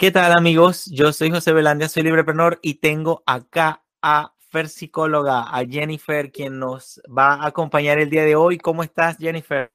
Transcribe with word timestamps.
¿Qué 0.00 0.12
tal 0.12 0.30
amigos? 0.30 0.84
Yo 0.92 1.12
soy 1.12 1.28
José 1.32 1.52
Belandia, 1.52 1.88
soy 1.88 2.04
libreprenor 2.04 2.60
y 2.62 2.74
tengo 2.74 3.24
acá 3.26 3.82
a 4.00 4.32
Fer 4.38 4.68
Psicóloga, 4.68 5.42
a 5.42 5.66
Jennifer, 5.66 6.30
quien 6.30 6.60
nos 6.60 7.02
va 7.06 7.34
a 7.34 7.48
acompañar 7.48 7.98
el 7.98 8.08
día 8.08 8.22
de 8.22 8.36
hoy. 8.36 8.58
¿Cómo 8.58 8.84
estás, 8.84 9.18
Jennifer? 9.18 9.72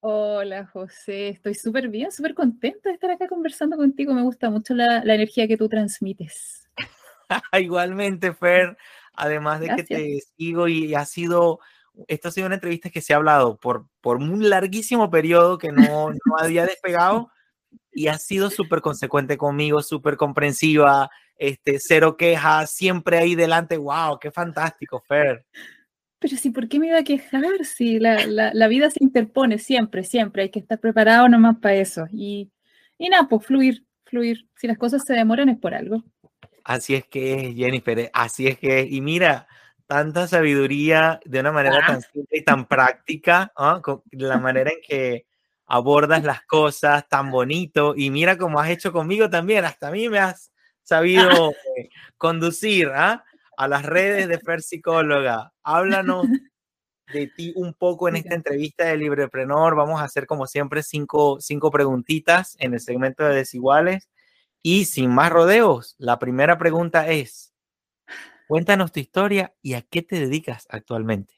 Hola, 0.00 0.64
José. 0.64 1.28
Estoy 1.28 1.54
súper 1.54 1.88
bien, 1.88 2.10
súper 2.10 2.34
contenta 2.34 2.88
de 2.88 2.94
estar 2.94 3.10
acá 3.10 3.28
conversando 3.28 3.76
contigo. 3.76 4.14
Me 4.14 4.22
gusta 4.22 4.48
mucho 4.48 4.72
la, 4.72 5.02
energía 5.02 5.46
que 5.46 5.58
tú 5.58 5.68
transmites. 5.68 6.66
Igualmente, 7.60 8.32
Fer. 8.32 8.78
Además 9.12 9.60
de 9.60 9.68
que 9.76 9.84
te 9.84 10.18
sigo 10.38 10.66
y 10.66 10.94
ha 10.94 11.04
sido, 11.04 11.60
esta 12.08 12.28
ha 12.28 12.32
sido 12.32 12.46
una 12.46 12.54
entrevista 12.54 12.88
que 12.88 13.02
se 13.02 13.12
ha 13.12 13.16
hablado 13.16 13.58
por, 13.60 13.86
por 14.00 14.16
un 14.16 14.48
larguísimo 14.48 15.10
periodo 15.10 15.58
que 15.58 15.72
no, 15.72 16.08
no 16.08 16.38
había 16.38 16.64
despegado 16.64 17.30
y 17.96 18.08
ha 18.08 18.18
sido 18.18 18.50
súper 18.50 18.82
consecuente 18.82 19.38
conmigo, 19.38 19.82
súper 19.82 20.18
comprensiva, 20.18 21.10
este, 21.38 21.78
cero 21.80 22.16
quejas, 22.18 22.70
siempre 22.70 23.16
ahí 23.16 23.34
delante. 23.34 23.78
¡Wow! 23.78 24.18
¡Qué 24.20 24.30
fantástico, 24.30 25.00
Fer! 25.00 25.46
Pero 26.18 26.36
sí, 26.36 26.50
¿por 26.50 26.68
qué 26.68 26.78
me 26.78 26.88
iba 26.88 26.98
a 26.98 27.04
quejar? 27.04 27.64
Si 27.64 27.98
la, 27.98 28.26
la, 28.26 28.68
vida 28.68 28.90
se 28.90 29.02
interpone 29.02 29.58
siempre, 29.58 30.04
siempre. 30.04 30.42
Hay 30.42 30.50
que 30.50 30.58
estar 30.58 30.78
preparado 30.78 31.26
nomás 31.28 31.56
para 31.58 31.76
eso. 31.76 32.06
Y, 32.12 32.50
y 32.98 33.08
nada, 33.08 33.28
pues 33.28 33.46
fluir, 33.46 33.86
fluir. 34.04 34.46
Si 34.56 34.66
las 34.66 34.76
cosas 34.76 35.02
se 35.02 35.14
demoran 35.14 35.48
es 35.48 35.58
por 35.58 35.72
algo. 35.74 36.04
Así 36.64 36.94
es 36.94 37.06
que 37.06 37.48
es, 37.48 37.54
Jennifer, 37.54 38.10
así 38.12 38.46
es 38.46 38.58
que 38.58 38.86
Y 38.90 39.00
mira, 39.00 39.46
tanta 39.86 40.26
sabiduría 40.26 41.18
de 41.24 41.40
una 41.40 41.52
manera 41.52 41.80
tan 41.86 42.02
simple 42.02 42.38
y 42.38 42.44
tan 42.44 42.66
práctica, 42.66 43.52
¿ah? 43.56 43.80
la 44.10 44.38
manera 44.38 44.70
en 44.70 44.80
que 44.86 45.26
abordas 45.66 46.24
las 46.24 46.42
cosas 46.42 47.08
tan 47.08 47.30
bonito. 47.30 47.94
Y 47.96 48.10
mira 48.10 48.38
cómo 48.38 48.60
has 48.60 48.70
hecho 48.70 48.92
conmigo 48.92 49.28
también. 49.30 49.64
Hasta 49.64 49.88
a 49.88 49.90
mí 49.90 50.08
me 50.08 50.18
has 50.18 50.52
sabido 50.82 51.50
eh, 51.76 51.90
conducir 52.16 52.88
¿ah? 52.94 53.24
a 53.56 53.68
las 53.68 53.84
redes 53.84 54.28
de 54.28 54.38
Fer 54.38 54.62
Psicóloga. 54.62 55.52
Háblanos 55.62 56.26
de 57.12 57.26
ti 57.28 57.52
un 57.56 57.74
poco 57.74 58.08
en 58.08 58.16
esta 58.16 58.34
entrevista 58.34 58.84
de 58.84 58.96
Libreprenor. 58.96 59.76
Vamos 59.76 60.00
a 60.00 60.04
hacer, 60.04 60.26
como 60.26 60.46
siempre, 60.46 60.82
cinco, 60.82 61.38
cinco 61.40 61.70
preguntitas 61.70 62.56
en 62.58 62.74
el 62.74 62.80
segmento 62.80 63.24
de 63.24 63.34
desiguales 63.34 64.08
y 64.68 64.86
sin 64.86 65.14
más 65.14 65.30
rodeos, 65.30 65.94
la 65.96 66.18
primera 66.18 66.58
pregunta 66.58 67.06
es, 67.06 67.54
cuéntanos 68.48 68.90
tu 68.90 68.98
historia 68.98 69.54
y 69.62 69.74
a 69.74 69.82
qué 69.82 70.02
te 70.02 70.18
dedicas 70.18 70.66
actualmente. 70.70 71.35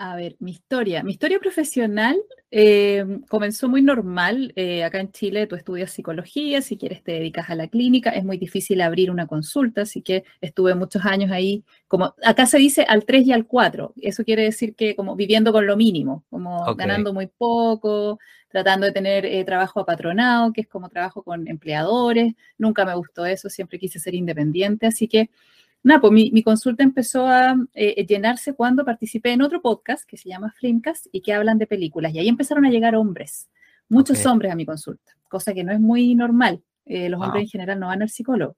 A 0.00 0.14
ver, 0.14 0.36
mi 0.38 0.52
historia. 0.52 1.02
Mi 1.02 1.10
historia 1.10 1.40
profesional 1.40 2.16
eh, 2.52 3.04
comenzó 3.28 3.68
muy 3.68 3.82
normal. 3.82 4.52
Eh, 4.54 4.84
acá 4.84 5.00
en 5.00 5.10
Chile 5.10 5.48
tú 5.48 5.56
estudias 5.56 5.90
psicología, 5.90 6.62
si 6.62 6.76
quieres 6.76 7.02
te 7.02 7.12
dedicas 7.12 7.50
a 7.50 7.56
la 7.56 7.66
clínica. 7.66 8.10
Es 8.10 8.24
muy 8.24 8.38
difícil 8.38 8.80
abrir 8.80 9.10
una 9.10 9.26
consulta, 9.26 9.82
así 9.82 10.00
que 10.00 10.22
estuve 10.40 10.76
muchos 10.76 11.04
años 11.04 11.32
ahí, 11.32 11.64
como 11.88 12.14
acá 12.24 12.46
se 12.46 12.58
dice 12.58 12.82
al 12.82 13.04
3 13.04 13.26
y 13.26 13.32
al 13.32 13.48
4. 13.48 13.92
Eso 14.00 14.22
quiere 14.22 14.44
decir 14.44 14.76
que 14.76 14.94
como 14.94 15.16
viviendo 15.16 15.52
con 15.52 15.66
lo 15.66 15.76
mínimo, 15.76 16.22
como 16.30 16.76
ganando 16.76 17.12
muy 17.12 17.26
poco, 17.26 18.20
tratando 18.48 18.86
de 18.86 18.92
tener 18.92 19.26
eh, 19.26 19.44
trabajo 19.44 19.80
apatronado, 19.80 20.52
que 20.52 20.60
es 20.60 20.68
como 20.68 20.88
trabajo 20.90 21.24
con 21.24 21.48
empleadores. 21.48 22.34
Nunca 22.56 22.84
me 22.84 22.94
gustó 22.94 23.26
eso, 23.26 23.50
siempre 23.50 23.80
quise 23.80 23.98
ser 23.98 24.14
independiente, 24.14 24.86
así 24.86 25.08
que 25.08 25.28
nada, 25.82 26.00
pues 26.00 26.12
mi, 26.12 26.42
consulta 26.42 26.82
empezó 26.82 27.26
a 27.26 27.56
eh, 27.74 28.04
llenarse 28.06 28.54
cuando 28.54 28.84
participé 28.84 29.32
en 29.32 29.42
otro 29.42 29.62
podcast 29.62 30.04
que 30.08 30.16
se 30.16 30.28
llama 30.28 30.52
Flimcast 30.56 31.06
y 31.12 31.20
que 31.20 31.32
hablan 31.32 31.58
de 31.58 31.66
películas. 31.66 32.14
Y 32.14 32.18
ahí 32.18 32.28
empezaron 32.28 32.64
a 32.64 32.70
llegar 32.70 32.94
hombres, 32.94 33.48
muchos 33.88 34.24
hombres 34.26 34.52
a 34.52 34.56
mi 34.56 34.66
consulta, 34.66 35.12
cosa 35.28 35.54
que 35.54 35.64
no 35.64 35.72
es 35.72 35.80
muy 35.80 36.14
normal. 36.14 36.62
Eh, 36.84 37.08
los 37.08 37.20
hombres 37.20 37.42
en 37.42 37.48
general 37.48 37.80
no 37.80 37.88
van 37.88 38.02
al 38.02 38.08
psicólogo, 38.08 38.56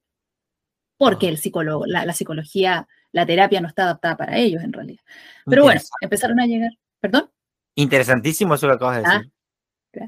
porque 0.96 1.28
el 1.28 1.38
psicólogo, 1.38 1.84
la, 1.86 2.12
psicología, 2.12 2.86
la 3.12 3.26
terapia 3.26 3.60
no 3.60 3.68
está 3.68 3.84
adaptada 3.84 4.16
para 4.16 4.38
ellos 4.38 4.62
en 4.62 4.72
realidad. 4.72 5.02
Pero 5.46 5.64
bueno, 5.64 5.80
empezaron 6.00 6.38
a 6.38 6.46
llegar, 6.46 6.70
perdón. 7.00 7.30
Interesantísimo 7.74 8.54
eso 8.54 8.68
que 8.68 8.74
acabas 8.74 8.96
de 8.96 9.02
decir. 9.02 9.32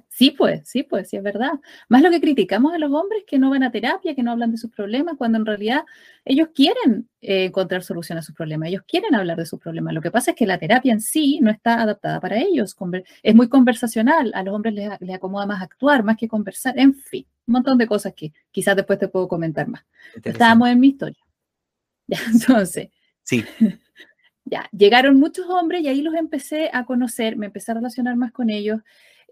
Sí, 0.08 0.30
pues, 0.30 0.68
sí, 0.68 0.82
pues, 0.82 1.08
sí, 1.08 1.16
es 1.16 1.22
verdad. 1.22 1.52
Más 1.88 2.02
lo 2.02 2.10
que 2.10 2.20
criticamos 2.20 2.72
a 2.72 2.78
los 2.78 2.92
hombres 2.92 3.24
que 3.26 3.38
no 3.38 3.50
van 3.50 3.62
a 3.62 3.70
terapia, 3.70 4.14
que 4.14 4.22
no 4.22 4.30
hablan 4.30 4.52
de 4.52 4.58
sus 4.58 4.70
problemas, 4.70 5.16
cuando 5.16 5.38
en 5.38 5.46
realidad 5.46 5.84
ellos 6.24 6.48
quieren 6.54 7.08
eh, 7.20 7.46
encontrar 7.46 7.82
solución 7.82 8.18
a 8.18 8.22
sus 8.22 8.34
problemas, 8.34 8.68
ellos 8.68 8.82
quieren 8.86 9.14
hablar 9.14 9.36
de 9.36 9.46
sus 9.46 9.58
problemas. 9.58 9.94
Lo 9.94 10.00
que 10.00 10.10
pasa 10.10 10.32
es 10.32 10.36
que 10.36 10.46
la 10.46 10.58
terapia 10.58 10.92
en 10.92 11.00
sí 11.00 11.40
no 11.42 11.50
está 11.50 11.80
adaptada 11.82 12.20
para 12.20 12.38
ellos, 12.38 12.76
es 13.22 13.34
muy 13.34 13.48
conversacional, 13.48 14.32
a 14.34 14.42
los 14.42 14.54
hombres 14.54 14.74
les, 14.74 15.14
acomoda 15.14 15.46
más 15.46 15.62
actuar, 15.62 16.04
más 16.04 16.16
que 16.16 16.28
conversar, 16.28 16.78
en 16.78 16.94
fin, 16.94 17.26
un 17.46 17.52
montón 17.52 17.78
de 17.78 17.86
cosas 17.86 18.14
que 18.14 18.32
quizás 18.50 18.76
después 18.76 18.98
te 18.98 19.08
puedo 19.08 19.26
comentar 19.28 19.66
más. 19.68 19.84
Estábamos 20.22 20.68
en 20.68 20.80
mi 20.80 20.88
historia. 20.88 21.18
Ya, 22.08 22.18
entonces. 22.30 22.88
Sí. 23.22 23.44
Ya, 24.44 24.68
llegaron 24.72 25.18
muchos 25.20 25.48
hombres 25.48 25.82
y 25.82 25.88
ahí 25.88 26.02
los 26.02 26.14
empecé 26.14 26.68
a 26.72 26.84
conocer, 26.84 27.36
me 27.36 27.46
empecé 27.46 27.70
a 27.70 27.74
relacionar 27.76 28.16
más 28.16 28.32
con 28.32 28.50
ellos. 28.50 28.80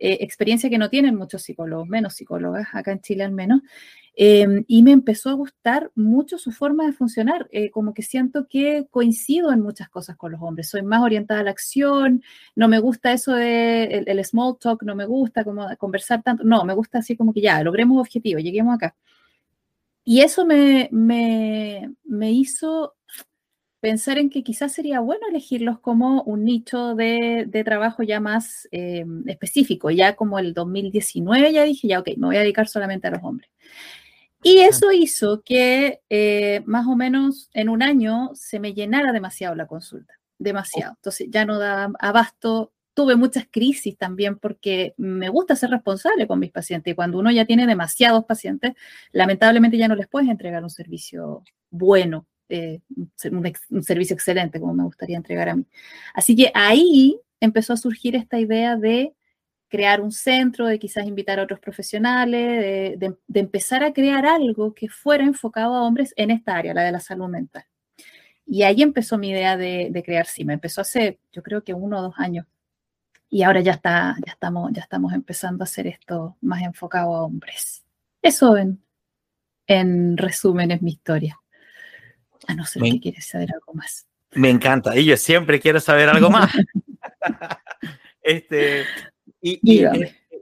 Eh, 0.02 0.24
experiencia 0.24 0.70
que 0.70 0.78
no 0.78 0.88
tienen 0.88 1.14
muchos 1.14 1.42
psicólogos, 1.42 1.86
menos 1.86 2.14
psicólogas, 2.14 2.68
acá 2.72 2.90
en 2.90 3.02
Chile 3.02 3.22
al 3.22 3.32
menos, 3.32 3.60
em, 4.16 4.64
y 4.66 4.82
me 4.82 4.92
empezó 4.92 5.28
a 5.28 5.34
gustar 5.34 5.90
mucho 5.94 6.38
su 6.38 6.52
forma 6.52 6.86
de 6.86 6.94
funcionar, 6.94 7.48
eh, 7.52 7.70
como 7.70 7.92
que 7.92 8.02
siento 8.02 8.46
que 8.48 8.86
coincido 8.90 9.52
en 9.52 9.60
muchas 9.60 9.90
cosas 9.90 10.16
con 10.16 10.32
los 10.32 10.40
hombres, 10.40 10.70
soy 10.70 10.80
más 10.82 11.02
orientada 11.02 11.40
a 11.40 11.42
la 11.42 11.50
acción, 11.50 12.22
no 12.56 12.66
me 12.66 12.78
gusta 12.78 13.12
eso 13.12 13.34
de 13.34 14.04
el, 14.06 14.24
small 14.24 14.56
talk, 14.58 14.82
no 14.84 14.94
me 14.94 15.04
gusta 15.04 15.44
como 15.44 15.66
conversar 15.76 16.22
tanto, 16.22 16.44
no, 16.44 16.64
me 16.64 16.72
gusta 16.72 17.00
así 17.00 17.14
como 17.14 17.34
que 17.34 17.42
ya, 17.42 17.62
logremos 17.62 18.00
objetivos, 18.00 18.42
lleguemos 18.42 18.74
acá. 18.74 18.96
Y 20.02 20.20
eso 20.22 20.46
me, 20.46 20.88
me, 20.92 21.92
me 22.04 22.32
hizo 22.32 22.94
pensar 23.80 24.18
en 24.18 24.30
que 24.30 24.42
quizás 24.42 24.72
sería 24.72 25.00
bueno 25.00 25.26
elegirlos 25.28 25.80
como 25.80 26.22
un 26.22 26.44
nicho 26.44 26.94
de, 26.94 27.48
trabajo 27.64 28.02
ya 28.02 28.20
más 28.20 28.68
eh, 28.72 29.04
específico. 29.26 29.90
Ya 29.90 30.16
como 30.16 30.38
el 30.38 30.54
2019 30.54 31.52
ya 31.52 31.64
dije, 31.64 31.88
ya, 31.88 32.00
ok, 32.00 32.10
me 32.16 32.26
voy 32.28 32.36
a 32.36 32.40
dedicar 32.40 32.68
solamente 32.68 33.08
a 33.08 33.10
los 33.10 33.22
hombres. 33.22 33.50
Y 34.42 34.58
eso 34.58 34.90
hizo 34.92 35.42
que 35.42 36.00
eh, 36.08 36.62
más 36.66 36.86
o 36.86 36.96
menos 36.96 37.50
en 37.52 37.68
un 37.68 37.82
año 37.82 38.30
se 38.34 38.58
me 38.58 38.72
llenara 38.72 39.12
demasiado 39.12 39.54
la 39.54 39.66
consulta, 39.66 40.14
demasiado. 40.38 40.94
Entonces 40.96 41.28
ya 41.30 41.44
no 41.44 41.58
da 41.58 41.90
abasto. 41.98 42.72
Tuve 42.94 43.16
muchas 43.16 43.46
crisis 43.50 43.96
también 43.96 44.38
porque 44.38 44.94
me 44.96 45.28
gusta 45.28 45.56
ser 45.56 45.70
responsable 45.70 46.26
con 46.26 46.38
mis 46.38 46.50
pacientes 46.50 46.92
y 46.92 46.94
cuando 46.94 47.18
uno 47.18 47.30
ya 47.30 47.44
tiene 47.44 47.66
demasiados 47.66 48.24
pacientes, 48.24 48.72
lamentablemente 49.12 49.78
ya 49.78 49.88
no 49.88 49.94
les 49.94 50.08
puedes 50.08 50.28
entregar 50.28 50.62
un 50.62 50.70
servicio 50.70 51.44
bueno 51.70 52.26
eh, 52.50 52.80
un, 53.30 53.82
servicio 53.82 54.14
excelente 54.14 54.60
como 54.60 54.74
me 54.74 54.84
gustaría 54.84 55.16
entregar 55.16 55.48
a 55.48 55.56
mí. 55.56 55.64
Así 56.14 56.36
que 56.36 56.50
ahí 56.54 57.18
empezó 57.40 57.72
a 57.72 57.76
surgir 57.76 58.16
esta 58.16 58.38
idea 58.38 58.76
de 58.76 59.14
crear 59.68 60.00
un 60.00 60.12
centro, 60.12 60.66
de 60.66 60.78
quizás 60.78 61.06
invitar 61.06 61.38
a 61.38 61.44
otros 61.44 61.60
profesionales, 61.60 62.98
de, 62.98 63.16
empezar 63.34 63.84
a 63.84 63.92
crear 63.92 64.26
algo 64.26 64.74
que 64.74 64.88
fuera 64.88 65.24
enfocado 65.24 65.74
a 65.74 65.82
hombres 65.82 66.12
en 66.16 66.30
esta 66.32 66.56
área, 66.56 66.74
la 66.74 66.82
de 66.82 66.92
la 66.92 67.00
salud 67.00 67.28
mental. 67.28 67.64
Y 68.44 68.64
ahí 68.64 68.82
empezó 68.82 69.16
mi 69.16 69.30
idea 69.30 69.56
de, 69.56 70.02
crear 70.04 70.26
CIMA. 70.26 70.54
Empezó 70.54 70.80
hace, 70.80 71.20
yo 71.32 71.42
creo 71.42 71.62
que 71.62 71.72
uno 71.72 72.00
o 72.00 72.02
dos 72.02 72.14
años. 72.18 72.46
Y 73.30 73.44
ahora 73.44 73.60
ya, 73.60 73.72
está, 73.72 74.16
ya, 74.26 74.32
estamos, 74.32 74.72
ya 74.72 74.82
estamos 74.82 75.12
empezando 75.12 75.62
a 75.62 75.66
hacer 75.66 75.86
esto 75.86 76.36
más 76.40 76.62
enfocado 76.62 77.14
a 77.14 77.22
hombres. 77.22 77.84
Eso 78.22 78.56
en, 78.56 78.82
en 79.68 80.16
resumen 80.16 80.72
es 80.72 80.82
mi 80.82 80.90
historia. 80.90 81.39
A 82.46 82.54
no 82.54 82.64
ser 82.64 82.82
que 82.82 83.00
quieres 83.00 83.26
saber 83.26 83.52
algo 83.52 83.74
más. 83.74 84.06
Me 84.32 84.50
encanta. 84.50 84.96
Y 84.96 85.04
yo 85.04 85.16
siempre 85.16 85.60
quiero 85.60 85.80
saber 85.80 86.08
algo 86.08 86.30
más. 86.30 86.52
este, 88.22 88.84
y, 89.40 89.60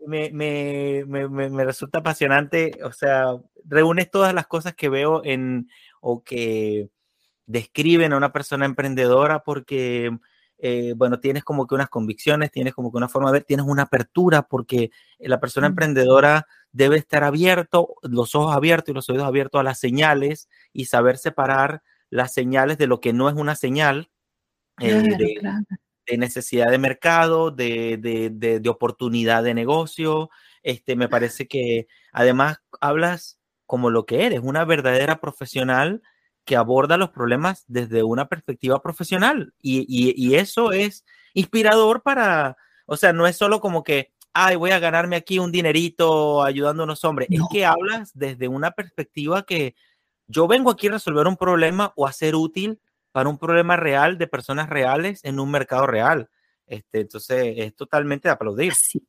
me, 0.07 0.31
me, 0.31 1.05
me, 1.07 1.29
me, 1.29 1.65
resulta 1.65 1.99
apasionante, 1.99 2.79
o 2.83 2.93
sea, 2.93 3.37
reúnes 3.65 4.11
todas 4.11 4.33
las 4.33 4.47
cosas 4.47 4.75
que 4.75 4.89
veo 4.89 5.23
en 5.25 5.69
o 6.01 6.25
que 6.25 6.89
describen 7.47 8.13
a 8.13 8.17
una 8.17 8.33
persona 8.33 8.67
emprendedora 8.67 9.43
porque, 9.43 10.17
eh, 10.59 10.95
bueno, 10.97 11.21
tienes 11.21 11.45
como 11.45 11.67
que 11.67 11.75
unas 11.75 11.89
convicciones, 11.89 12.51
tienes 12.51 12.75
como 12.75 12.91
que 12.91 12.97
una 12.97 13.09
forma 13.09 13.31
de 13.31 13.35
ver, 13.35 13.45
tienes 13.45 13.67
una 13.67 13.83
apertura 13.83 14.43
porque 14.43 14.91
la 15.19 15.39
persona 15.39 15.69
emprendedora 15.69 16.47
debe 16.73 16.97
estar 16.97 17.23
abierto, 17.23 17.95
los 18.03 18.35
ojos 18.35 18.55
abiertos 18.55 18.91
y 18.91 18.95
los 18.95 19.09
oídos 19.09 19.27
abiertos 19.27 19.61
a 19.61 19.65
las 19.65 19.79
señales 19.79 20.49
y 20.73 20.87
saber 20.87 21.17
separar 21.17 21.83
las 22.11 22.35
señales 22.35 22.79
de 22.79 22.87
lo 22.87 23.01
que 23.01 23.13
no 23.13 23.29
es 23.29 23.37
una 23.37 23.55
señal 23.55 24.11
eh, 24.81 25.03
de, 26.07 26.19
necesidad 26.19 26.71
de 26.71 26.79
mercado, 26.79 27.51
de, 27.51 28.63
oportunidad 28.69 29.45
de 29.45 29.55
negocio. 29.55 30.31
Este, 30.63 30.97
me 30.97 31.09
parece 31.09 31.47
que 31.47 31.87
además 32.13 32.61
hablas 32.81 33.39
como 33.67 33.91
lo 33.91 34.07
que 34.07 34.27
eres, 34.27 34.41
una 34.43 34.65
verdadera 34.65 35.21
profesional 35.21 36.03
que 36.49 36.57
aborda 36.57 36.97
los 36.97 37.11
problemas 37.11 37.63
desde 37.69 38.03
una 38.03 38.27
perspectiva 38.27 38.83
profesional. 38.83 39.53
Y, 39.61 39.85
y 39.89 40.35
eso 40.35 40.73
es 40.73 41.05
inspirador 41.35 42.03
para, 42.03 42.57
o 42.87 42.97
sea, 42.97 43.13
no 43.13 43.27
es 43.27 43.37
solo 43.37 43.61
como 43.61 43.85
que 43.85 44.13
ay, 44.33 44.57
voy 44.57 44.71
a 44.71 44.79
ganarme 44.79 45.17
aquí 45.17 45.39
un 45.39 45.51
dinerito 45.51 46.43
ayudando 46.43 46.83
a 46.83 46.85
unos 46.85 47.05
hombres. 47.05 47.29
Es 47.31 47.41
que 47.51 47.67
hablas 47.67 48.13
desde 48.15 48.47
una 48.47 48.71
perspectiva 48.71 49.43
que 49.43 49.75
yo 50.29 50.47
vengo 50.47 50.71
aquí 50.71 50.87
a 50.87 50.93
resolver 50.93 51.27
un 51.27 51.37
problema 51.37 51.93
o 51.97 52.07
a 52.07 52.13
ser 52.13 52.37
útil 52.37 52.81
para 53.11 53.29
un 53.29 53.39
problema 53.39 53.77
real 53.77 54.17
de 54.17 54.29
personas 54.29 54.69
reales 54.69 55.25
en 55.25 55.41
un 55.41 55.51
mercado 55.51 55.87
real. 55.87 56.31
Este, 56.67 57.01
entonces, 57.01 57.55
es 57.57 57.75
totalmente 57.75 58.29
de 58.29 58.33
aplaudir. 58.33 58.73
Así 58.73 59.03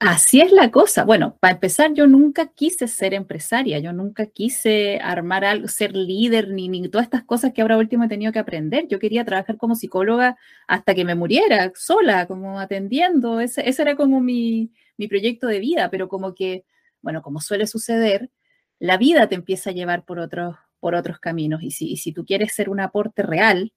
es 0.00 0.52
la 0.52 0.70
cosa. 0.70 1.04
Bueno, 1.04 1.36
para 1.40 1.54
empezar, 1.54 1.94
yo 1.94 2.06
nunca 2.06 2.46
quise 2.48 2.88
ser 2.88 3.14
empresaria, 3.14 3.78
yo 3.78 3.92
nunca 3.92 4.26
quise 4.26 4.98
armar 5.02 5.44
algo, 5.44 5.68
ser 5.68 5.96
líder, 5.96 6.48
ni, 6.48 6.68
ni 6.68 6.88
todas 6.88 7.06
estas 7.06 7.24
cosas 7.24 7.52
que 7.52 7.62
ahora 7.62 7.78
último 7.78 8.04
he 8.04 8.08
tenido 8.08 8.32
que 8.32 8.38
aprender. 8.38 8.86
Yo 8.88 8.98
quería 8.98 9.24
trabajar 9.24 9.56
como 9.56 9.74
psicóloga 9.74 10.36
hasta 10.66 10.94
que 10.94 11.04
me 11.04 11.14
muriera, 11.14 11.72
sola, 11.74 12.26
como 12.26 12.60
atendiendo. 12.60 13.40
Ese, 13.40 13.62
era 13.66 13.96
como 13.96 14.20
mi, 14.20 14.72
mi 14.98 15.08
proyecto 15.08 15.46
de 15.46 15.60
vida, 15.60 15.90
pero 15.90 16.08
como 16.08 16.34
que, 16.34 16.64
bueno, 17.00 17.22
como 17.22 17.40
suele 17.40 17.66
suceder, 17.66 18.30
la 18.78 18.96
vida 18.98 19.28
te 19.28 19.36
empieza 19.36 19.70
a 19.70 19.72
llevar 19.72 20.04
por 20.04 20.18
otros, 20.18 20.56
por 20.80 20.94
otros 20.94 21.18
caminos. 21.18 21.62
Y 21.62 21.70
si, 21.70 21.96
si 21.96 22.12
tú 22.12 22.24
quieres 22.24 22.54
ser 22.54 22.68
un 22.68 22.80
aporte 22.80 23.22
real, 23.22 23.72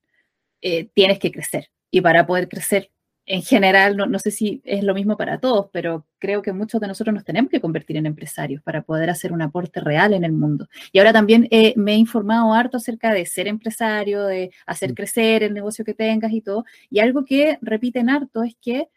eh, 0.61 0.89
tienes 0.93 1.19
que 1.19 1.31
crecer. 1.31 1.69
Y 1.91 2.01
para 2.01 2.25
poder 2.27 2.49
crecer 2.49 2.91
en 3.27 3.43
general, 3.43 3.97
no, 3.97 4.19
sé 4.19 4.31
si 4.31 4.61
es 4.63 4.83
lo 4.85 4.93
mismo 4.93 5.17
para 5.17 5.39
todos, 5.39 5.67
pero 5.73 6.07
creo 6.17 6.41
que 6.41 6.53
muchos 6.53 6.79
de 6.79 6.87
nosotros 6.87 7.13
nos 7.13 7.25
tenemos 7.25 7.51
que 7.51 7.59
convertir 7.59 7.97
en 7.97 8.05
empresarios 8.05 8.63
para 8.63 8.83
poder 8.83 9.09
hacer 9.09 9.33
un 9.33 9.41
aporte 9.41 9.81
real 9.81 10.13
en 10.13 10.23
el 10.23 10.31
mundo. 10.31 10.69
Y 10.93 10.99
ahora 10.99 11.11
también 11.11 11.45
eh, 11.51 11.73
me 11.75 11.93
he 11.93 11.97
informado 11.97 12.53
harto 12.53 12.77
acerca 12.77 13.11
de 13.13 13.25
ser 13.25 13.47
empresario, 13.49 14.25
de 14.25 14.51
hacer 14.65 14.91
mm. 14.93 14.95
crecer 14.95 15.43
el 15.43 15.53
negocio 15.53 15.83
que 15.83 15.93
tengas 15.93 16.31
y 16.31 16.39
todo. 16.41 16.63
Y 16.89 16.99
algo 16.99 17.25
que 17.25 17.59
repiten 17.61 18.09
harto 18.09 18.43
es 18.43 18.55
que, 18.61 18.87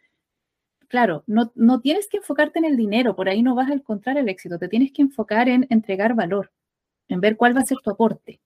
claro, 0.89 1.25
no, 1.27 1.53
no 1.57 1.81
tienes 1.81 2.07
que 2.09 2.19
enfocarte 2.19 2.61
en 2.61 2.67
el 2.67 2.77
dinero, 2.77 3.17
por 3.17 3.29
ahí 3.29 3.43
no 3.43 3.57
vas 3.57 3.71
a 3.71 3.75
encontrar 3.75 4.17
el 4.17 4.29
éxito, 4.29 4.59
te 4.59 4.69
tienes 4.69 4.93
que 4.93 5.03
enfocar 5.03 5.49
en 5.49 5.67
entregar 5.71 6.15
valor, 6.15 6.53
en 7.09 7.21
ver 7.21 7.37
cuál 7.37 7.57
va 7.57 7.63
a 7.63 7.67
ser 7.67 7.79
tu 7.83 7.91
aporte. 7.91 8.41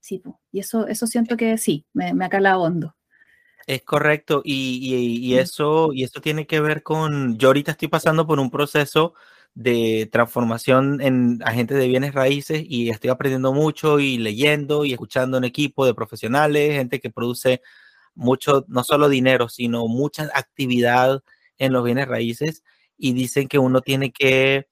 Sí, 0.00 0.22
y 0.50 0.58
eso, 0.60 0.88
eso 0.88 1.06
siento 1.06 1.36
que 1.36 1.56
sí, 1.58 1.86
me, 1.92 2.12
me 2.14 2.24
ha 2.24 2.28
calado 2.28 2.62
hondo. 2.62 2.96
Es 3.66 3.82
correcto, 3.82 4.42
y, 4.44 5.36
eso, 5.36 5.92
y 5.92 6.02
eso 6.02 6.20
tiene 6.20 6.46
que 6.48 6.60
ver 6.60 6.82
con, 6.82 7.38
yo 7.38 7.48
ahorita 7.48 7.72
estoy 7.72 7.86
pasando 7.88 8.26
por 8.26 8.40
un 8.40 8.50
proceso 8.50 9.14
de 9.54 10.08
transformación 10.10 11.00
en 11.00 11.40
agente 11.44 11.74
de 11.74 11.86
bienes 11.86 12.12
raíces 12.14 12.64
y 12.66 12.90
estoy 12.90 13.10
aprendiendo 13.10 13.52
mucho 13.52 14.00
y 14.00 14.18
leyendo 14.18 14.84
y 14.84 14.92
escuchando 14.92 15.38
un 15.38 15.44
equipo 15.44 15.86
de 15.86 15.94
profesionales, 15.94 16.74
gente 16.74 16.98
que 17.00 17.10
produce 17.10 17.60
mucho, 18.14 18.64
no 18.68 18.82
solo 18.84 19.08
dinero, 19.08 19.48
sino 19.48 19.86
mucha 19.86 20.28
actividad 20.34 21.22
en 21.58 21.72
los 21.72 21.84
bienes 21.84 22.08
raíces 22.08 22.64
y 22.96 23.12
dicen 23.12 23.46
que 23.48 23.58
uno 23.58 23.80
tiene 23.82 24.12
que 24.12 24.68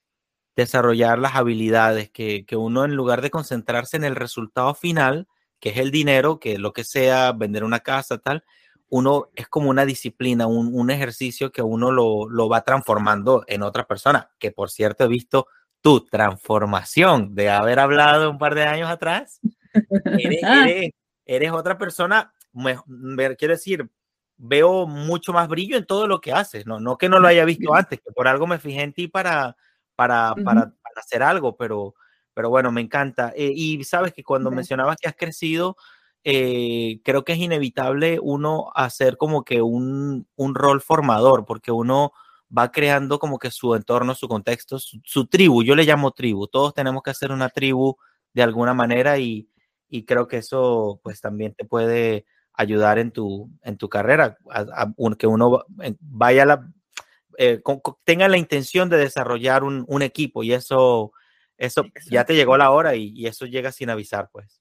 desarrollar 0.56 1.18
las 1.18 1.36
habilidades, 1.36 2.10
que, 2.10 2.44
que 2.46 2.56
uno 2.56 2.84
en 2.84 2.94
lugar 2.96 3.22
de 3.22 3.30
concentrarse 3.30 3.96
en 3.96 4.04
el 4.04 4.16
resultado 4.16 4.74
final, 4.74 5.28
que 5.60 5.70
es 5.70 5.78
el 5.78 5.90
dinero, 5.90 6.40
que 6.40 6.58
lo 6.58 6.72
que 6.72 6.84
sea, 6.84 7.32
vender 7.32 7.64
una 7.64 7.80
casa, 7.80 8.18
tal, 8.18 8.44
uno 8.90 9.30
es 9.34 9.48
como 9.48 9.70
una 9.70 9.86
disciplina, 9.86 10.46
un, 10.46 10.90
ejercicio 10.90 11.52
que 11.52 11.62
uno 11.62 11.90
lo, 11.90 12.48
va 12.48 12.62
transformando 12.62 13.44
en 13.46 13.62
otra 13.62 13.86
persona, 13.86 14.30
que 14.38 14.50
por 14.50 14.70
cierto 14.70 15.04
he 15.04 15.08
visto 15.08 15.46
tu 15.80 16.04
transformación 16.04 17.34
de 17.34 17.50
haber 17.50 17.78
hablado 17.78 18.30
un 18.30 18.38
par 18.38 18.54
de 18.54 18.64
años 18.64 18.90
atrás. 18.90 19.40
Eres, 21.24 21.52
otra 21.52 21.78
persona, 21.78 22.34
quiero 23.38 23.54
decir, 23.54 23.88
veo 24.36 24.86
mucho 24.86 25.32
más 25.32 25.48
brillo 25.48 25.76
en 25.76 25.86
todo 25.86 26.08
lo 26.08 26.20
que 26.20 26.32
haces, 26.32 26.66
no, 26.66 26.80
no 26.80 26.98
que 26.98 27.08
no 27.08 27.20
lo 27.20 27.28
haya 27.28 27.44
visto 27.44 27.74
antes, 27.74 28.00
que 28.00 28.10
por 28.10 28.26
algo 28.26 28.46
me 28.46 28.58
fijé 28.58 28.82
en 28.82 28.92
ti 28.92 29.06
para, 29.06 29.56
para, 29.94 30.34
para, 30.44 30.72
hacer 30.96 31.22
algo, 31.22 31.56
pero, 31.56 31.94
pero 32.34 32.50
bueno, 32.50 32.72
me 32.72 32.80
encanta. 32.80 33.32
Eh, 33.36 33.52
y 33.54 33.84
sabes 33.84 34.12
que 34.12 34.24
cuando 34.24 34.50
mencionabas 34.50 34.96
que 34.96 35.08
has 35.08 35.14
crecido, 35.14 35.76
eh, 36.24 37.00
creo 37.02 37.24
que 37.24 37.32
es 37.32 37.38
inevitable 37.38 38.18
uno 38.20 38.70
hacer 38.74 39.16
como 39.16 39.42
que 39.44 39.62
un, 39.62 40.26
rol 40.36 40.80
formador, 40.82 41.46
porque 41.46 41.72
uno 41.72 42.12
va 42.56 42.70
creando 42.72 43.18
como 43.18 43.38
que 43.38 43.50
su 43.50 43.74
entorno, 43.74 44.14
su 44.14 44.28
contexto, 44.28 44.78
su, 44.78 45.26
tribu, 45.26 45.62
yo 45.62 45.74
le 45.74 45.84
llamo 45.84 46.10
tribu, 46.12 46.46
todos 46.48 46.74
tenemos 46.74 47.02
que 47.02 47.10
hacer 47.10 47.32
una 47.32 47.48
tribu 47.48 47.96
de 48.34 48.42
alguna 48.42 48.74
manera 48.74 49.18
y, 49.18 49.48
creo 50.06 50.28
que 50.28 50.38
eso 50.38 51.00
pues 51.02 51.20
también 51.20 51.54
te 51.54 51.64
puede 51.64 52.26
ayudar 52.52 52.98
en 52.98 53.10
tu, 53.12 53.50
en 53.62 53.76
tu 53.76 53.88
carrera, 53.88 54.38
que 55.18 55.26
uno 55.26 55.64
vaya 56.00 56.44
la, 56.44 56.70
eh, 57.38 57.62
tenga 58.04 58.28
la 58.28 58.36
intención 58.38 58.88
de 58.90 58.98
desarrollar 58.98 59.64
un, 59.64 60.02
equipo 60.02 60.42
y 60.42 60.52
eso, 60.52 61.12
eso 61.56 61.84
ya 62.10 62.24
te 62.24 62.34
llegó 62.36 62.56
la 62.56 62.70
hora 62.70 62.94
y 62.94 63.26
eso 63.26 63.46
llega 63.46 63.72
sin 63.72 63.90
avisar 63.90 64.28
pues. 64.32 64.59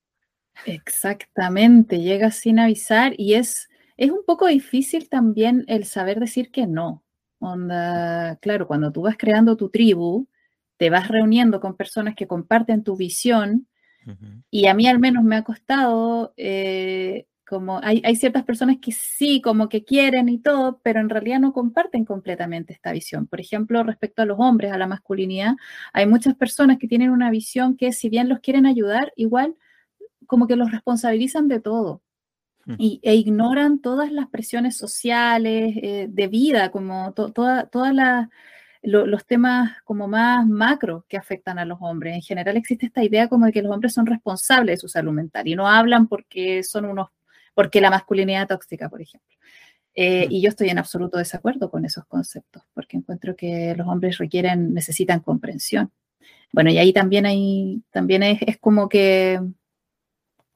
Exactamente, 0.66 2.00
llega 2.00 2.32
sin 2.32 2.60
avisar 2.60 3.14
y 3.18 3.36
es, 3.36 3.70
es 3.98 4.12
un 4.12 4.24
poco 4.26 4.48
difícil 4.48 5.10
también 5.10 5.64
el 5.68 5.86
saber 5.86 6.20
decir 6.20 6.52
que 6.52 6.68
no. 6.68 7.04
Onda, 7.40 8.36
claro, 8.38 8.68
cuando 8.68 8.92
tú 8.92 9.04
vas 9.04 9.16
creando 9.18 9.56
tu 9.56 9.70
tribu, 9.70 10.28
te 10.78 10.90
vas 10.90 11.08
reuniendo 11.08 11.60
con 11.60 11.76
personas 11.76 12.16
que 12.16 12.28
comparten 12.28 12.84
tu 12.84 12.96
visión 12.96 13.68
y 14.50 14.66
a 14.66 14.74
mí 14.74 14.88
al 14.88 15.00
menos 15.00 15.24
me 15.24 15.36
ha 15.36 15.44
costado, 15.44 16.34
eh, 16.36 17.28
como 17.48 17.80
hay, 17.84 18.02
hay, 18.04 18.16
ciertas 18.16 18.44
personas 18.44 18.78
que 18.82 18.92
sí, 18.92 19.42
como 19.42 19.70
que 19.70 19.84
quieren 19.84 20.30
y 20.30 20.40
todo, 20.40 20.80
pero 20.84 21.00
en 21.00 21.10
realidad 21.10 21.40
no 21.40 21.54
comparten 21.54 22.06
completamente 22.06 22.74
esta 22.74 22.92
visión. 22.92 23.28
Por 23.28 23.40
ejemplo, 23.40 23.84
respecto 23.84 24.22
a 24.22 24.26
los 24.26 24.40
hombres, 24.40 24.72
a 24.72 24.78
la 24.78 24.88
masculinidad, 24.88 25.56
hay 25.94 26.08
muchas 26.08 26.36
personas 26.36 26.78
que 26.80 26.88
tienen 26.88 27.12
una 27.12 27.30
visión 27.30 27.78
que 27.78 27.92
si 27.92 28.10
bien 28.10 28.30
los 28.30 28.40
quieren 28.40 28.66
ayudar, 28.66 29.14
igual 29.16 29.56
como 30.30 30.46
que 30.46 30.56
los 30.56 30.72
responsabilizan 30.72 31.48
de 31.48 31.60
todo 31.60 32.04
hmm. 32.66 32.76
y, 32.78 33.00
e 33.02 33.16
ignoran 33.16 33.80
todas 33.80 34.12
las 34.12 34.30
presiones 34.30 34.78
sociales, 34.78 35.74
eh, 35.82 36.06
de 36.08 36.28
vida, 36.28 36.70
como 36.70 37.14
todos 37.14 37.66
los 38.84 39.26
temas 39.26 39.72
como 39.84 40.08
más 40.08 40.46
macro 40.46 41.04
que 41.10 41.18
afectan 41.18 41.58
a 41.58 41.66
los 41.66 41.80
hombres. 41.82 42.14
En 42.14 42.22
general 42.22 42.58
existe 42.58 42.86
esta 42.86 43.04
idea 43.04 43.28
como 43.28 43.48
de 43.48 43.52
que 43.52 43.64
los 43.64 43.74
hombres 43.74 43.92
son 43.92 44.06
responsables 44.06 44.74
de 44.74 44.82
su 44.82 44.88
salud 44.88 45.14
mental 45.14 45.48
y 45.48 45.56
no 45.56 45.68
hablan 45.68 46.08
porque 46.08 46.62
son 46.62 46.86
unos, 46.86 47.08
porque 47.56 47.82
la 47.82 47.90
masculinidad 47.90 48.48
tóxica, 48.48 48.88
por 48.88 49.02
ejemplo. 49.02 49.36
Eh, 49.96 50.28
hmm. 50.28 50.32
y 50.32 50.42
yo 50.44 50.50
estoy 50.50 50.70
en 50.70 50.78
absoluto 50.78 51.18
desacuerdo 51.18 51.72
con 51.72 51.86
esos 51.86 52.06
conceptos, 52.06 52.62
porque 52.76 52.98
encuentro 52.98 53.36
que 53.36 53.74
los 53.76 53.88
hombres 53.88 54.20
requieren, 54.20 54.76
necesitan 54.76 55.22
comprensión. 55.22 55.92
Bueno, 56.54 56.70
y 56.70 56.78
ahí 56.78 56.94
también 56.94 57.26
hay, 57.26 57.82
también 57.90 58.22
es 58.22 58.60
como 58.60 58.90
que 58.90 59.40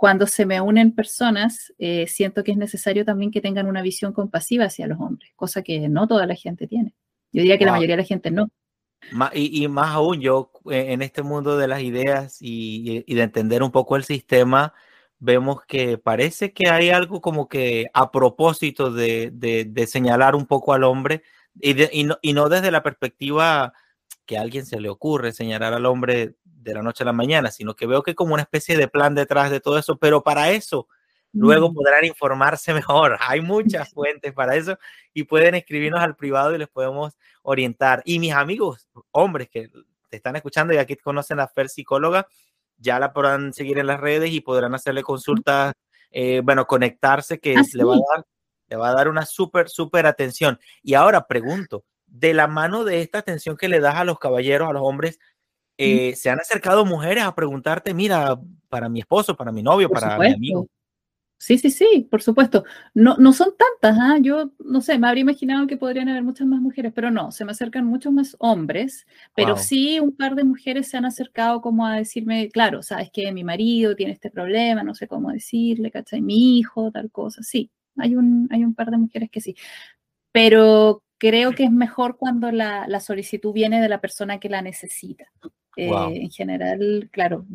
cuando 0.03 0.27
se 0.27 0.45
me 0.45 0.59
unen 0.59 0.93
personas, 0.93 1.73
eh, 1.79 2.07
siento 2.07 2.43
que 2.43 2.51
es 2.51 2.57
necesario 2.57 3.05
también 3.05 3.31
que 3.31 3.39
tengan 3.39 3.67
una 3.67 3.81
visión 3.81 4.11
compasiva 4.11 4.65
hacia 4.65 4.85
los 4.85 4.99
hombres, 4.99 5.31
cosa 5.37 5.61
que 5.61 5.87
no 5.87 6.09
toda 6.09 6.25
la 6.25 6.35
gente 6.35 6.67
tiene. 6.67 6.93
Yo 7.31 7.41
diría 7.41 7.57
que 7.57 7.63
la 7.63 7.71
mayoría 7.71 7.95
de 7.95 8.01
la 8.01 8.05
gente 8.05 8.29
no. 8.29 8.49
Y, 9.33 9.65
más 9.69 9.91
aún, 9.91 10.19
yo 10.19 10.51
eh, 10.69 10.87
en 10.89 11.03
este 11.03 11.23
mundo 11.23 11.55
de 11.55 11.69
las 11.69 11.83
ideas 11.83 12.35
y, 12.41 13.05
de 13.07 13.21
entender 13.23 13.63
un 13.63 13.71
poco 13.71 13.95
el 13.95 14.03
sistema, 14.03 14.73
vemos 15.19 15.63
que 15.65 15.97
parece 15.97 16.51
que 16.51 16.69
hay 16.69 16.89
algo 16.89 17.21
como 17.21 17.47
que 17.47 17.85
a 17.93 18.11
propósito 18.11 18.91
de, 18.91 19.31
señalar 19.87 20.35
un 20.35 20.47
poco 20.47 20.73
al 20.73 20.83
hombre 20.83 21.23
y, 21.61 22.03
no, 22.03 22.17
y 22.21 22.33
no 22.33 22.49
desde 22.49 22.71
la 22.71 22.83
perspectiva 22.83 23.71
que 24.25 24.37
a 24.37 24.41
alguien 24.41 24.65
se 24.65 24.81
le 24.81 24.89
ocurre 24.89 25.31
señalar 25.31 25.73
al 25.73 25.85
hombre 25.85 26.35
de 26.63 26.73
la 26.73 26.81
noche 26.81 27.03
a 27.03 27.05
la 27.05 27.13
mañana, 27.13 27.51
sino 27.51 27.75
que 27.75 27.85
veo 27.85 28.01
que 28.01 28.15
como 28.15 28.33
una 28.33 28.43
especie 28.43 28.77
de 28.77 28.87
plan 28.87 29.13
detrás 29.13 29.51
de 29.51 29.59
todo 29.59 29.77
eso, 29.77 29.97
pero 29.97 30.23
para 30.23 30.51
eso 30.51 30.87
luego 31.33 31.71
mm. 31.71 31.73
podrán 31.73 32.05
informarse 32.05 32.73
mejor. 32.73 33.17
Hay 33.21 33.41
muchas 33.41 33.89
fuentes 33.93 34.33
para 34.33 34.55
eso 34.55 34.77
y 35.13 35.23
pueden 35.23 35.55
escribirnos 35.55 36.01
al 36.01 36.15
privado 36.15 36.55
y 36.55 36.57
les 36.57 36.69
podemos 36.69 37.17
orientar. 37.41 38.01
Y 38.05 38.19
mis 38.19 38.33
amigos, 38.33 38.87
hombres 39.11 39.49
que 39.49 39.69
te 40.09 40.17
están 40.17 40.35
escuchando 40.35 40.73
y 40.73 40.77
aquí 40.77 40.95
conocen 40.95 41.39
a 41.39 41.47
Fer 41.47 41.69
psicóloga, 41.69 42.27
ya 42.77 42.99
la 42.99 43.13
podrán 43.13 43.53
seguir 43.53 43.77
en 43.79 43.87
las 43.87 43.99
redes 43.99 44.31
y 44.31 44.41
podrán 44.41 44.73
hacerle 44.75 45.03
consultas, 45.03 45.73
eh, 46.11 46.41
bueno, 46.43 46.65
conectarse, 46.65 47.39
que 47.39 47.55
le, 47.73 47.83
va 47.83 47.95
a 47.95 47.99
dar, 48.15 48.25
le 48.67 48.77
va 48.77 48.89
a 48.89 48.93
dar 48.93 49.07
una 49.07 49.25
súper, 49.25 49.69
súper 49.69 50.05
atención. 50.05 50.59
Y 50.81 50.93
ahora 50.93 51.27
pregunto, 51.27 51.85
de 52.13 52.33
la 52.35 52.47
mano 52.47 52.83
de 52.83 53.01
esta 53.01 53.17
atención 53.17 53.57
que 53.57 53.67
le 53.67 53.79
das 53.79 53.95
a 53.95 54.03
los 54.03 54.19
caballeros, 54.19 54.69
a 54.69 54.73
los 54.73 54.83
hombres, 54.83 55.19
eh, 55.77 56.15
se 56.15 56.29
han 56.29 56.39
acercado 56.39 56.85
mujeres 56.85 57.23
a 57.23 57.35
preguntarte, 57.35 57.93
mira, 57.93 58.39
para 58.69 58.89
mi 58.89 58.99
esposo, 58.99 59.35
para 59.35 59.51
mi 59.51 59.63
novio, 59.63 59.89
para 59.89 60.17
mi 60.17 60.33
amigo. 60.33 60.67
Sí, 61.37 61.57
sí, 61.57 61.71
sí, 61.71 62.07
por 62.09 62.21
supuesto. 62.21 62.63
No, 62.93 63.17
no 63.17 63.33
son 63.33 63.49
tantas, 63.57 63.97
¿ah? 64.01 64.17
yo 64.21 64.51
no 64.59 64.79
sé, 64.79 64.97
me 64.97 65.07
habría 65.07 65.23
imaginado 65.23 65.67
que 65.67 65.75
podrían 65.75 66.07
haber 66.07 66.23
muchas 66.23 66.47
más 66.47 66.61
mujeres, 66.61 66.93
pero 66.95 67.11
no, 67.11 67.33
se 67.33 67.43
me 67.43 67.51
acercan 67.51 67.85
muchos 67.85 68.13
más 68.13 68.37
hombres, 68.39 69.05
pero 69.35 69.57
sí 69.57 69.99
un 69.99 70.15
par 70.15 70.35
de 70.35 70.45
mujeres 70.45 70.87
se 70.87 70.95
han 70.95 71.03
acercado 71.03 71.59
como 71.59 71.85
a 71.85 71.97
decirme, 71.97 72.49
claro, 72.49 72.81
sabes 72.81 73.09
que 73.11 73.29
mi 73.33 73.43
marido 73.43 73.93
tiene 73.93 74.13
este 74.13 74.31
problema, 74.31 74.83
no 74.83 74.95
sé 74.95 75.09
cómo 75.09 75.31
decirle, 75.31 75.91
¿cachai? 75.91 76.21
Mi 76.21 76.59
hijo, 76.59 76.91
tal 76.91 77.11
cosa, 77.11 77.43
sí, 77.43 77.69
hay 77.97 78.15
un, 78.15 78.47
hay 78.49 78.63
un 78.63 78.73
par 78.73 78.89
de 78.89 78.97
mujeres 78.97 79.29
que 79.29 79.41
sí. 79.41 79.53
Pero 80.31 81.03
creo 81.17 81.51
que 81.53 81.63
es 81.63 81.71
mejor 81.71 82.17
cuando 82.17 82.51
la, 82.51 82.99
solicitud 82.99 83.53
viene 83.53 83.81
de 83.81 83.89
la 83.89 84.01
persona 84.01 84.39
que 84.39 84.49
la 84.49 84.61
necesita. 84.61 85.25
Eh, 85.75 85.89
en 85.89 86.29
general, 86.29 87.09
claro, 87.11 87.45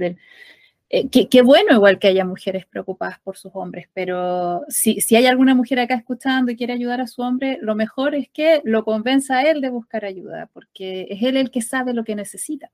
eh, 0.90 1.08
qué, 1.10 1.42
bueno 1.42 1.75
igual 1.75 1.98
que 1.98 2.08
haya 2.08 2.25
mujeres 2.25 2.66
preocupadas 2.66 3.20
por 3.20 3.37
sus 3.37 3.52
hombres, 3.54 3.88
pero 3.92 4.62
si, 4.68 5.00
si 5.00 5.16
hay 5.16 5.26
alguna 5.26 5.54
mujer 5.54 5.80
acá 5.80 5.94
escuchando 5.94 6.50
y 6.50 6.56
quiere 6.56 6.72
ayudar 6.72 7.00
a 7.00 7.06
su 7.06 7.22
hombre, 7.22 7.58
lo 7.60 7.75
mejor 7.75 8.14
es 8.14 8.28
que 8.30 8.60
lo 8.64 8.84
convenza 8.84 9.38
a 9.38 9.42
él 9.42 9.60
de 9.60 9.70
buscar 9.70 10.04
ayuda, 10.04 10.48
porque 10.52 11.06
es 11.10 11.22
él 11.22 11.37
el 11.37 11.50
que 11.50 11.62
sabe 11.62 11.94
lo 11.94 12.04
que 12.04 12.14
necesita. 12.14 12.70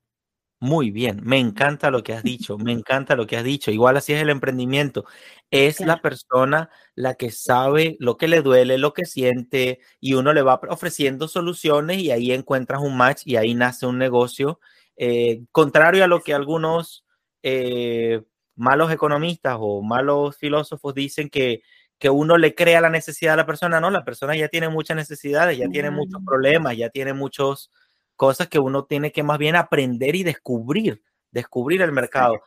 Muy 0.61 0.89
bien, 0.89 1.19
me 1.23 1.37
encanta 1.37 1.91
lo 1.91 2.01
que 2.01 2.13
has 2.13 2.23
dicho, 2.23 2.57
me 2.57 2.71
encanta 2.71 3.15
lo 3.15 3.27
que 3.27 3.35
has 3.37 3.43
dicho. 3.43 3.71
Igual 3.71 3.97
así 3.97 4.13
es 4.13 4.21
el 4.21 4.29
emprendimiento. 4.29 5.05
Es 5.51 5.79
la 5.81 6.01
persona 6.01 6.69
la 6.95 7.15
que 7.15 7.29
sabe 7.29 7.97
lo 7.99 8.17
que 8.17 8.27
le 8.29 8.41
duele, 8.41 8.77
lo 8.77 8.93
que 8.93 9.05
siente 9.05 9.79
y 9.99 10.13
uno 10.13 10.33
le 10.33 10.41
va 10.41 10.59
ofreciendo 10.69 11.27
soluciones 11.27 11.99
y 11.99 12.11
ahí 12.11 12.31
encuentras 12.31 12.81
un 12.81 12.95
match 12.97 13.23
y 13.25 13.35
ahí 13.35 13.53
nace 13.53 13.85
un 13.85 13.97
negocio. 13.97 14.59
Eh, 14.97 15.43
contrario 15.51 16.03
a 16.03 16.07
lo 16.07 16.21
que 16.21 16.33
algunos 16.33 17.05
eh, 17.43 18.21
malos 18.55 18.91
economistas 18.91 19.57
o 19.59 19.81
malos 19.81 20.37
filósofos 20.37 20.93
dicen 20.93 21.29
que, 21.29 21.61
que 21.97 22.09
uno 22.09 22.37
le 22.37 22.55
crea 22.55 22.81
la 22.81 22.89
necesidad 22.89 23.33
a 23.33 23.37
la 23.37 23.45
persona, 23.45 23.79
no, 23.79 23.89
la 23.89 24.05
persona 24.05 24.35
ya 24.35 24.47
tiene 24.47 24.69
muchas 24.69 24.97
necesidades, 24.97 25.57
ya 25.57 25.67
tiene 25.69 25.91
muchos 25.91 26.21
problemas, 26.25 26.77
ya 26.77 26.89
tiene 26.89 27.13
muchos 27.13 27.71
cosas 28.15 28.47
que 28.47 28.59
uno 28.59 28.85
tiene 28.85 29.11
que 29.11 29.23
más 29.23 29.37
bien 29.37 29.55
aprender 29.55 30.15
y 30.15 30.23
descubrir, 30.23 31.03
descubrir 31.31 31.81
el 31.81 31.91
mercado. 31.91 32.41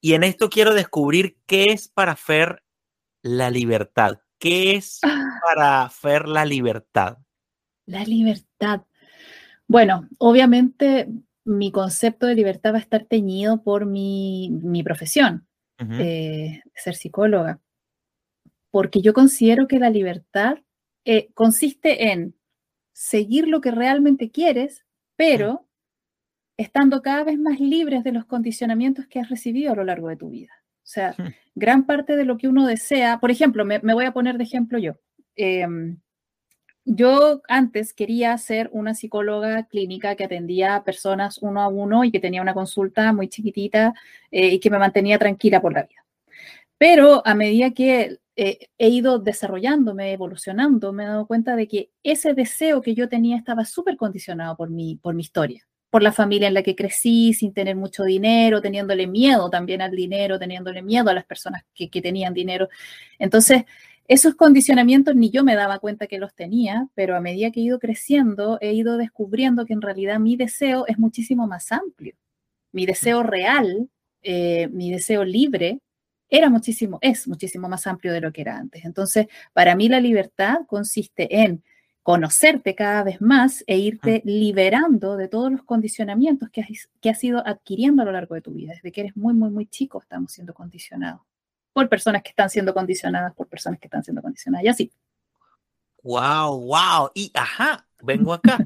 Y 0.00 0.14
en 0.14 0.24
esto 0.24 0.48
quiero 0.48 0.74
descubrir 0.74 1.38
qué 1.46 1.72
es 1.72 1.88
para 1.88 2.16
Fer 2.16 2.62
la 3.22 3.50
libertad. 3.50 4.20
¿Qué 4.38 4.76
es 4.76 5.00
ah. 5.02 5.26
para 5.42 5.88
Fer 5.90 6.26
la 6.28 6.44
libertad? 6.44 7.18
La 7.86 8.04
libertad. 8.04 8.82
Bueno, 9.66 10.08
obviamente 10.18 11.08
mi 11.50 11.72
concepto 11.72 12.26
de 12.26 12.34
libertad 12.34 12.72
va 12.72 12.78
a 12.78 12.80
estar 12.80 13.04
teñido 13.04 13.62
por 13.62 13.86
mi, 13.86 14.82
profesión, 14.84 15.46
eh, 15.78 16.62
ser 16.74 16.94
psicóloga, 16.94 17.60
porque 18.70 19.00
yo 19.00 19.12
considero 19.12 19.66
que 19.66 19.78
la 19.78 19.90
libertad 19.90 20.58
eh, 21.04 21.30
consiste 21.34 22.12
en 22.12 22.34
seguir 22.92 23.48
lo 23.48 23.60
que 23.60 23.70
realmente 23.70 24.30
quieres 24.30 24.84
pero 25.20 25.68
estando 26.56 27.02
cada 27.02 27.24
vez 27.24 27.38
más 27.38 27.60
libres 27.60 28.02
de 28.04 28.12
los 28.12 28.24
condicionamientos 28.24 29.06
que 29.06 29.20
has 29.20 29.28
recibido 29.28 29.70
a 29.70 29.76
lo 29.76 29.84
largo 29.84 30.08
de 30.08 30.16
tu 30.16 30.30
vida. 30.30 30.52
O 30.78 30.86
sea, 30.86 31.14
hmm. 31.18 31.34
gran 31.54 31.84
parte 31.84 32.16
de 32.16 32.24
lo 32.24 32.38
que 32.38 32.48
uno 32.48 32.66
desea, 32.66 33.20
por 33.20 33.30
ejemplo, 33.30 33.66
me, 33.66 33.80
voy 33.80 34.06
a 34.06 34.14
poner 34.14 34.38
de 34.38 34.44
ejemplo 34.44 34.78
yo. 34.78 34.94
Em, 35.36 36.00
yo 36.84 37.42
antes 37.48 37.92
quería 37.92 38.36
ser 38.38 38.68
una 38.72 38.94
psicóloga 38.94 39.64
clínica 39.66 40.14
que 40.16 40.24
atendía 40.24 40.76
a 40.76 40.84
personas 40.84 41.38
uno 41.38 41.60
a 41.60 41.68
uno 41.68 42.04
y 42.04 42.10
que 42.10 42.20
tenía 42.20 42.42
una 42.42 42.54
consulta 42.54 43.12
muy 43.12 43.28
chiquitita 43.28 43.94
eh, 44.30 44.48
y 44.48 44.60
que 44.60 44.70
me 44.70 44.78
mantenía 44.78 45.18
tranquila 45.18 45.60
por 45.60 45.72
la 45.72 45.82
vida. 45.82 46.04
Pero 46.78 47.22
a 47.26 47.34
medida 47.34 47.72
que 47.72 48.18
eh, 48.36 48.68
he 48.78 48.88
ido 48.88 49.18
desarrollándome, 49.18 50.12
evolucionando, 50.12 50.92
me 50.94 51.04
he 51.04 51.06
dado 51.06 51.26
cuenta 51.26 51.54
de 51.56 51.68
que 51.68 51.90
ese 52.02 52.32
deseo 52.32 52.80
que 52.80 52.94
yo 52.94 53.08
tenía 53.08 53.36
estaba 53.36 53.66
súper 53.66 53.98
condicionado 53.98 54.56
por 54.56 54.70
mi, 54.70 54.96
por 54.96 55.14
mi 55.14 55.20
historia, 55.20 55.66
por 55.90 56.02
la 56.02 56.12
familia 56.12 56.48
en 56.48 56.54
la 56.54 56.62
que 56.62 56.74
crecí, 56.74 57.34
sin 57.34 57.52
tener 57.52 57.76
mucho 57.76 58.04
dinero, 58.04 58.62
teniéndole 58.62 59.06
miedo 59.06 59.50
también 59.50 59.82
al 59.82 59.90
dinero, 59.90 60.38
teniéndole 60.38 60.80
miedo 60.80 61.10
a 61.10 61.14
las 61.14 61.26
personas 61.26 61.64
que, 61.74 61.90
que 61.90 62.00
tenían 62.00 62.32
dinero. 62.32 62.70
Entonces, 63.18 63.64
esos 64.10 64.34
condicionamientos 64.34 65.14
ni 65.14 65.30
yo 65.30 65.44
me 65.44 65.54
daba 65.54 65.78
cuenta 65.78 66.08
que 66.08 66.18
los 66.18 66.34
tenía, 66.34 66.88
pero 66.96 67.14
a 67.14 67.20
medida 67.20 67.52
que 67.52 67.60
he 67.60 67.62
ido 67.62 67.78
creciendo, 67.78 68.58
he 68.60 68.72
ido 68.72 68.96
descubriendo 68.96 69.66
que 69.66 69.72
en 69.72 69.80
realidad 69.80 70.18
mi 70.18 70.34
deseo 70.36 70.84
es 70.88 70.98
muchísimo 70.98 71.46
más 71.46 71.70
amplio. 71.70 72.16
Mi 72.72 72.86
deseo 72.86 73.22
real, 73.22 73.88
eh, 74.22 74.66
mi 74.72 74.90
deseo 74.90 75.22
libre, 75.24 75.78
era 76.28 76.50
muchísimo, 76.50 76.98
es 77.02 77.28
muchísimo 77.28 77.68
más 77.68 77.86
amplio 77.86 78.12
de 78.12 78.20
lo 78.20 78.32
que 78.32 78.40
era 78.40 78.56
antes. 78.56 78.84
Entonces, 78.84 79.28
para 79.52 79.76
mí 79.76 79.88
la 79.88 80.00
libertad 80.00 80.66
consiste 80.66 81.42
en 81.42 81.62
conocerte 82.02 82.74
cada 82.74 83.04
vez 83.04 83.20
más 83.20 83.62
e 83.68 83.78
irte 83.78 84.22
liberando 84.24 85.16
de 85.16 85.28
todos 85.28 85.52
los 85.52 85.62
condicionamientos 85.62 86.50
que 86.50 86.62
has, 86.62 86.88
que 87.00 87.10
has 87.10 87.22
ido 87.22 87.46
adquiriendo 87.46 88.02
a 88.02 88.06
lo 88.06 88.10
largo 88.10 88.34
de 88.34 88.42
tu 88.42 88.52
vida. 88.54 88.72
Desde 88.72 88.90
que 88.90 89.02
eres 89.02 89.16
muy, 89.16 89.34
muy, 89.34 89.50
muy 89.50 89.66
chico 89.66 90.00
estamos 90.02 90.32
siendo 90.32 90.52
condicionados 90.52 91.29
por 91.72 91.88
personas 91.88 92.22
que 92.22 92.30
están 92.30 92.50
siendo 92.50 92.74
condicionadas, 92.74 93.34
por 93.34 93.48
personas 93.48 93.78
que 93.78 93.86
están 93.86 94.02
siendo 94.02 94.22
condicionadas, 94.22 94.64
y 94.64 94.68
así. 94.68 94.92
Wow, 96.02 96.60
wow. 96.60 97.10
Y 97.14 97.30
ajá, 97.34 97.86
vengo 98.02 98.32
acá. 98.32 98.58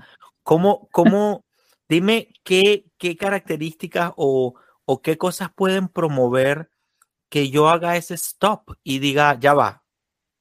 ¿Cómo, 0.43 0.89
cómo, 0.93 1.45
dime 1.89 2.29
qué, 2.43 2.87
qué 2.99 3.17
características 3.17 4.13
o, 4.17 4.55
o 4.85 5.03
qué 5.03 5.17
cosas 5.17 5.51
pueden 5.55 5.89
promover 5.89 6.71
que 7.29 7.51
yo 7.51 7.69
haga 7.69 7.97
ese 7.97 8.15
stop 8.15 8.77
y 8.85 8.99
diga, 8.99 9.39
ya 9.41 9.55
va, 9.55 9.83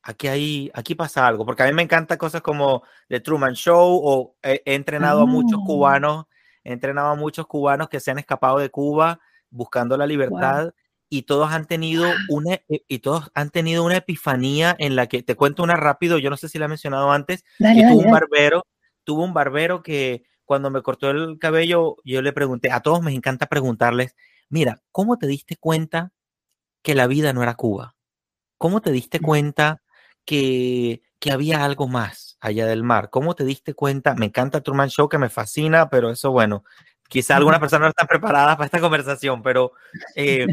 aquí, 0.04 0.28
hay, 0.28 0.72
aquí 0.74 0.94
pasa 0.94 1.26
algo, 1.26 1.46
porque 1.46 1.64
a 1.64 1.66
mí 1.66 1.74
me 1.74 1.82
encanta 1.82 2.18
cosas 2.18 2.42
como 2.42 2.84
The 3.08 3.22
Truman 3.22 3.54
Show 3.54 4.00
o 4.04 4.36
he, 4.44 4.62
entrenado 4.66 5.22
a 5.22 5.26
muchos 5.26 5.60
ah. 5.62 5.66
cubanos, 5.66 6.26
he 6.64 6.74
entrenado 6.74 7.10
a 7.10 7.16
muchos 7.16 7.48
cubanos 7.48 7.90
que 7.90 8.00
se 8.00 8.12
han 8.12 8.20
escapado 8.20 8.60
de 8.60 8.70
Cuba 8.70 9.20
buscando 9.50 9.98
la 9.98 10.06
libertad 10.06 10.74
y 11.14 11.22
todos 11.22 11.52
han 11.52 11.66
tenido 11.66 12.12
una 12.28 12.56
e, 12.56 12.84
y 12.88 12.98
todos 12.98 13.30
han 13.36 13.52
tenido 13.52 13.84
una 13.84 13.98
epifanía 13.98 14.76
en 14.80 14.96
la 14.96 15.06
que 15.06 15.22
te 15.22 15.36
cuento 15.36 15.62
una 15.62 15.76
rápido, 15.76 16.18
yo 16.18 16.32
no 16.32 16.38
sé 16.38 16.50
si 16.50 16.58
la 16.58 16.66
he 16.66 16.68
mencionado 16.68 17.12
antes, 17.12 17.46
tuvo 17.60 18.00
un 18.00 18.12
barbero, 18.12 18.66
tuvo 19.04 19.24
un 19.24 19.32
barbero 19.32 19.84
que 19.84 20.24
cuando 20.44 20.72
me 20.72 20.82
cortó 20.82 21.12
el 21.12 21.38
cabello, 21.38 21.98
yo 22.04 22.24
le 22.24 22.34
pregunté, 22.34 22.72
a 22.72 22.80
todos 22.80 23.04
me 23.04 23.14
encanta 23.14 23.46
preguntarles, 23.46 24.16
mira, 24.50 24.82
¿cómo 24.92 25.20
te 25.20 25.28
diste 25.28 25.56
cuenta 25.56 26.14
que 26.82 26.96
la 26.96 27.06
vida 27.06 27.32
no 27.32 27.44
era 27.44 27.54
Cuba? 27.54 27.96
¿Cómo 28.58 28.82
te 28.82 28.92
diste 28.92 29.20
cuenta 29.20 29.84
que, 30.26 31.04
que 31.20 31.32
había 31.32 31.64
algo 31.64 31.88
más 31.88 32.38
allá 32.42 32.66
del 32.66 32.82
mar? 32.82 33.12
¿Cómo 33.12 33.36
te 33.36 33.46
diste 33.46 33.76
cuenta? 33.76 34.16
Me 34.16 34.26
encanta 34.26 34.62
Truman 34.62 34.90
Show, 34.90 35.10
que 35.10 35.20
me 35.20 35.30
fascina, 35.30 35.92
pero 35.92 36.10
eso, 36.10 36.32
bueno, 36.32 36.64
quizá 37.08 37.38
algunas 37.38 37.60
personas 37.60 37.86
no 37.86 37.90
están 37.90 38.08
preparadas 38.08 38.56
para 38.56 38.66
esta 38.66 38.80
conversación, 38.80 39.44
pero 39.44 39.74
eh, 40.16 40.48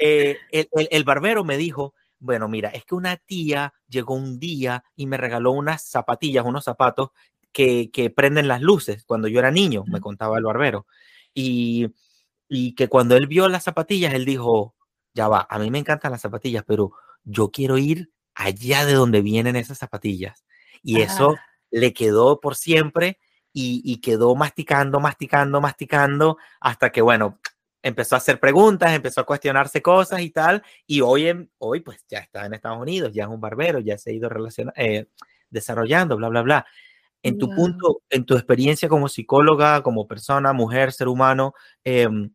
eh, 0.00 0.38
el, 0.50 0.68
el, 0.90 1.04
barbero 1.04 1.44
me 1.44 1.56
dijo, 1.56 1.94
bueno, 2.18 2.48
mira, 2.48 2.70
es 2.70 2.84
que 2.84 2.94
una 2.94 3.16
tía 3.16 3.74
llegó 3.88 4.14
un 4.14 4.38
día 4.38 4.84
y 4.96 5.06
me 5.06 5.16
regaló 5.16 5.52
unas 5.52 5.82
zapatillas, 5.82 6.44
unos 6.44 6.64
zapatos 6.64 7.10
que, 7.52 7.90
que 7.90 8.10
prenden 8.10 8.48
las 8.48 8.60
luces 8.60 9.04
cuando 9.04 9.28
yo 9.28 9.38
era 9.38 9.50
niño, 9.50 9.84
me 9.86 10.00
contaba 10.00 10.38
el 10.38 10.44
barbero. 10.44 10.86
Y, 11.34 11.88
y 12.48 12.74
que 12.74 12.88
cuando 12.88 13.16
él 13.16 13.26
vio 13.26 13.48
las 13.48 13.64
zapatillas, 13.64 14.14
él 14.14 14.24
dijo, 14.24 14.74
ya 15.14 15.28
va, 15.28 15.46
a 15.48 15.58
mí 15.58 15.70
me 15.70 15.78
encantan 15.78 16.12
las 16.12 16.20
zapatillas, 16.20 16.64
pero 16.66 16.92
yo 17.24 17.50
quiero 17.50 17.78
ir 17.78 18.10
allá 18.34 18.84
de 18.86 18.94
donde 18.94 19.22
vienen 19.22 19.56
esas 19.56 19.78
zapatillas. 19.78 20.44
Y 20.82 21.00
eso 21.00 21.36
le 21.70 21.92
quedó 21.92 22.40
por 22.40 22.56
siempre 22.56 23.18
y, 23.52 24.00
quedó 24.00 24.34
masticando, 24.34 25.00
masticando, 25.00 25.60
masticando, 25.60 26.38
hasta 26.60 26.90
que, 26.90 27.02
bueno, 27.02 27.38
empezó 27.82 28.14
a 28.14 28.18
hacer 28.18 28.40
preguntas, 28.40 28.92
empezó 28.92 29.20
a 29.20 29.26
cuestionarse 29.26 29.82
cosas 29.82 30.20
y 30.20 30.30
tal, 30.30 30.62
y 30.86 31.00
hoy, 31.00 31.48
hoy 31.58 31.80
pues 31.80 32.04
ya 32.08 32.18
está 32.18 32.46
en 32.46 32.54
Estados 32.54 32.80
Unidos, 32.80 33.12
ya 33.12 33.24
es 33.24 33.30
un 33.30 33.40
barbero, 33.40 33.78
ya 33.80 33.96
se 33.98 34.10
ha 34.10 34.12
ido 34.12 34.30
eh, 34.76 35.06
desarrollando, 35.50 36.16
bla, 36.16 36.28
bla, 36.28 36.42
bla. 36.42 36.66
En 37.22 37.36
tu 37.38 37.50
punto, 37.50 38.02
en 38.08 38.24
tu 38.24 38.34
experiencia 38.34 38.88
como 38.88 39.08
psicóloga, 39.08 39.82
como 39.82 40.06
persona, 40.06 40.54
mujer, 40.54 40.92
ser 40.92 41.08
humano, 41.08 41.52
em, 41.84 42.32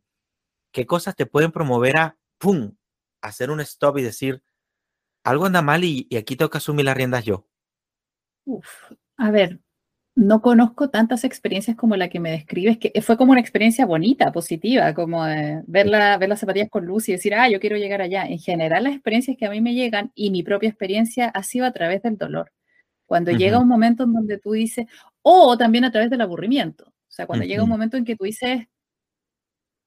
¿qué 0.72 0.86
cosas 0.86 1.16
te 1.16 1.26
pueden 1.26 1.52
promover 1.52 1.98
a 1.98 2.16
¡pum!, 2.38 2.76
hacer 3.20 3.50
un 3.50 3.60
stop 3.60 3.98
y 3.98 4.02
decir, 4.02 4.42
algo 5.24 5.46
anda 5.46 5.62
mal 5.62 5.82
y, 5.84 6.08
aquí 6.16 6.36
tengo 6.36 6.50
que 6.50 6.58
asumir 6.58 6.84
las 6.84 6.96
riendas 6.96 7.24
yo? 7.24 7.48
Uf, 8.44 8.92
a 9.16 9.30
ver, 9.32 9.60
no 10.16 10.42
conozco 10.42 10.90
tantas 10.90 11.24
experiencias 11.24 11.76
como 11.76 11.94
la 11.96 12.08
que 12.08 12.20
me 12.20 12.30
describes, 12.30 12.78
que 12.78 12.90
fue 13.02 13.16
como 13.16 13.32
una 13.32 13.40
experiencia 13.40 13.86
bonita, 13.86 14.32
positiva, 14.32 14.94
como 14.94 15.22
ver, 15.66 15.86
la, 15.86 16.18
ver 16.18 16.28
las 16.28 16.40
zapatillas 16.40 16.70
con 16.70 16.86
luz 16.86 17.08
y 17.08 17.12
decir, 17.12 17.34
ah, 17.34 17.48
yo 17.48 17.60
quiero 17.60 17.76
llegar 17.76 18.00
allá. 18.00 18.24
En 18.24 18.38
general, 18.38 18.84
las 18.84 18.94
experiencias 18.94 19.36
que 19.36 19.46
a 19.46 19.50
mí 19.50 19.60
me 19.60 19.74
llegan 19.74 20.10
y 20.14 20.30
mi 20.30 20.42
propia 20.42 20.68
experiencia 20.68 21.28
ha 21.28 21.42
sido 21.42 21.66
a 21.66 21.72
través 21.72 22.02
del 22.02 22.16
dolor. 22.18 22.52
Cuando 23.06 23.30
llega 23.30 23.60
un 23.60 23.68
momento 23.68 24.04
en 24.04 24.14
donde 24.14 24.38
tú 24.38 24.52
dices, 24.52 24.86
o 25.22 25.56
también 25.56 25.84
a 25.84 25.92
través 25.92 26.10
del 26.10 26.22
aburrimiento. 26.22 26.86
O 26.88 27.12
sea, 27.16 27.26
cuando 27.26 27.44
llega 27.44 27.62
un 27.62 27.68
momento 27.68 27.96
en 27.96 28.04
que 28.04 28.16
tú 28.16 28.24
dices, 28.24 28.66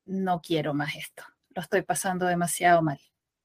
no 0.05 0.41
quiero 0.41 0.73
más 0.73 0.95
esto 0.95 1.23
lo 1.59 1.61
estoy 1.61 1.81
pasando 1.81 2.25
demasiado 2.25 2.81
mal. 2.81 2.99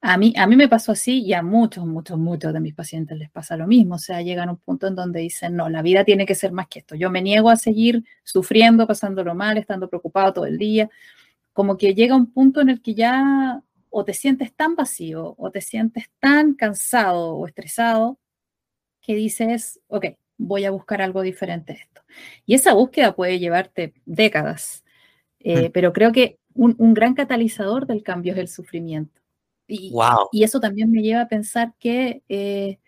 A 0.07 0.19
mí, 0.19 0.35
a 0.37 0.47
mí 0.47 0.55
me 0.55 0.69
pasó 0.69 0.93
así 0.93 1.23
y 1.23 1.33
a 1.33 1.43
muchos, 1.43 1.87
muchos, 1.87 2.19
muchos 2.19 2.53
de 2.53 2.61
mis 2.61 2.75
pacientes 2.75 3.17
les 3.17 3.31
pasa 3.31 3.57
lo 3.57 3.67
mismo. 3.67 3.95
O 3.95 3.99
sea, 3.99 4.21
llegan 4.21 4.51
a 4.51 4.53
un 4.53 4.59
punto 4.59 4.87
en 4.87 4.95
donde 4.95 5.21
dicen, 5.21 5.57
no, 5.57 5.71
la 5.71 5.81
vida 5.81 6.05
tiene 6.05 6.27
que 6.27 6.35
ser 6.35 6.53
más 6.53 6.69
que 6.69 6.81
esto. 6.81 6.95
Yo 6.95 7.11
me 7.11 7.23
niego 7.23 7.49
a 7.49 7.57
seguir 7.57 8.05
sufriendo, 8.23 8.87
pasándolo 8.87 9.35
mal, 9.35 9.57
estando 9.57 9.89
preocupado 9.89 10.35
todo 10.35 10.45
el 10.45 10.59
día. 10.59 10.91
Como 11.55 11.79
que 11.79 11.95
llega 11.95 12.17
un 12.17 12.31
punto 12.31 12.61
en 12.61 12.69
el 12.69 12.83
que 12.83 12.95
ya 12.95 13.63
o 13.89 14.05
te 14.05 14.13
sientes 14.13 14.53
tan 14.53 14.75
vacío 14.77 15.37
o 15.39 15.51
te 15.51 15.63
sientes 15.63 16.11
tan 16.19 16.53
cansado 16.53 17.37
o 17.37 17.47
estresado 17.47 18.19
que 19.01 19.15
dices, 19.15 19.81
ok, 19.87 20.07
voy 20.37 20.67
a 20.67 20.71
buscar 20.71 21.01
algo 21.01 21.23
diferente 21.23 21.73
a 21.73 21.77
esto. 21.77 22.03
Y 22.45 22.55
esa 22.55 22.75
búsqueda 22.75 23.15
puede 23.15 23.39
llevarte 23.39 23.95
décadas, 24.05 24.85
eh, 25.41 25.69
mm. 25.69 25.73
pero 25.73 25.93
creo 25.93 26.13
que 26.13 26.39
un, 26.55 26.95
gran 26.95 27.15
catalizador 27.15 27.87
del 27.87 28.03
cambio 28.03 28.33
es 28.35 28.39
el 28.39 28.49
sufrimiento. 28.49 29.24
Y, 29.67 29.93
y 30.33 30.45
eso 30.45 30.61
también 30.61 30.91
me 30.91 31.03
lleva 31.03 31.23
a 31.23 31.29
pensar 31.29 31.75
que 31.79 32.23
eh, 32.29 32.79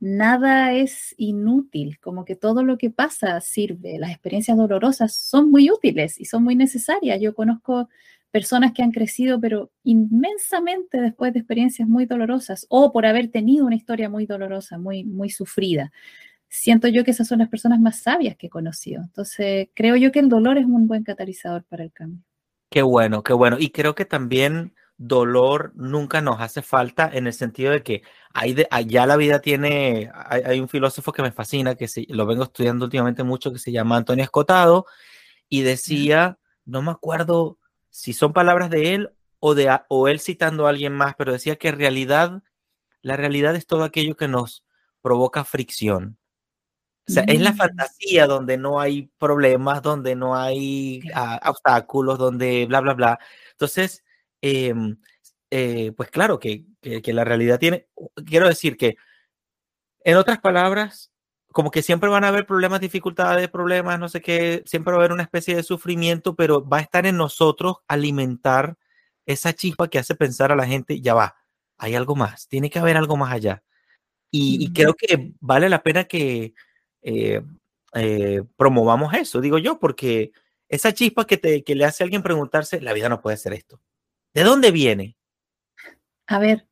nada 0.00 0.72
es 0.72 1.14
inútil, 1.16 1.98
como 2.00 2.24
que 2.24 2.36
todo 2.36 2.62
lo 2.62 2.78
que 2.78 2.90
pasa 2.90 3.40
sirve. 3.40 3.98
Las 3.98 4.10
experiencias 4.10 4.56
dolorosas 4.56 5.14
son 5.14 5.50
muy 5.50 5.70
útiles 5.70 6.20
y 6.20 6.24
son 6.24 6.44
muy 6.44 6.56
necesarias. 6.56 7.20
Yo 7.20 7.34
conozco 7.34 7.88
personas 8.30 8.72
que 8.72 8.82
han 8.82 8.92
crecido, 8.92 9.40
pero 9.40 9.70
inmensamente 9.82 11.00
después 11.00 11.32
de 11.32 11.38
experiencias 11.38 11.88
muy 11.88 12.06
dolorosas 12.06 12.66
o 12.68 12.92
por 12.92 13.06
haber 13.06 13.28
tenido 13.28 13.64
una 13.64 13.76
historia 13.76 14.10
muy 14.10 14.26
dolorosa, 14.26 14.78
muy, 14.78 15.04
muy 15.04 15.30
sufrida. 15.30 15.90
Siento 16.48 16.88
yo 16.88 17.02
que 17.02 17.12
esas 17.12 17.28
son 17.28 17.38
las 17.38 17.48
personas 17.48 17.80
más 17.80 18.00
sabias 18.00 18.36
que 18.36 18.48
he 18.48 18.50
conocido. 18.50 19.02
Entonces, 19.02 19.68
creo 19.74 19.96
yo 19.96 20.12
que 20.12 20.20
el 20.20 20.28
dolor 20.28 20.58
es 20.58 20.66
un 20.66 20.86
buen 20.86 21.02
catalizador 21.02 21.64
para 21.64 21.84
el 21.84 21.92
cambio. 21.92 22.22
Qué 22.70 22.82
bueno, 22.82 23.22
qué 23.22 23.32
bueno. 23.32 23.56
Y 23.58 23.70
creo 23.70 23.94
que 23.94 24.04
también 24.04 24.74
dolor 24.98 25.72
nunca 25.74 26.20
nos 26.20 26.40
hace 26.40 26.62
falta 26.62 27.10
en 27.12 27.26
el 27.26 27.34
sentido 27.34 27.72
de 27.72 27.82
que 27.82 28.02
hay 28.32 28.54
de, 28.54 28.66
allá 28.70 29.06
la 29.06 29.16
vida 29.16 29.40
tiene, 29.40 30.10
hay, 30.14 30.60
un 30.60 30.68
filósofo 30.68 31.12
que 31.12 31.22
me 31.22 31.32
fascina, 31.32 31.74
que 31.74 31.86
lo 32.08 32.26
vengo 32.26 32.44
estudiando 32.44 32.86
últimamente 32.86 33.22
mucho, 33.22 33.52
que 33.52 33.58
se 33.58 33.72
llama 33.72 33.96
Antonio 33.96 34.24
Escotado, 34.24 34.86
y 35.48 35.62
decía, 35.62 36.38
no 36.64 36.82
me 36.82 36.90
acuerdo 36.90 37.58
si 37.90 38.12
son 38.12 38.32
palabras 38.32 38.70
de 38.70 38.94
él 38.94 39.10
o, 39.38 39.54
de, 39.54 39.78
o 39.88 40.08
él 40.08 40.20
citando 40.20 40.66
a 40.66 40.70
alguien 40.70 40.92
más, 40.92 41.14
pero 41.16 41.32
decía 41.32 41.56
que 41.56 41.72
realidad, 41.72 42.42
la 43.02 43.16
realidad 43.16 43.54
es 43.56 43.66
todo 43.66 43.84
aquello 43.84 44.16
que 44.16 44.28
nos 44.28 44.64
provoca 45.02 45.44
fricción. 45.44 46.18
O 47.08 47.12
sea, 47.12 47.22
es 47.22 47.40
la 47.40 47.52
mm. 47.52 47.56
fantasía 47.56 48.26
donde 48.26 48.56
no 48.56 48.80
hay 48.80 49.08
problemas, 49.18 49.80
donde 49.80 50.16
no 50.16 50.34
hay 50.34 51.02
ah, 51.14 51.40
obstáculos, 51.46 52.18
donde 52.18 52.66
bla, 52.66 52.80
bla, 52.80 52.94
bla. 52.94 53.18
Entonces, 53.52 54.02
em, 54.46 54.96
eh, 55.50 55.92
pues 55.96 56.10
claro 56.10 56.38
que, 56.38 56.64
que, 56.80 57.12
la 57.12 57.24
realidad 57.24 57.58
tiene, 57.58 57.88
quiero 58.26 58.48
decir 58.48 58.76
que, 58.76 58.96
en 60.04 60.16
otras 60.16 60.38
palabras, 60.38 61.12
como 61.52 61.70
que 61.70 61.82
siempre 61.82 62.10
van 62.10 62.24
a 62.24 62.28
haber 62.28 62.46
problemas, 62.46 62.80
dificultades, 62.80 63.48
problemas, 63.48 63.98
no 63.98 64.08
sé 64.08 64.20
qué, 64.20 64.62
siempre 64.66 64.92
va 64.92 64.98
a 64.98 65.00
haber 65.00 65.12
una 65.12 65.22
especie 65.22 65.56
de 65.56 65.62
sufrimiento, 65.62 66.36
pero 66.36 66.66
va 66.66 66.78
a 66.78 66.82
estar 66.82 67.06
en 67.06 67.16
nosotros 67.16 67.78
alimentar 67.88 68.76
esa 69.24 69.52
chispa 69.52 69.88
que 69.88 69.98
hace 69.98 70.14
pensar 70.14 70.52
a 70.52 70.56
la 70.56 70.66
gente, 70.66 71.00
ya 71.00 71.14
va, 71.14 71.36
hay 71.78 71.94
algo 71.94 72.14
más, 72.14 72.48
tiene 72.48 72.70
que 72.70 72.78
haber 72.78 72.96
algo 72.96 73.16
más 73.16 73.32
allá. 73.32 73.62
Y, 74.30 74.72
creo 74.74 74.94
que 74.94 75.32
vale 75.40 75.68
la 75.68 75.82
pena 75.82 76.04
que 76.04 76.52
eh, 77.00 77.42
eh, 77.94 78.42
promovamos 78.56 79.14
eso, 79.14 79.40
digo 79.40 79.58
yo, 79.58 79.78
porque 79.78 80.32
esa 80.68 80.92
chispa 80.92 81.26
que, 81.26 81.38
te, 81.38 81.64
que 81.64 81.74
le 81.74 81.84
hace 81.84 82.02
a 82.02 82.04
alguien 82.04 82.22
preguntarse, 82.22 82.80
la 82.80 82.92
vida 82.92 83.08
no 83.08 83.22
puede 83.22 83.38
ser 83.38 83.54
esto. 83.54 83.80
¿De 84.36 84.44
dónde 84.44 84.70
viene? 84.70 85.16
A 86.26 86.38
ver, 86.38 86.66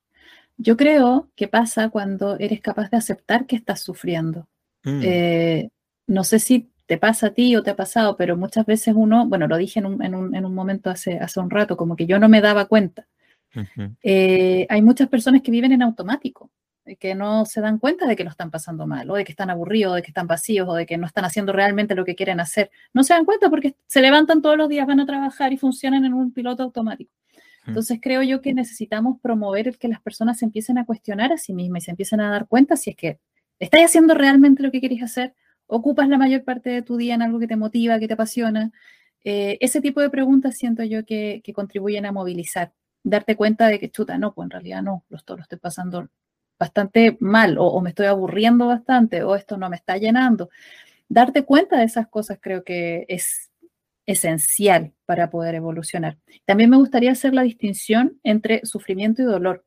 yo 0.59 0.76
creo 0.76 1.30
que 1.35 1.49
pasa 1.49 1.88
cuando 1.88 2.38
eres 2.38 2.61
capaz 2.61 2.90
de 2.90 2.99
aceptar 2.99 3.47
que 3.47 3.56
estás 3.56 3.80
sufriendo. 3.80 4.47
Mm. 4.83 5.00
Eh, 5.02 5.71
no 6.06 6.25
sé 6.25 6.40
si 6.40 6.71
te 6.85 6.99
pasa 6.99 7.28
a 7.28 7.30
ti 7.30 7.56
o 7.56 7.62
te 7.62 7.71
ha 7.71 7.75
pasado, 7.75 8.18
pero 8.18 8.37
muchas 8.37 8.66
veces 8.66 8.92
uno, 8.94 9.26
bueno, 9.26 9.49
lo 9.49 9.56
dije 9.56 9.80
en 9.80 9.87
un, 9.87 10.54
momento 10.54 10.90
hace, 10.90 11.18
hace, 11.18 11.40
un 11.40 11.49
rato, 11.49 11.75
como 11.78 11.97
que 11.97 12.04
yo 12.04 12.18
no 12.18 12.28
me 12.28 12.42
daba 12.42 12.66
cuenta. 12.66 13.06
Eh, 14.02 14.66
hay 14.68 14.83
muchas 14.83 15.09
personas 15.09 15.40
que 15.40 15.50
viven 15.50 15.73
en 15.73 15.80
automático, 15.80 16.50
que 16.99 17.14
no 17.14 17.47
se 17.47 17.62
dan 17.62 17.78
cuenta 17.78 18.06
de 18.06 18.14
que 18.14 18.25
lo 18.25 18.30
están 18.30 18.50
pasando 18.50 18.87
mal, 18.87 19.09
o 19.09 19.14
de 19.14 19.25
que 19.25 19.33
están 19.33 19.49
aburridos, 19.49 19.92
o 19.92 19.94
de 19.94 20.02
que 20.02 20.11
están 20.11 20.26
vacíos, 20.26 20.68
o 20.68 20.75
de 20.75 20.85
que 20.85 20.99
no 20.99 21.06
están 21.06 21.25
haciendo 21.25 21.54
realmente 21.54 21.94
lo 21.94 22.05
que 22.05 22.14
quieren 22.14 22.40
hacer. 22.40 22.70
No 22.92 23.05
se 23.05 23.14
dan 23.14 23.24
cuenta 23.24 23.48
porque 23.48 23.74
se 23.87 24.03
levantan 24.03 24.42
todos 24.42 24.59
los 24.59 24.68
días, 24.68 24.87
van 24.87 25.00
a 25.00 25.07
trabajar 25.07 25.55
y 25.55 25.57
funcionan 25.57 26.05
en 26.05 26.12
un 26.12 26.31
piloto 26.31 26.62
automático. 26.62 27.11
Entonces 27.66 27.98
creo 28.00 28.22
yo 28.22 28.40
que 28.40 28.53
necesitamos 28.53 29.20
promover 29.20 29.68
el 29.68 29.79
que 29.79 29.88
las 29.88 30.00
personas 30.00 30.38
se 30.38 30.44
empiecen 30.44 30.79
a 30.79 30.85
cuestionar 30.85 31.33
a 31.33 31.38
sí 31.38 31.55
mismas 31.55 31.83
y 31.83 31.85
se 31.87 31.90
empiecen 31.92 32.20
a 32.20 32.31
dar 32.31 32.46
cuenta 32.46 32.77
si 32.77 32.90
es 32.90 32.96
que 32.96 33.18
estás 33.59 33.81
haciendo 33.83 34.14
realmente 34.14 34.62
lo 34.62 34.70
que 34.70 34.81
quieres 34.81 35.03
hacer, 35.03 35.35
ocupas 35.66 36.09
la 36.09 36.18
mayor 36.18 36.44
parte 36.44 36.70
de 36.70 36.83
tu 36.83 36.96
día 36.96 37.14
en 37.14 37.22
algo 37.22 37.38
que 37.38 37.46
te 37.46 37.57
motiva, 37.57 37.98
que 37.98 38.09
te 38.09 38.14
apasiona. 38.14 38.72
Eh, 39.24 39.57
ese 39.61 39.81
tipo 39.81 40.00
de 40.00 40.11
preguntas 40.11 40.57
siento 40.57 40.83
yo 40.85 41.05
que, 41.07 41.42
contribuyen 41.55 42.05
a 42.07 42.12
movilizar, 42.12 42.72
darte 43.03 43.37
cuenta 43.37 43.68
de 43.68 43.79
que 43.79 43.90
chuta, 43.90 44.18
no, 44.18 44.35
pues 44.35 44.46
en 44.46 44.50
realidad 44.50 44.83
no, 44.83 45.05
lo, 45.09 45.18
lo 45.27 45.42
estoy 45.42 45.59
pasando 45.59 46.09
bastante 46.59 47.16
mal 47.20 47.57
o, 47.59 47.81
me 47.81 47.90
estoy 47.90 48.07
aburriendo 48.07 48.66
bastante 48.66 49.22
o 49.22 49.35
esto 49.35 49.57
no 49.57 49.68
me 49.68 49.77
está 49.77 49.96
llenando. 49.96 50.50
Darte 51.09 51.44
cuenta 51.44 51.79
de 51.79 51.85
esas 51.85 52.09
cosas 52.09 52.38
creo 52.40 52.64
que 52.64 53.05
es 53.09 53.50
esencial 54.06 54.92
para 55.06 55.30
poder 55.30 55.54
evolucionar. 55.54 56.18
También 56.44 56.70
me 56.70 56.76
gustaría 56.76 57.12
hacer 57.12 57.34
la 57.34 57.42
distinción 57.42 58.18
entre 58.22 58.64
sufrimiento 58.64 59.22
y 59.22 59.26
dolor. 59.26 59.64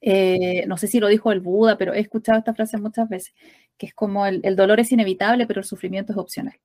Eh, 0.00 0.64
no 0.66 0.76
sé 0.76 0.88
si 0.88 0.98
lo 0.98 1.06
dijo 1.06 1.30
el 1.30 1.38
Buda, 1.38 1.78
pero 1.78 1.94
he 1.94 2.00
escuchado 2.00 2.38
esta 2.38 2.54
frase 2.54 2.78
muchas 2.78 3.08
veces, 3.08 3.32
que 3.78 3.86
es 3.86 3.94
como 3.94 4.26
el, 4.26 4.56
dolor 4.56 4.80
es 4.80 4.90
inevitable, 4.90 5.46
pero 5.46 5.60
el 5.60 5.66
sufrimiento 5.66 6.12
es 6.12 6.18
opcional. 6.18 6.58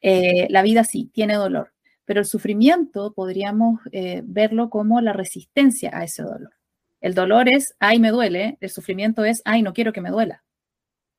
Eh, 0.00 0.46
la 0.50 0.62
vida 0.62 0.84
sí, 0.84 1.10
tiene 1.14 1.34
dolor, 1.34 1.72
pero 2.04 2.20
el 2.20 2.26
sufrimiento 2.26 3.14
podríamos 3.14 3.80
eh, 3.92 4.22
verlo 4.24 4.68
como 4.68 5.00
la 5.00 5.14
resistencia 5.14 5.90
a 5.96 6.04
ese 6.04 6.22
dolor. 6.22 6.52
El 7.00 7.14
dolor 7.14 7.48
es, 7.48 7.74
ay, 7.78 8.00
me 8.00 8.10
duele, 8.10 8.58
el 8.60 8.70
sufrimiento 8.70 9.24
es, 9.24 9.40
ay, 9.44 9.62
no 9.62 9.72
quiero 9.72 9.92
que 9.92 10.00
me 10.00 10.10
duela. 10.10 10.44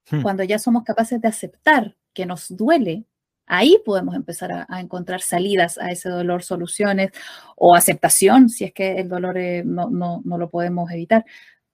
Hmm. 0.10 0.22
Cuando 0.22 0.44
ya 0.44 0.60
somos 0.60 0.84
capaces 0.84 1.22
de 1.22 1.28
aceptar 1.28 1.96
que 2.14 2.26
nos 2.26 2.56
duele, 2.56 3.06
Ahí 3.48 3.80
podemos 3.86 4.16
empezar 4.16 4.66
a, 4.68 4.80
encontrar 4.80 5.22
salidas 5.22 5.78
a 5.78 5.92
ese 5.92 6.10
dolor, 6.10 6.44
soluciones 6.44 7.12
o 7.56 7.76
aceptación, 7.76 8.50
si 8.50 8.66
es 8.66 8.74
que 8.74 9.00
el 9.00 9.10
dolor 9.10 9.38
eh, 9.38 9.64
no, 9.66 10.22
lo 10.26 10.50
podemos 10.50 10.92
evitar. 10.92 11.26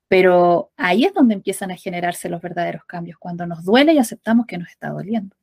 Pero 0.07 0.71
ahí 0.75 1.05
es 1.05 1.13
donde 1.13 1.35
empiezan 1.35 1.71
a 1.71 1.77
generarse 1.77 2.27
los 2.27 2.41
verdaderos 2.41 2.83
cambios, 2.85 3.17
cuando 3.17 3.45
nos 3.47 3.63
duele 3.63 3.93
y 3.93 3.99
aceptamos 3.99 4.45
que 4.45 4.57
nos 4.57 4.69
está 4.69 4.89
doliendo. 4.89 5.35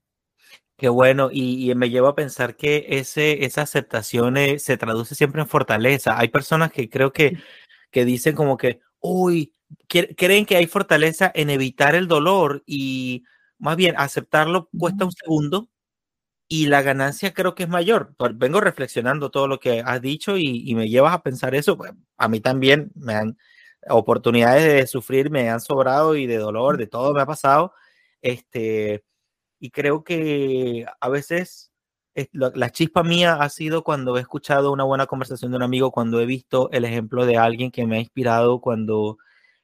Qué 0.76 0.88
bueno, 0.88 1.30
y, 1.32 1.74
me 1.74 1.90
lleva 1.90 2.10
a 2.10 2.14
pensar 2.14 2.54
que 2.54 2.86
ese, 2.88 3.44
esa 3.44 3.62
aceptación 3.62 4.36
eh, 4.36 4.58
se 4.58 4.76
traduce 4.76 5.14
siempre 5.14 5.40
en 5.40 5.48
fortaleza. 5.48 6.18
Hay 6.18 6.28
personas 6.28 6.70
que 6.70 6.88
creo 6.88 7.12
que, 7.12 7.38
que 7.90 8.04
dicen 8.04 8.36
como 8.36 8.56
que, 8.56 8.80
uy, 9.00 9.54
creen 9.88 10.46
que 10.46 10.56
hay 10.56 10.66
fortaleza 10.66 11.30
en 11.34 11.50
evitar 11.50 11.94
el 11.94 12.06
dolor 12.06 12.62
y 12.66 13.24
más 13.58 13.76
bien 13.76 13.94
aceptarlo 13.98 14.68
cuesta 14.78 15.04
un 15.04 15.12
segundo, 15.12 15.68
y 16.48 16.66
la 16.66 16.82
ganancia 16.82 17.34
creo 17.34 17.54
que 17.54 17.64
es 17.64 17.68
mayor. 17.68 18.14
Vengo 18.34 18.60
reflexionando 18.60 19.30
todo 19.30 19.46
lo 19.48 19.60
que 19.60 19.82
has 19.84 20.00
dicho 20.00 20.38
y, 20.38 20.74
me 20.74 20.88
llevas 20.88 21.14
a 21.14 21.22
pensar 21.22 21.54
eso. 21.54 21.76
Pues, 21.76 21.92
a 22.16 22.28
mí 22.28 22.40
también 22.40 22.90
me 22.94 23.14
han 23.14 23.38
oportunidades 23.88 24.64
de 24.64 24.86
sufrir, 24.86 25.30
me 25.30 25.50
han 25.50 25.60
sobrado 25.60 26.16
y 26.16 26.26
de 26.26 26.38
dolor, 26.38 26.78
de 26.78 26.86
todo 26.86 27.14
me 27.14 27.22
ha 27.22 27.26
pasado. 27.26 27.72
Este, 28.22 29.04
y 29.60 29.70
creo 29.70 30.04
que 30.04 30.86
a 31.00 31.08
veces 31.08 31.70
la 32.32 32.70
chispa 32.70 33.04
mía 33.04 33.34
ha 33.36 33.48
sido 33.48 33.84
cuando 33.84 34.16
he 34.18 34.20
escuchado 34.20 34.72
una 34.72 34.84
buena 34.84 35.06
conversación 35.06 35.52
de 35.52 35.56
un 35.58 35.62
amigo, 35.62 35.92
cuando 35.92 36.20
he 36.20 36.26
visto 36.26 36.70
el 36.72 36.84
ejemplo 36.84 37.26
de 37.26 37.36
alguien 37.36 37.70
que 37.70 37.86
me 37.86 37.96
ha 37.96 38.00
inspirado, 38.00 38.60
cuando, 38.60 39.18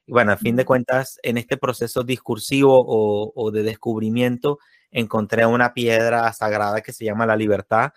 bueno, 0.07 0.33
a 0.33 0.37
fin 0.37 0.57
de 0.57 0.65
cuentas, 0.65 1.19
en 1.23 1.39
este 1.39 1.57
proceso 1.57 2.05
discursivo 2.05 2.85
o, 2.87 3.33
o 3.35 3.51
de 3.51 3.65
descubrimiento, 3.65 4.59
encontré 4.95 5.45
una 5.45 5.75
piedra 5.75 6.33
sagrada 6.33 6.81
que 6.81 6.95
se 6.95 7.05
llama 7.05 7.27
la 7.27 7.37
libertad 7.37 7.93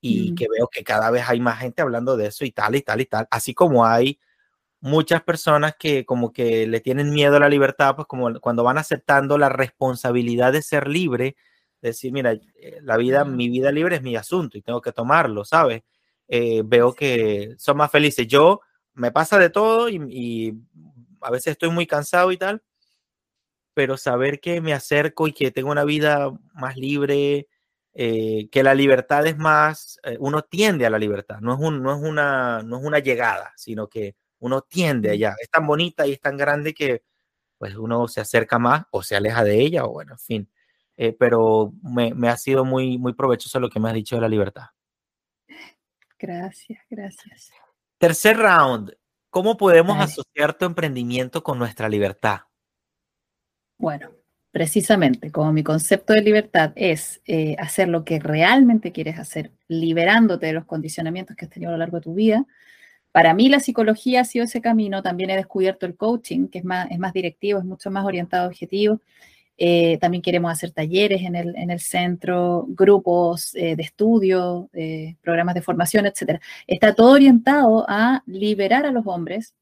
y 0.00 0.32
mm. 0.32 0.34
que 0.36 0.46
veo 0.48 0.68
que 0.68 0.82
cada 0.84 1.10
vez 1.10 1.24
hay 1.28 1.40
más 1.40 1.58
gente 1.58 1.82
hablando 1.82 2.16
de 2.16 2.28
eso 2.28 2.46
y 2.46 2.52
tal 2.52 2.76
y 2.76 2.80
tal 2.80 3.02
y 3.02 3.06
tal, 3.06 3.28
así 3.30 3.52
como 3.52 3.84
hay 3.84 4.18
muchas 4.80 5.22
personas 5.22 5.74
que 5.78 6.06
como 6.06 6.32
que 6.32 6.66
le 6.66 6.80
tienen 6.80 7.12
miedo 7.12 7.36
a 7.36 7.40
la 7.40 7.48
libertad, 7.48 7.96
pues 7.96 8.06
como 8.06 8.40
cuando 8.40 8.62
van 8.64 8.78
aceptando 8.78 9.36
la 9.36 9.48
responsabilidad 9.48 10.52
de 10.52 10.62
ser 10.62 10.88
libre, 10.88 11.36
decir, 11.82 12.12
mira, 12.12 12.32
eh, 12.32 12.78
la 12.82 12.96
vida, 12.96 13.24
mi 13.24 13.48
vida 13.48 13.72
libre 13.72 13.96
es 13.96 14.02
mi 14.02 14.16
asunto 14.16 14.58
y 14.58 14.62
tengo 14.62 14.80
que 14.80 14.92
tomarlo, 14.92 15.44
¿sabes? 15.44 15.82
Eh, 16.28 16.62
veo 16.64 16.94
que 16.94 17.54
son 17.58 17.76
más 17.76 17.90
felices. 17.90 18.26
Yo 18.26 18.60
me 18.94 19.12
pasa 19.12 19.38
de 19.38 19.50
todo 19.50 19.88
y, 19.88 20.00
y, 20.10 20.54
a 21.20 21.30
veces 21.30 21.52
estoy 21.52 21.70
muy 21.70 21.86
cansado 21.86 22.30
y 22.30 22.36
tal, 22.36 22.62
pero 23.76 23.98
saber 23.98 24.40
que 24.40 24.62
me 24.62 24.72
acerco 24.72 25.28
y 25.28 25.34
que 25.34 25.50
tengo 25.50 25.70
una 25.70 25.84
vida 25.84 26.30
más 26.54 26.78
libre, 26.78 27.46
eh, 27.92 28.48
que 28.50 28.62
la 28.62 28.74
libertad 28.74 29.26
es 29.26 29.36
más, 29.36 30.00
eh, 30.02 30.16
uno 30.18 30.40
tiende 30.40 30.86
a 30.86 30.90
la 30.90 30.98
libertad, 30.98 31.40
no 31.40 31.52
es, 31.52 31.60
un, 31.60 31.82
no, 31.82 31.94
es 31.94 32.02
una, 32.02 32.62
no 32.62 32.78
es 32.78 32.84
una 32.86 33.00
llegada, 33.00 33.52
sino 33.54 33.86
que 33.86 34.16
uno 34.38 34.62
tiende 34.62 35.10
allá. 35.10 35.34
Es 35.38 35.50
tan 35.50 35.66
bonita 35.66 36.06
y 36.06 36.12
es 36.12 36.20
tan 36.22 36.38
grande 36.38 36.72
que 36.72 37.02
pues 37.58 37.76
uno 37.76 38.08
se 38.08 38.22
acerca 38.22 38.58
más 38.58 38.86
o 38.92 39.02
se 39.02 39.14
aleja 39.14 39.44
de 39.44 39.60
ella, 39.60 39.84
o 39.84 39.92
bueno, 39.92 40.14
en 40.14 40.20
fin. 40.20 40.50
Eh, 40.96 41.12
pero 41.12 41.74
me, 41.82 42.14
me, 42.14 42.30
ha 42.30 42.38
sido 42.38 42.64
muy, 42.64 42.96
muy 42.96 43.12
provechoso 43.12 43.60
lo 43.60 43.68
que 43.68 43.78
me 43.78 43.90
has 43.90 43.94
dicho 43.94 44.16
de 44.16 44.22
la 44.22 44.28
libertad. 44.30 44.68
Gracias, 46.18 46.80
gracias. 46.88 47.52
Tercer 47.98 48.38
round, 48.38 48.96
¿cómo 49.28 49.58
podemos 49.58 49.98
asociar 50.00 50.54
tu 50.56 50.64
emprendimiento 50.64 51.42
con 51.42 51.58
nuestra 51.58 51.90
libertad? 51.90 52.40
Bueno, 53.78 54.10
precisamente, 54.52 55.30
como 55.30 55.52
mi 55.52 55.62
concepto 55.62 56.14
de 56.14 56.22
libertad 56.22 56.72
es 56.76 57.20
eh, 57.26 57.56
hacer 57.58 57.88
lo 57.88 58.04
que 58.04 58.18
realmente 58.18 58.90
quieres 58.90 59.18
hacer, 59.18 59.52
liberándote 59.68 60.46
de 60.46 60.54
los 60.54 60.64
condicionamientos 60.64 61.36
que 61.36 61.44
has 61.44 61.50
tenido 61.50 61.70
a 61.70 61.72
lo 61.72 61.78
largo 61.78 61.98
de 61.98 62.02
tu 62.02 62.14
vida, 62.14 62.46
para 63.12 63.34
mí 63.34 63.48
la 63.48 63.60
psicología 63.60 64.22
ha 64.22 64.24
sido 64.24 64.44
ese 64.44 64.60
camino, 64.60 65.02
también 65.02 65.30
he 65.30 65.36
descubierto 65.36 65.86
el 65.86 65.96
coaching, 65.96 66.48
que 66.48 66.58
es 66.58 66.64
más, 66.64 66.90
es 66.90 66.98
más 66.98 67.12
directivo, 67.12 67.58
es 67.58 67.64
mucho 67.64 67.90
más 67.90 68.04
orientado 68.04 68.44
a 68.44 68.48
objetivos. 68.48 69.00
Eh, 69.58 69.98
también 69.98 70.22
queremos 70.22 70.52
hacer 70.52 70.70
talleres 70.72 71.22
en 71.22 71.34
el, 71.34 71.56
en 71.56 71.70
el 71.70 71.80
centro, 71.80 72.66
grupos 72.68 73.54
eh, 73.54 73.74
de 73.76 73.82
estudio, 73.82 74.70
programas 75.22 75.54
de 75.54 75.62
formación, 75.62 76.06
etc. 76.06 76.40
Está 76.66 76.94
todo 76.94 77.12
orientado 77.12 77.86
a 77.88 78.22
liberar 78.26 78.86
a 78.86 78.92
los 78.92 79.06
hombres 79.06 79.54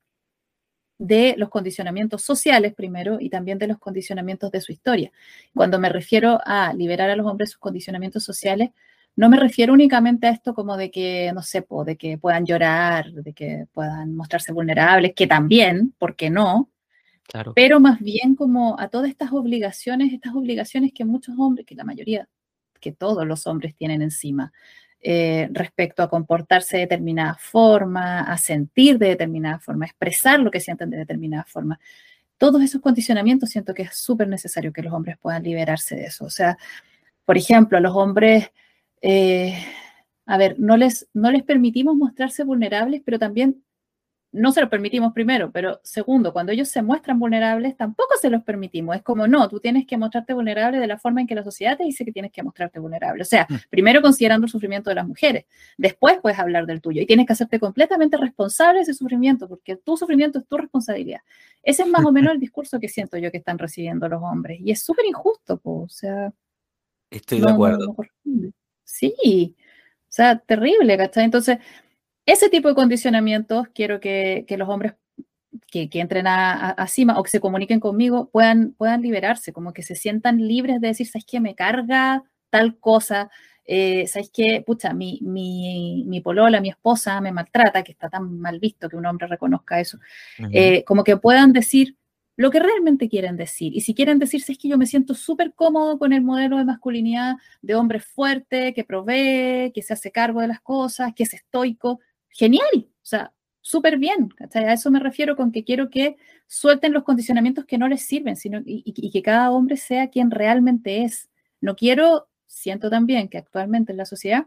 de 0.98 1.34
los 1.36 1.48
condicionamientos 1.48 2.22
sociales 2.22 2.74
primero 2.74 3.18
y 3.20 3.28
también 3.28 3.58
de 3.58 3.66
los 3.66 3.78
condicionamientos 3.78 4.50
de 4.50 4.60
su 4.60 4.72
historia. 4.72 5.10
Cuando 5.54 5.78
me 5.78 5.88
refiero 5.88 6.40
a 6.44 6.72
liberar 6.72 7.10
a 7.10 7.16
los 7.16 7.26
hombres 7.26 7.50
sus 7.50 7.60
condicionamientos 7.60 8.24
sociales, 8.24 8.70
no 9.16 9.28
me 9.28 9.38
refiero 9.38 9.72
únicamente 9.72 10.26
a 10.26 10.30
esto 10.30 10.54
como 10.54 10.76
de 10.76 10.90
que, 10.90 11.30
no 11.32 11.42
sé, 11.42 11.64
de 11.86 11.96
que 11.96 12.18
puedan 12.18 12.44
llorar, 12.44 13.12
de 13.12 13.32
que 13.32 13.66
puedan 13.72 14.14
mostrarse 14.16 14.52
vulnerables, 14.52 15.14
que 15.14 15.26
también, 15.26 15.94
¿por 15.98 16.16
qué 16.16 16.30
no? 16.30 16.70
Claro. 17.22 17.52
Pero 17.54 17.80
más 17.80 18.00
bien 18.00 18.34
como 18.34 18.78
a 18.78 18.88
todas 18.88 19.08
estas 19.08 19.32
obligaciones, 19.32 20.12
estas 20.12 20.34
obligaciones 20.34 20.92
que 20.92 21.04
muchos 21.04 21.36
hombres, 21.38 21.64
que 21.64 21.74
la 21.74 21.84
mayoría, 21.84 22.28
que 22.80 22.92
todos 22.92 23.26
los 23.26 23.46
hombres 23.46 23.74
tienen 23.76 24.02
encima, 24.02 24.52
eh, 25.06 25.50
respecto 25.52 26.02
a 26.02 26.08
comportarse 26.08 26.78
de 26.78 26.84
determinada 26.84 27.36
forma, 27.38 28.20
a 28.22 28.38
sentir 28.38 28.96
de 28.96 29.08
determinada 29.08 29.58
forma, 29.58 29.84
a 29.84 29.88
expresar 29.88 30.40
lo 30.40 30.50
que 30.50 30.60
sienten 30.60 30.88
de 30.88 30.96
determinada 30.96 31.44
forma. 31.44 31.78
Todos 32.38 32.62
esos 32.62 32.80
condicionamientos 32.80 33.50
siento 33.50 33.74
que 33.74 33.82
es 33.82 33.94
súper 33.94 34.28
necesario 34.28 34.72
que 34.72 34.80
los 34.80 34.94
hombres 34.94 35.18
puedan 35.18 35.42
liberarse 35.42 35.94
de 35.94 36.06
eso. 36.06 36.24
O 36.24 36.30
sea, 36.30 36.56
por 37.26 37.36
ejemplo, 37.36 37.76
a 37.76 37.82
los 37.82 37.94
hombres, 37.94 38.50
eh, 39.02 39.62
a 40.24 40.38
ver, 40.38 40.56
no 40.58 40.78
les, 40.78 41.06
no 41.12 41.30
les 41.30 41.42
permitimos 41.42 41.94
mostrarse 41.96 42.42
vulnerables, 42.42 43.02
pero 43.04 43.18
también 43.18 43.62
no 44.34 44.50
se 44.50 44.60
los 44.60 44.68
permitimos 44.68 45.12
primero, 45.12 45.52
pero 45.52 45.80
segundo, 45.84 46.32
cuando 46.32 46.50
ellos 46.50 46.68
se 46.68 46.82
muestran 46.82 47.20
vulnerables, 47.20 47.76
tampoco 47.76 48.14
se 48.20 48.30
los 48.30 48.42
permitimos. 48.42 48.96
Es 48.96 49.02
como, 49.02 49.28
no, 49.28 49.48
tú 49.48 49.60
tienes 49.60 49.86
que 49.86 49.96
mostrarte 49.96 50.34
vulnerable 50.34 50.80
de 50.80 50.88
la 50.88 50.98
forma 50.98 51.20
en 51.20 51.28
que 51.28 51.36
la 51.36 51.44
sociedad 51.44 51.78
te 51.78 51.84
dice 51.84 52.04
que 52.04 52.10
tienes 52.10 52.32
que 52.32 52.42
mostrarte 52.42 52.80
vulnerable. 52.80 53.22
O 53.22 53.24
sea, 53.24 53.46
mm. 53.48 53.54
primero 53.70 54.02
considerando 54.02 54.46
el 54.46 54.50
sufrimiento 54.50 54.90
de 54.90 54.96
las 54.96 55.06
mujeres, 55.06 55.44
después 55.78 56.18
puedes 56.20 56.36
hablar 56.40 56.66
del 56.66 56.80
tuyo 56.80 57.00
y 57.00 57.06
tienes 57.06 57.26
que 57.26 57.32
hacerte 57.32 57.60
completamente 57.60 58.16
responsable 58.16 58.80
de 58.80 58.82
ese 58.82 58.94
sufrimiento, 58.94 59.48
porque 59.48 59.76
tu 59.76 59.96
sufrimiento 59.96 60.40
es 60.40 60.46
tu 60.48 60.56
responsabilidad. 60.56 61.20
Ese 61.62 61.82
es 61.82 61.88
más 61.88 62.04
o 62.04 62.10
menos 62.10 62.34
el 62.34 62.40
discurso 62.40 62.80
que 62.80 62.88
siento 62.88 63.16
yo 63.18 63.30
que 63.30 63.38
están 63.38 63.56
recibiendo 63.56 64.08
los 64.08 64.20
hombres. 64.20 64.58
Y 64.60 64.72
es 64.72 64.82
súper 64.82 65.06
injusto, 65.06 65.60
o 65.62 65.88
sea. 65.88 66.32
Estoy 67.08 67.40
de 67.40 67.50
acuerdo. 67.50 67.94
sí, 68.82 69.54
o 70.14 70.16
sea, 70.16 70.38
terrible, 70.38 70.96
¿cachai? 70.96 71.24
Entonces, 71.24 71.58
ese 72.26 72.48
tipo 72.48 72.68
de 72.68 72.74
condicionamientos 72.74 73.68
quiero 73.74 74.00
que, 74.00 74.46
los 74.56 74.68
hombres 74.68 74.94
que, 75.70 75.88
entren 75.92 76.26
a, 76.26 76.86
CIMA 76.88 77.18
o 77.18 77.22
que 77.22 77.30
se 77.30 77.40
comuniquen 77.40 77.80
conmigo 77.80 78.30
puedan, 78.30 78.72
puedan 78.72 79.02
liberarse, 79.02 79.52
como 79.52 79.72
que 79.72 79.82
se 79.82 79.94
sientan 79.94 80.46
libres 80.46 80.80
de 80.80 80.88
decir, 80.88 81.06
¿sabes 81.06 81.26
qué? 81.26 81.40
Me 81.40 81.54
carga 81.54 82.22
tal 82.50 82.78
cosa, 82.78 83.30
eh, 83.66 84.06
¿sabes 84.06 84.30
qué? 84.32 84.62
Pucha, 84.64 84.94
mi, 84.94 85.18
mi, 85.22 86.04
mi, 86.06 86.20
polola, 86.20 86.60
mi 86.60 86.68
esposa 86.68 87.20
me 87.20 87.32
maltrata, 87.32 87.82
que 87.82 87.92
está 87.92 88.08
tan 88.08 88.38
mal 88.38 88.58
visto 88.58 88.88
que 88.88 88.96
un 88.96 89.06
hombre 89.06 89.26
reconozca 89.26 89.80
eso. 89.80 89.98
Eh, 90.52 90.84
como 90.84 91.02
que 91.04 91.16
puedan 91.16 91.52
decir 91.52 91.96
lo 92.36 92.50
que 92.50 92.60
realmente 92.60 93.08
quieren 93.08 93.36
decir. 93.36 93.74
Y 93.74 93.80
si 93.80 93.94
quieren 93.94 94.18
decirse 94.18 94.52
es 94.52 94.58
que 94.58 94.68
yo 94.68 94.76
me 94.76 94.86
siento 94.86 95.14
súper 95.14 95.54
cómodo 95.54 95.98
con 95.98 96.12
el 96.12 96.22
modelo 96.22 96.58
de 96.58 96.64
masculinidad 96.64 97.36
de 97.62 97.74
hombre 97.74 98.00
fuerte, 98.00 98.74
que 98.74 98.84
provee, 98.84 99.72
que 99.72 99.82
se 99.82 99.92
hace 99.92 100.10
cargo 100.10 100.40
de 100.40 100.48
las 100.48 100.60
cosas, 100.60 101.12
que 101.14 101.22
es 101.22 101.34
estoico, 101.34 102.00
genial, 102.34 102.68
o 102.74 103.06
sea, 103.06 103.32
súper 103.62 103.96
bien. 103.96 104.28
A 104.52 104.72
eso 104.72 104.90
me 104.90 105.00
refiero 105.00 105.36
con 105.36 105.50
que 105.50 105.64
quiero 105.64 105.88
que 105.88 106.16
suelten 106.46 106.92
los 106.92 107.04
condicionamientos 107.04 107.64
que 107.64 107.78
no 107.78 107.88
les 107.88 108.02
sirven 108.02 108.36
sino, 108.36 108.60
y, 108.64 109.10
que 109.10 109.22
cada 109.22 109.50
hombre 109.50 109.76
sea 109.78 110.08
quien 110.08 110.30
realmente 110.30 111.04
es. 111.04 111.30
No 111.60 111.74
quiero, 111.76 112.28
siento 112.46 112.90
también 112.90 113.28
que 113.28 113.38
actualmente 113.38 113.92
en 113.92 113.98
la 113.98 114.04
sociedad, 114.04 114.46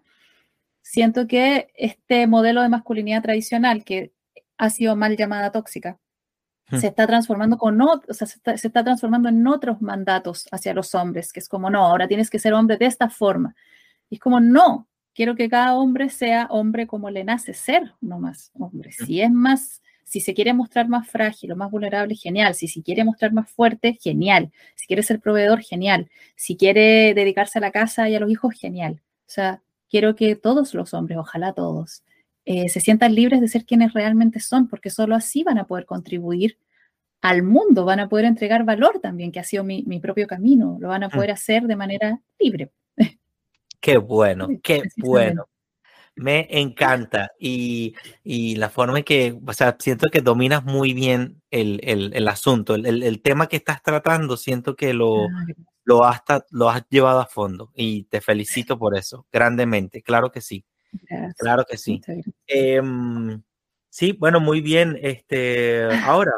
siento 0.82 1.28
que 1.28 1.70
este 1.76 2.28
modelo 2.28 2.62
de 2.62 2.70
masculinidad 2.70 3.24
tradicional 3.24 3.84
que 3.84 4.14
ha 4.58 4.70
sido 4.70 4.96
mal 4.96 5.18
llamada 5.18 5.52
tóxica, 5.52 6.00
hmm. 6.70 6.78
se 6.78 6.88
está 6.88 7.08
transformando 7.08 7.58
con 7.58 7.82
o 7.82 8.02
sea, 8.12 8.28
se 8.28 8.38
está, 8.38 8.58
se 8.58 8.68
está, 8.68 8.84
transformando 8.84 9.30
en 9.30 9.46
otros 9.48 9.82
mandatos 9.82 10.48
hacia 10.52 10.74
los 10.74 10.94
hombres, 10.94 11.34
que 11.34 11.40
es 11.40 11.50
como, 11.50 11.70
no, 11.70 11.86
ahora 11.86 12.08
tienes 12.08 12.30
que 12.30 12.40
ser 12.40 12.54
hombre 12.54 12.78
de 12.78 12.86
esta 12.86 13.10
forma. 13.10 13.56
Y 14.10 14.16
es 14.16 14.22
como, 14.22 14.40
no, 14.40 14.88
quiero 15.18 15.36
que 15.36 15.50
cada 15.50 15.76
hombre 15.76 16.10
sea 16.10 16.46
hombre 16.52 16.86
como 16.86 17.10
le 17.10 17.24
nace 17.24 17.56
ser, 17.56 17.92
no 18.02 18.20
más 18.20 18.52
hombre. 18.54 18.92
Si 18.92 19.20
es 19.20 19.32
más, 19.32 19.82
si 20.04 20.20
se 20.22 20.36
quiere 20.36 20.54
mostrar 20.54 20.88
más 20.88 21.08
frágil 21.10 21.52
o 21.52 21.56
más 21.56 21.72
vulnerable, 21.72 22.14
genial. 22.14 22.54
Si 22.54 22.68
se 22.68 22.84
quiere 22.84 23.04
mostrar 23.04 23.34
más 23.34 23.50
fuerte, 23.50 23.98
genial. 24.00 24.52
Si 24.76 24.86
quiere 24.86 25.02
ser 25.02 25.20
proveedor, 25.20 25.62
genial. 25.64 26.08
Si 26.36 26.56
quiere 26.56 27.16
dedicarse 27.16 27.58
a 27.58 27.62
la 27.62 27.72
casa 27.72 28.08
y 28.08 28.14
a 28.14 28.20
los 28.20 28.30
hijos, 28.30 28.54
genial. 28.54 29.02
O 29.22 29.30
sea, 29.30 29.64
quiero 29.90 30.16
que 30.16 30.36
todos 30.36 30.76
los 30.76 30.94
hombres, 30.94 31.18
ojalá 31.18 31.54
todos, 31.54 32.04
eh, 32.46 32.70
se 32.70 32.80
sientan 32.80 33.16
libres 33.16 33.42
de 33.42 33.48
ser 33.48 33.66
quienes 33.66 33.94
realmente 33.94 34.40
son, 34.40 34.68
porque 34.68 34.92
solo 34.92 35.16
así 35.16 35.42
van 35.44 35.58
a 35.58 35.66
poder 35.66 35.88
contribuir 35.88 36.60
al 37.22 37.42
mundo, 37.42 37.86
van 37.86 38.02
a 38.02 38.08
poder 38.08 38.26
entregar 38.26 38.66
valor 38.66 39.00
también, 39.02 39.32
que 39.32 39.40
ha 39.40 39.44
sido 39.44 39.64
mi, 39.64 39.84
mi 39.88 40.00
propio 40.00 40.28
camino, 40.28 40.78
lo 40.80 40.90
van 40.90 41.04
a 41.04 41.08
mm. 41.08 41.12
poder 41.12 41.32
hacer 41.32 41.64
de 41.64 41.76
manera 41.76 42.22
libre. 42.38 42.72
Qué 43.80 43.98
bueno, 43.98 44.48
qué 44.64 44.84
bueno. 44.98 45.48
Me 46.16 46.48
encanta. 46.50 47.32
Y, 47.40 47.94
la 48.56 48.70
forma 48.70 48.98
en 48.98 49.04
que, 49.04 49.40
o 49.46 49.54
sea, 49.54 49.78
siento 49.80 50.10
que 50.10 50.22
dominas 50.22 50.64
muy 50.64 50.94
bien 50.94 51.42
el, 51.52 52.28
asunto, 52.28 52.76
el, 52.76 53.22
tema 53.22 53.48
que 53.48 53.58
estás 53.58 53.84
tratando, 53.84 54.36
siento 54.36 54.76
que 54.76 54.94
lo, 54.94 55.28
lo, 55.84 56.04
has, 56.04 56.22
lo 56.50 56.70
has 56.70 56.84
llevado 56.90 57.20
a 57.20 57.28
fondo 57.28 57.72
y 57.76 58.04
te 58.06 58.20
felicito 58.20 58.80
por 58.80 58.98
eso, 58.98 59.28
grandemente. 59.32 60.02
Claro 60.02 60.32
que 60.32 60.42
sí. 60.42 60.66
Claro 61.38 61.66
que 61.70 61.78
sí. 61.78 62.02
Em, 62.48 63.44
sí, 63.90 64.14
bueno, 64.14 64.40
muy 64.40 64.62
bien. 64.62 64.98
Este, 65.02 65.84
ahora, 66.04 66.32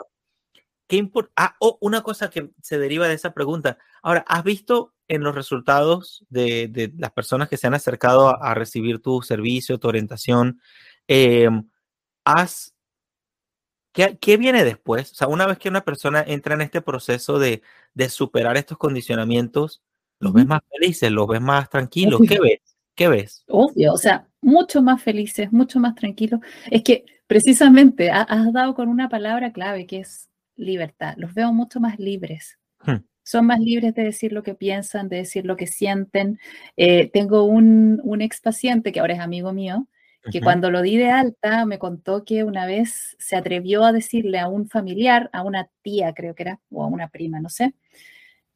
¿qué 0.88 0.98
importa? 0.98 1.32
Ah, 1.38 1.56
oh, 1.60 1.78
una 1.80 2.02
cosa 2.02 2.30
que 2.30 2.52
se 2.62 2.78
deriva 2.78 3.08
de 3.08 3.14
esa 3.14 3.34
pregunta. 3.34 3.78
Ahora, 4.02 4.26
¿has 4.28 4.44
visto 4.44 4.94
en 5.10 5.24
los 5.24 5.36
resultados 5.36 6.24
de, 6.30 6.94
las 6.98 7.12
personas 7.12 7.50
que 7.50 7.58
se 7.58 7.68
han 7.68 7.74
acercado 7.74 8.42
a, 8.42 8.54
recibir 8.54 9.00
tu 9.00 9.22
servicio, 9.22 9.80
tu 9.80 9.88
orientación, 9.88 10.62
em, 11.08 11.68
¿qué, 13.92 14.38
viene 14.38 14.64
después? 14.64 15.12
O 15.12 15.16
sea, 15.16 15.28
una 15.28 15.48
vez 15.48 15.58
que 15.58 15.68
una 15.68 15.84
persona 15.84 16.24
entra 16.26 16.54
en 16.54 16.62
este 16.62 16.82
proceso 16.82 17.40
de, 17.40 17.62
superar 18.08 18.56
estos 18.56 18.78
condicionamientos, 18.78 19.82
¿los 20.20 20.32
ves 20.32 20.46
más 20.46 20.62
felices, 20.70 21.12
los 21.12 21.28
ves 21.28 21.42
más 21.42 21.70
tranquilos? 21.70 22.22
¿Qué 22.28 22.40
ves? 22.40 22.78
¿Qué 22.96 23.08
ves? 23.08 23.44
Obvio, 23.48 23.94
o 23.94 23.98
sea, 23.98 24.28
mucho 24.42 24.82
más 24.84 25.02
felices, 25.02 25.52
mucho 25.52 25.80
más 25.80 25.96
tranquilos. 25.96 26.40
Es 26.70 26.84
que 26.84 27.06
precisamente 27.26 28.12
has 28.12 28.54
dado 28.54 28.76
con 28.76 28.90
una 28.90 29.10
palabra 29.10 29.52
clave 29.54 29.88
que 29.88 30.02
es 30.02 30.30
libertad. 30.56 31.16
Los 31.18 31.34
veo 31.34 31.52
mucho 31.52 31.80
más 31.80 31.98
libres. 31.98 32.60
Hmm 32.86 32.98
son 33.30 33.46
más 33.46 33.60
libres 33.60 33.94
de 33.94 34.04
decir 34.04 34.34
lo 34.34 34.42
que 34.42 34.56
piensan, 34.56 35.08
de 35.08 35.18
decir 35.18 35.46
lo 35.46 35.56
que 35.56 35.68
sienten. 35.68 36.40
Eh, 36.78 37.12
tengo 37.14 37.44
un, 37.44 38.02
un, 38.04 38.22
ex 38.24 38.42
paciente 38.42 38.92
que 38.92 39.00
ahora 39.00 39.14
es 39.14 39.20
amigo 39.20 39.54
mío, 39.54 39.88
que 40.32 40.42
cuando 40.42 40.72
lo 40.72 40.82
di 40.82 40.98
de 40.98 41.12
alta 41.12 41.66
me 41.68 41.78
contó 41.78 42.26
que 42.26 42.44
una 42.44 42.66
vez 42.66 43.16
se 43.20 43.36
atrevió 43.36 43.86
a 43.86 43.92
decirle 43.92 44.40
a 44.40 44.48
un 44.48 44.68
familiar, 44.68 45.30
a 45.32 45.44
una 45.44 45.70
tía 45.84 46.14
creo 46.16 46.34
que 46.34 46.42
era, 46.44 46.60
o 46.72 46.84
a 46.84 46.88
una 46.88 47.10
prima, 47.10 47.40
no 47.40 47.50
sé, 47.50 47.76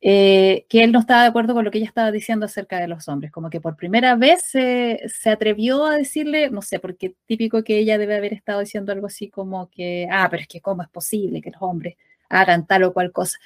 eh, 0.02 0.66
que 0.70 0.84
él 0.84 0.92
no 0.92 1.00
estaba 1.00 1.22
de 1.22 1.28
acuerdo 1.28 1.54
con 1.54 1.64
lo 1.64 1.70
que 1.70 1.78
ella 1.78 1.88
estaba 1.88 2.12
diciendo 2.12 2.48
acerca 2.48 2.80
de 2.80 2.88
los 2.88 3.08
hombres, 3.08 3.32
como 3.32 3.52
que 3.52 3.62
por 3.62 3.76
primera 3.76 4.16
vez 4.16 4.42
se, 4.44 5.02
se 5.08 5.30
atrevió 5.30 5.86
a 5.86 5.98
decirle, 5.98 6.50
no 6.50 6.64
sé, 6.64 6.80
porque 6.80 7.16
típico 7.28 7.64
que 7.64 7.78
ella 7.78 8.00
debe 8.00 8.16
haber 8.18 8.34
estado 8.34 8.62
diciendo 8.62 8.92
algo 8.92 9.06
así 9.06 9.30
como 9.30 9.70
que, 9.70 10.08
ah, 10.12 10.28
pero 10.32 10.42
es 10.42 10.48
que 10.48 10.62
cómo 10.62 10.82
es 10.82 10.90
posible 10.90 11.42
que 11.42 11.52
los 11.52 11.62
hombres 11.62 11.96
hagan 12.28 12.66
tal 12.66 12.84
o 12.84 12.94
cual 12.94 13.12
cosa. 13.12 13.38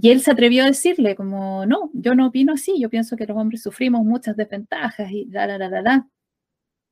Y 0.00 0.10
él 0.10 0.20
se 0.20 0.30
atrevió 0.30 0.64
a 0.64 0.66
decirle 0.66 1.16
como, 1.16 1.64
no, 1.64 1.90
yo 1.94 2.14
no 2.14 2.26
opino 2.26 2.52
así, 2.52 2.78
yo 2.78 2.90
pienso 2.90 3.16
que 3.16 3.26
los 3.26 3.36
hombres 3.36 3.62
sufrimos 3.62 4.04
muchas 4.04 4.36
desventajas 4.36 5.10
y 5.10 5.26
la, 5.26 5.46
la, 5.46 5.58
la, 5.58 5.68
la, 5.68 5.82
la. 5.82 6.08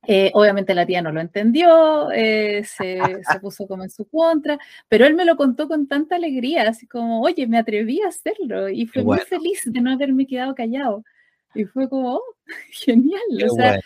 Eh, 0.06 0.30
obviamente 0.34 0.74
la 0.74 0.84
tía 0.84 1.00
no 1.02 1.12
lo 1.12 1.20
entendió, 1.20 2.10
eh, 2.12 2.62
se, 2.64 2.98
se, 3.32 3.40
puso 3.40 3.66
como 3.66 3.84
en 3.84 3.90
su 3.90 4.06
contra, 4.06 4.58
pero 4.88 5.06
él 5.06 5.14
me 5.14 5.24
lo 5.24 5.36
contó 5.36 5.66
con 5.66 5.86
tanta 5.86 6.16
alegría, 6.16 6.68
así 6.68 6.86
como, 6.86 7.22
oye, 7.22 7.46
me 7.46 7.58
atreví 7.58 8.00
a 8.02 8.08
hacerlo 8.08 8.68
y 8.68 8.86
fue 8.86 9.02
muy 9.02 9.18
feliz 9.18 9.62
de 9.64 9.80
no 9.80 9.92
haberme 9.92 10.26
quedado 10.26 10.54
callado. 10.54 11.04
Y 11.54 11.64
fue 11.64 11.88
como, 11.88 12.16
oh, 12.16 12.22
genial. 12.70 13.20
o 13.50 13.54
sea, 13.54 13.80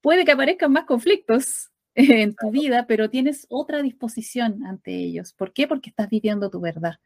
puede 0.00 0.24
que 0.24 0.32
aparezcan 0.32 0.72
más 0.72 0.84
conflictos 0.84 1.70
en 1.94 2.34
tu 2.34 2.50
vida, 2.50 2.86
pero 2.86 3.10
tienes 3.10 3.46
otra 3.48 3.82
disposición 3.82 4.64
ante 4.66 4.92
ellos. 4.92 5.32
¿Por 5.32 5.52
qué? 5.52 5.68
Porque 5.68 5.90
estás 5.90 6.08
viviendo 6.08 6.50
tu 6.50 6.60
verdad 6.60 6.96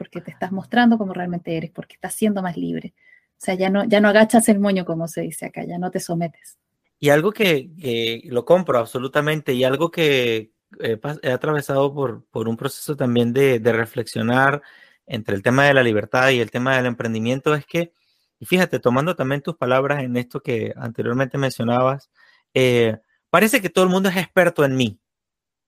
porque 0.00 0.22
te 0.22 0.30
estás 0.30 0.50
mostrando 0.50 0.96
como 0.96 1.12
realmente 1.12 1.54
eres, 1.58 1.70
porque 1.70 1.92
estás 1.92 2.14
siendo 2.14 2.40
más 2.40 2.56
libre. 2.56 2.94
O 3.32 3.36
sea, 3.36 3.52
ya 3.52 3.68
no, 3.68 3.84
ya 3.84 4.00
no 4.00 4.08
agachas 4.08 4.48
el 4.48 4.58
moño, 4.58 4.86
como 4.86 5.06
se 5.08 5.20
dice 5.20 5.44
acá, 5.44 5.62
ya 5.64 5.76
no 5.76 5.90
te 5.90 6.00
sometes. 6.00 6.56
Y 6.98 7.10
algo 7.10 7.32
que, 7.32 8.22
lo 8.24 8.46
compro 8.46 8.78
absolutamente, 8.78 9.52
y 9.52 9.62
algo 9.62 9.90
que 9.90 10.52
he, 10.78 10.98
atravesado 11.30 11.92
por, 11.92 12.24
por, 12.30 12.48
un 12.48 12.56
proceso 12.56 12.96
también 12.96 13.34
de, 13.34 13.58
de, 13.58 13.72
reflexionar 13.74 14.62
entre 15.06 15.36
el 15.36 15.42
tema 15.42 15.66
de 15.66 15.74
la 15.74 15.82
libertad 15.82 16.30
y 16.30 16.40
el 16.40 16.50
tema 16.50 16.76
del 16.76 16.86
emprendimiento, 16.86 17.54
es 17.54 17.66
que, 17.66 17.92
y 18.38 18.46
fíjate, 18.46 18.78
tomando 18.78 19.14
también 19.16 19.42
tus 19.42 19.56
palabras 19.58 20.02
en 20.02 20.16
esto 20.16 20.40
que 20.40 20.72
anteriormente 20.76 21.36
mencionabas, 21.36 22.10
eh, 22.54 22.96
parece 23.28 23.60
que 23.60 23.68
todo 23.68 23.84
el 23.84 23.90
mundo 23.90 24.08
es 24.08 24.16
experto 24.16 24.64
en 24.64 24.76
mí. 24.76 24.98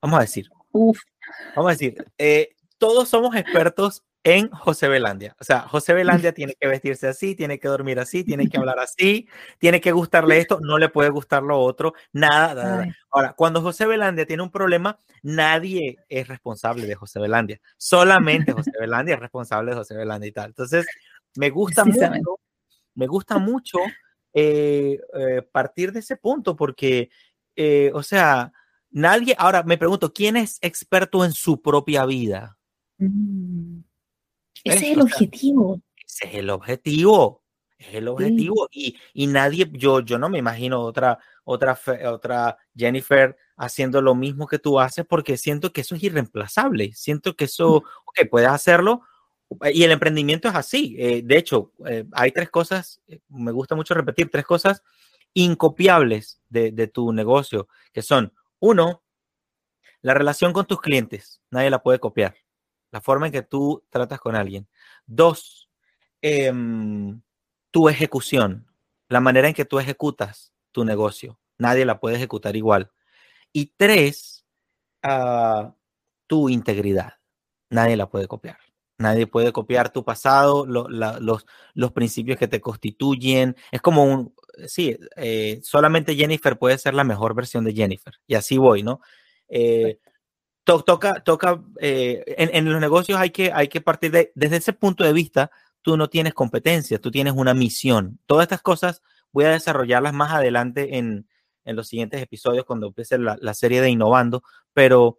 Vamos 0.01 0.21
a 0.21 0.23
decir. 0.23 0.49
Uf. 0.71 0.99
Vamos 1.55 1.68
a 1.68 1.73
decir, 1.75 2.03
eh, 2.16 2.57
todos 2.79 3.11
somos 3.11 3.37
expertos 3.37 4.03
en 4.24 4.50
José 4.50 4.88
Belandia. 4.88 5.35
O 5.40 5.44
sea, 5.44 5.61
José 5.62 5.94
Belandia 5.94 6.32
tiene 6.32 6.54
que 6.58 6.68
vestirse 6.68 7.08
así, 7.08 7.35
tiene 7.35 7.58
que 7.58 7.68
dormir 7.68 7.98
así, 7.98 8.22
tiene 8.24 8.48
que 8.48 8.56
hablar 8.58 8.78
así, 8.80 9.28
tiene 9.58 9.80
que 9.80 9.92
gustarle 9.92 10.38
esto, 10.38 10.61
no 10.61 10.78
le 10.78 10.88
puede 10.88 11.11
gustar 11.11 11.42
lo 11.42 11.58
otro, 11.58 11.94
nada, 12.12 12.87
Ahora, 13.11 13.35
cuando 13.35 13.61
José 13.61 13.87
Belandia 13.87 14.24
tiene 14.24 14.42
un 14.42 14.50
problema, 14.50 14.98
nadie 15.22 15.98
es 16.08 16.28
responsable 16.28 16.87
de 16.87 16.94
José 16.94 17.20
Belandia. 17.20 17.61
Solamente 17.76 18.52
José 18.64 18.70
Belandia 18.78 19.14
es 19.16 19.20
responsable 19.20 19.72
de 19.72 19.76
José 19.76 19.96
Belandia 19.96 20.28
y 20.28 20.32
tal. 20.32 20.46
Entonces, 20.46 20.87
me 21.37 21.50
gusta 21.50 21.85
mucho, 21.85 22.38
me 22.94 23.06
gusta 23.06 23.38
mucho 23.38 23.78
eh, 24.32 24.98
eh, 25.14 25.42
partir 25.42 25.92
de 25.92 26.00
ese 26.00 26.16
punto 26.16 26.56
porque, 26.56 27.11
eh, 27.54 27.90
o 27.92 28.02
sea, 28.02 28.52
nadie, 28.90 29.35
ahora 29.38 29.62
me 29.62 29.76
pregunto, 29.76 30.12
¿quién 30.12 30.37
es 30.37 30.58
experto 30.62 31.24
en 31.24 31.32
su 31.32 31.61
propia 31.61 32.06
vida? 32.06 32.56
Mm. 32.98 33.80
Ese 34.64 34.90
es 34.90 34.92
el 34.96 35.01
objetivo. 35.01 35.81
Ese 36.07 36.27
es 36.29 36.35
el 36.35 36.51
objetivo. 36.51 37.42
Es 37.79 37.94
el 37.94 38.09
objetivo. 38.09 38.68
Y, 38.70 38.96
y, 39.12 39.27
nadie, 39.27 39.68
yo, 39.72 40.01
yo 40.01 40.18
no 40.18 40.29
me 40.29 40.38
imagino 40.38 40.81
otra, 40.83 41.18
otra, 41.44 41.79
otra 42.07 42.57
Jennifer 42.77 43.37
haciendo 43.57 44.01
lo 44.01 44.14
mismo 44.14 44.46
que 44.46 44.59
tú 44.59 44.79
haces 44.79 45.05
porque 45.05 45.37
siento 45.37 45.72
que 45.72 45.81
eso 45.81 45.94
es 45.94 46.03
irreemplazable. 46.03 46.92
Siento 46.94 47.35
que 47.35 47.44
eso, 47.46 47.77
ok, 47.77 48.29
puedes 48.31 48.48
hacerlo. 48.48 49.03
Y 49.72 49.83
el 49.83 49.90
emprendimiento 49.90 50.48
es 50.48 50.55
así. 50.55 50.96
Eh, 50.98 51.22
de 51.25 51.37
hecho, 51.37 51.72
eh, 51.87 52.05
hay 52.12 52.31
tres 52.31 52.51
cosas, 52.51 53.01
eh, 53.09 53.20
me 53.29 53.53
gusta 53.53 53.75
mucho 53.75 53.94
repetir, 53.94 54.31
tres 54.31 54.44
cosas 54.44 54.83
incopiables 55.35 56.40
de, 56.48 56.72
de 56.72 56.87
tu 56.87 57.12
negocio, 57.12 57.68
que 57.92 58.03
son, 58.03 58.33
uno, 58.61 59.03
la 60.03 60.14
relación 60.14 60.53
con 60.53 60.66
tus 60.66 60.81
clientes. 60.81 61.40
Nadie 61.51 61.70
la 61.70 61.83
puede 61.83 61.98
copiar 61.98 62.35
la 62.92 63.00
forma 63.00 63.26
en 63.26 63.33
que 63.33 63.42
tú 63.42 63.83
tratas 63.90 64.20
con 64.20 64.37
alguien. 64.37 64.68
Dos, 65.07 65.68
em, 66.20 67.20
tu 67.72 67.88
ejecución, 67.88 68.66
la 69.09 69.20
manera 69.20 69.48
en 69.48 69.55
que 69.55 69.64
tú 69.64 69.81
ejecutas 69.81 70.52
tu 70.70 70.85
negocio. 70.85 71.40
Nadie 71.59 71.85
la 71.85 71.98
puede 71.98 72.16
ejecutar 72.16 72.55
igual. 72.55 72.92
Y 73.52 73.72
tres, 73.76 74.46
ah, 75.02 75.74
tu 76.26 76.48
integridad. 76.48 77.14
Nadie 77.70 77.96
la 77.96 78.09
puede 78.09 78.28
copiar. 78.28 78.59
Nadie 78.98 79.26
puede 79.26 79.52
copiar 79.52 79.92
tu 79.92 80.05
pasado, 80.05 80.64
los, 80.66 80.87
los, 81.74 81.92
principios 81.92 82.38
que 82.38 82.46
te 82.46 82.61
constituyen. 82.61 83.57
Es 83.72 83.81
como 83.81 84.05
un, 84.05 84.35
sí, 84.66 84.96
eh, 85.16 85.61
solamente 85.62 86.14
Jennifer 86.14 86.59
puede 86.59 86.78
ser 86.78 86.94
la 86.94 87.05
mejor 87.05 87.35
versión 87.35 87.64
de 87.64 87.72
Jennifer. 87.72 88.14
Y 88.26 88.35
así 88.35 88.59
voy, 88.59 88.83
¿no? 88.83 89.00
Eh, 89.48 89.98
toca, 90.64 91.22
toca 91.25 91.62
eh, 91.81 92.22
en, 92.27 92.70
los 92.70 92.81
negocios 92.81 93.18
hay 93.18 93.31
que, 93.31 93.53
hay 93.53 93.68
que 93.68 93.81
partir 93.81 94.11
de, 94.11 94.33
desde 94.35 94.57
ese 94.57 94.72
punto 94.72 95.05
de 95.05 95.12
vista, 95.12 95.51
tú 95.83 95.96
no 95.96 96.09
tienes 96.09 96.35
competencia, 96.35 97.01
tú 97.01 97.11
tienes 97.11 97.35
una 97.35 97.55
misión. 97.55 98.20
Todas 98.27 98.44
estas 98.44 98.62
cosas 98.62 99.03
voy 99.33 99.44
a 99.44 99.51
desarrollarlas 99.51 100.12
más 100.12 100.33
adelante 100.33 100.98
en, 100.98 101.29
en 101.64 101.77
los 101.77 101.88
siguientes 101.88 102.22
episodios 102.22 102.64
cuando 102.64 102.88
empiece 102.88 103.18
la, 103.18 103.37
la, 103.40 103.55
serie 103.55 103.81
de 103.81 103.90
Innovando, 103.90 104.42
pero 104.72 105.18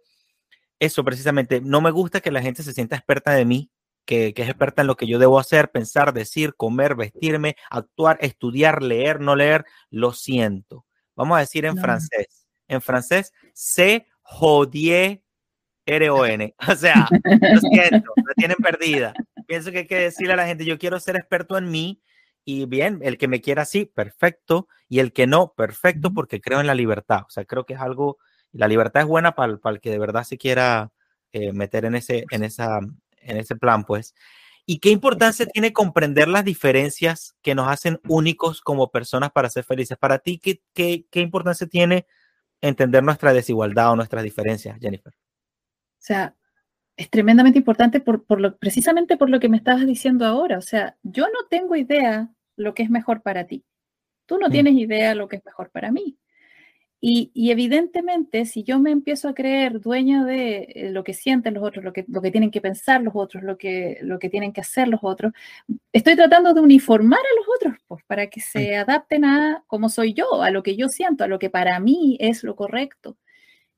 eso 0.78 1.04
precisamente, 1.04 1.60
no 1.60 1.80
me 1.80 1.90
gusta 1.90 2.20
que 2.20 2.30
la 2.30 2.42
gente 2.42 2.62
se 2.62 2.72
sienta 2.72 2.96
experta 2.96 3.32
de 3.32 3.44
mí, 3.44 3.70
que, 4.04 4.34
que, 4.34 4.42
es 4.42 4.48
experta 4.48 4.82
en 4.82 4.88
lo 4.88 4.96
que 4.96 5.06
yo 5.06 5.18
debo 5.18 5.38
hacer, 5.38 5.70
pensar, 5.70 6.12
decir, 6.12 6.54
comer, 6.54 6.94
vestirme, 6.94 7.56
actuar, 7.70 8.18
estudiar, 8.20 8.82
leer, 8.82 9.20
no 9.20 9.34
leer, 9.34 9.64
lo 9.90 10.12
siento. 10.12 10.86
Vamos 11.16 11.36
a 11.36 11.40
decir 11.40 11.64
en 11.64 11.78
francés. 11.78 12.46
En 12.68 12.82
francés, 12.82 13.32
se 13.54 14.06
jodie 14.22 15.23
R-O-N. 15.86 16.54
O 16.68 16.74
sea, 16.76 17.08
lo 17.10 17.60
siento, 17.60 18.12
la 18.16 18.34
tienen 18.36 18.56
perdida. 18.56 19.12
Pienso 19.46 19.70
que 19.70 19.78
hay 19.78 19.86
que 19.86 19.98
decirle 19.98 20.32
a 20.32 20.36
la 20.36 20.46
gente, 20.46 20.64
yo 20.64 20.78
quiero 20.78 20.98
ser 21.00 21.16
experto 21.16 21.58
en 21.58 21.70
mí 21.70 22.00
y 22.44 22.66
bien, 22.66 23.00
el 23.02 23.16
que 23.16 23.28
me 23.28 23.40
quiera 23.40 23.62
así, 23.62 23.86
perfecto, 23.86 24.68
y 24.88 24.98
el 24.98 25.12
que 25.12 25.26
no, 25.26 25.54
perfecto, 25.54 26.12
porque 26.12 26.40
creo 26.40 26.60
en 26.60 26.66
la 26.66 26.74
libertad. 26.74 27.22
O 27.26 27.30
sea, 27.30 27.44
creo 27.44 27.64
que 27.64 27.74
es 27.74 27.80
algo, 27.80 28.18
la 28.52 28.68
libertad 28.68 29.02
es 29.02 29.08
buena 29.08 29.34
para, 29.34 29.56
para 29.56 29.76
el 29.76 29.80
que 29.80 29.90
de 29.90 29.98
verdad 29.98 30.24
se 30.24 30.36
quiera 30.36 30.92
eh, 31.32 31.52
meter 31.52 31.86
en 31.86 31.94
ese, 31.94 32.26
en, 32.30 32.44
esa, 32.44 32.80
en 33.16 33.36
ese 33.38 33.56
plan, 33.56 33.84
pues. 33.84 34.14
¿Y 34.66 34.78
qué 34.78 34.90
importancia 34.90 35.46
tiene 35.46 35.72
comprender 35.72 36.28
las 36.28 36.44
diferencias 36.44 37.36
que 37.42 37.54
nos 37.54 37.68
hacen 37.68 38.00
únicos 38.08 38.60
como 38.60 38.90
personas 38.90 39.30
para 39.32 39.50
ser 39.50 39.64
felices? 39.64 39.96
Para 39.98 40.18
ti, 40.18 40.38
¿qué, 40.38 40.62
qué, 40.74 41.06
qué 41.10 41.20
importancia 41.20 41.66
tiene 41.66 42.06
entender 42.60 43.02
nuestra 43.02 43.32
desigualdad 43.32 43.92
o 43.92 43.96
nuestras 43.96 44.22
diferencias, 44.24 44.78
Jennifer? 44.80 45.12
O 46.04 46.06
sea, 46.06 46.36
es 46.98 47.08
tremendamente 47.08 47.58
importante 47.58 47.98
por, 47.98 48.38
lo, 48.38 48.58
precisamente 48.58 49.16
por 49.16 49.30
lo 49.30 49.40
que 49.40 49.48
me 49.48 49.56
estabas 49.56 49.86
diciendo 49.86 50.26
ahora. 50.26 50.58
O 50.58 50.60
sea, 50.60 50.98
yo 51.02 51.24
no 51.28 51.46
tengo 51.48 51.76
idea 51.76 52.30
lo 52.56 52.74
que 52.74 52.82
es 52.82 52.90
mejor 52.90 53.22
para 53.22 53.46
ti. 53.46 53.64
Tú 54.26 54.36
no 54.38 54.48
mm. 54.48 54.52
tienes 54.52 54.74
idea 54.74 55.14
lo 55.14 55.28
que 55.28 55.36
es 55.36 55.44
mejor 55.46 55.70
para 55.70 55.90
mí. 55.90 56.18
Y, 57.00 57.50
evidentemente, 57.50 58.44
si 58.44 58.64
yo 58.64 58.78
me 58.78 58.90
empiezo 58.90 59.28
a 59.28 59.34
creer 59.34 59.80
dueña 59.80 60.24
de 60.24 60.68
eh, 60.74 60.90
lo 60.90 61.04
que 61.04 61.14
sienten 61.14 61.54
los 61.54 61.62
otros, 61.62 61.84
lo 61.84 61.92
que, 61.92 62.04
lo 62.08 62.22
que 62.22 62.30
tienen 62.30 62.50
que 62.50 62.60
pensar 62.60 63.02
los 63.02 63.14
otros, 63.14 63.42
lo 63.42 63.56
que, 63.56 63.98
lo 64.02 64.18
que 64.18 64.30
tienen 64.30 64.52
que 64.52 64.62
hacer 64.62 64.88
los 64.88 65.00
otros, 65.02 65.32
estoy 65.92 66.16
tratando 66.16 66.52
de 66.52 66.60
uniformar 66.60 67.20
a 67.20 67.36
los 67.36 67.46
otros 67.56 67.76
pues, 67.86 68.04
para 68.06 68.28
que 68.28 68.40
se 68.40 68.76
adapten 68.76 69.24
a 69.24 69.64
cómo 69.66 69.88
soy 69.88 70.14
yo, 70.14 70.42
a 70.42 70.50
lo 70.50 70.62
que 70.62 70.76
yo 70.76 70.88
siento, 70.88 71.24
a 71.24 71.28
lo 71.28 71.38
que 71.38 71.50
para 71.50 71.78
mí 71.78 72.16
es 72.20 72.42
lo 72.42 72.56
correcto. 72.56 73.18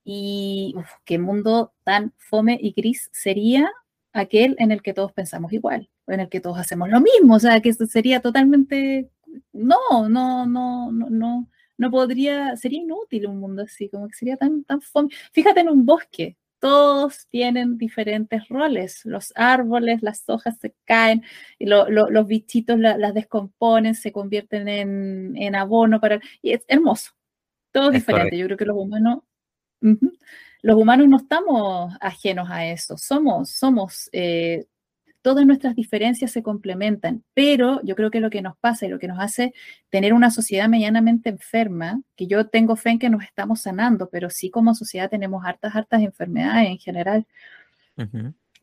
Y 0.08 0.72
qué 1.04 1.18
mundo 1.18 1.74
tan 1.82 2.14
fome 2.16 2.56
y 2.62 2.70
gris 2.70 3.10
sería 3.12 3.72
aquel 4.12 4.54
en 4.60 4.70
el 4.70 4.80
que 4.80 4.94
todos 4.94 5.12
pensamos 5.12 5.52
igual, 5.52 5.90
en 6.06 6.20
el 6.20 6.28
que 6.28 6.40
todos 6.40 6.58
hacemos 6.58 6.88
lo 6.88 7.00
mismo, 7.00 7.34
o 7.34 7.40
sea, 7.40 7.60
que 7.60 7.72
sería 7.72 8.20
totalmente, 8.20 9.10
no, 9.52 10.08
no, 10.08 10.46
no, 10.46 10.92
no, 10.92 11.10
no, 11.10 11.50
no 11.76 11.90
podría, 11.90 12.56
sería 12.56 12.82
inútil 12.82 13.26
un 13.26 13.40
mundo 13.40 13.62
así, 13.62 13.88
como 13.88 14.06
que 14.06 14.14
sería 14.14 14.36
tan, 14.36 14.62
tan 14.62 14.80
fome. 14.80 15.08
Fíjate 15.32 15.58
en 15.58 15.70
un 15.70 15.84
bosque, 15.84 16.36
todos 16.60 17.26
tienen 17.28 17.76
diferentes 17.76 18.48
roles. 18.48 19.04
Los 19.04 19.32
árboles, 19.34 20.02
las 20.02 20.22
hojas 20.28 20.56
se 20.60 20.72
caen, 20.84 21.24
y 21.58 21.66
los 21.66 22.26
bichitos 22.28 22.78
las 22.78 23.12
descomponen, 23.12 23.96
se 23.96 24.12
convierten 24.12 24.68
en, 24.68 25.36
en, 25.36 25.56
abono 25.56 26.00
para... 26.00 26.20
Y 26.42 26.52
es 26.52 26.64
hermoso. 26.68 27.10
Todo 27.72 27.90
diferente. 27.90 28.38
Yo 28.38 28.46
creo 28.46 28.56
que 28.56 28.64
los 28.64 28.76
humanos 28.76 29.24
los 30.62 30.76
humanos 30.76 31.08
no 31.08 31.18
estamos 31.18 31.94
ajenos 32.00 32.48
a 32.50 32.66
eso, 32.66 32.96
somos, 32.96 33.50
somos, 33.50 34.08
eh, 34.12 34.66
todas 35.22 35.46
nuestras 35.46 35.74
diferencias 35.74 36.30
se 36.30 36.42
complementan, 36.42 37.24
pero 37.34 37.80
yo 37.82 37.96
creo 37.96 38.10
que 38.10 38.20
lo 38.20 38.30
que 38.30 38.42
nos 38.42 38.56
pasa 38.58 38.86
y 38.86 38.88
lo 38.88 38.98
que 38.98 39.08
nos 39.08 39.18
hace 39.18 39.52
tener 39.90 40.12
una 40.12 40.30
sociedad 40.30 40.68
medianamente 40.68 41.30
enferma, 41.30 42.00
que 42.14 42.26
yo 42.26 42.46
tengo 42.48 42.76
fe 42.76 42.90
en 42.90 42.98
que 42.98 43.10
nos 43.10 43.24
estamos 43.24 43.60
sanando, 43.60 44.08
pero 44.08 44.30
sí 44.30 44.50
como 44.50 44.74
sociedad 44.74 45.10
tenemos 45.10 45.44
hartas, 45.44 45.74
hartas 45.74 46.02
enfermedades 46.02 46.68
en 46.70 46.78
general. 46.78 47.26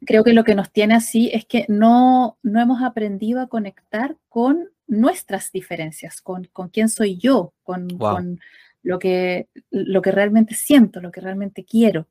Creo 0.06 0.24
que 0.24 0.34
lo 0.34 0.44
que 0.44 0.56
nos 0.56 0.72
tiene 0.72 0.96
así 0.96 1.30
es 1.34 1.46
que 1.46 1.66
no, 1.70 2.38
no 2.44 2.62
hemos 2.62 2.82
aprendido 2.82 3.42
a 3.42 3.48
conectar 3.48 4.18
con 4.30 4.70
nuestras 4.88 5.52
diferencias, 5.52 6.22
con, 6.22 6.46
con 6.46 6.70
quién 6.70 6.90
soy 6.90 7.18
yo, 7.18 7.54
con, 7.64 7.90
con 7.98 8.40
lo 8.84 9.00
que, 9.00 9.48
lo 9.72 10.02
que 10.02 10.12
realmente 10.12 10.54
siento, 10.54 11.02
lo 11.02 11.12
que 11.12 11.22
realmente 11.22 11.66
quiero. 11.66 12.08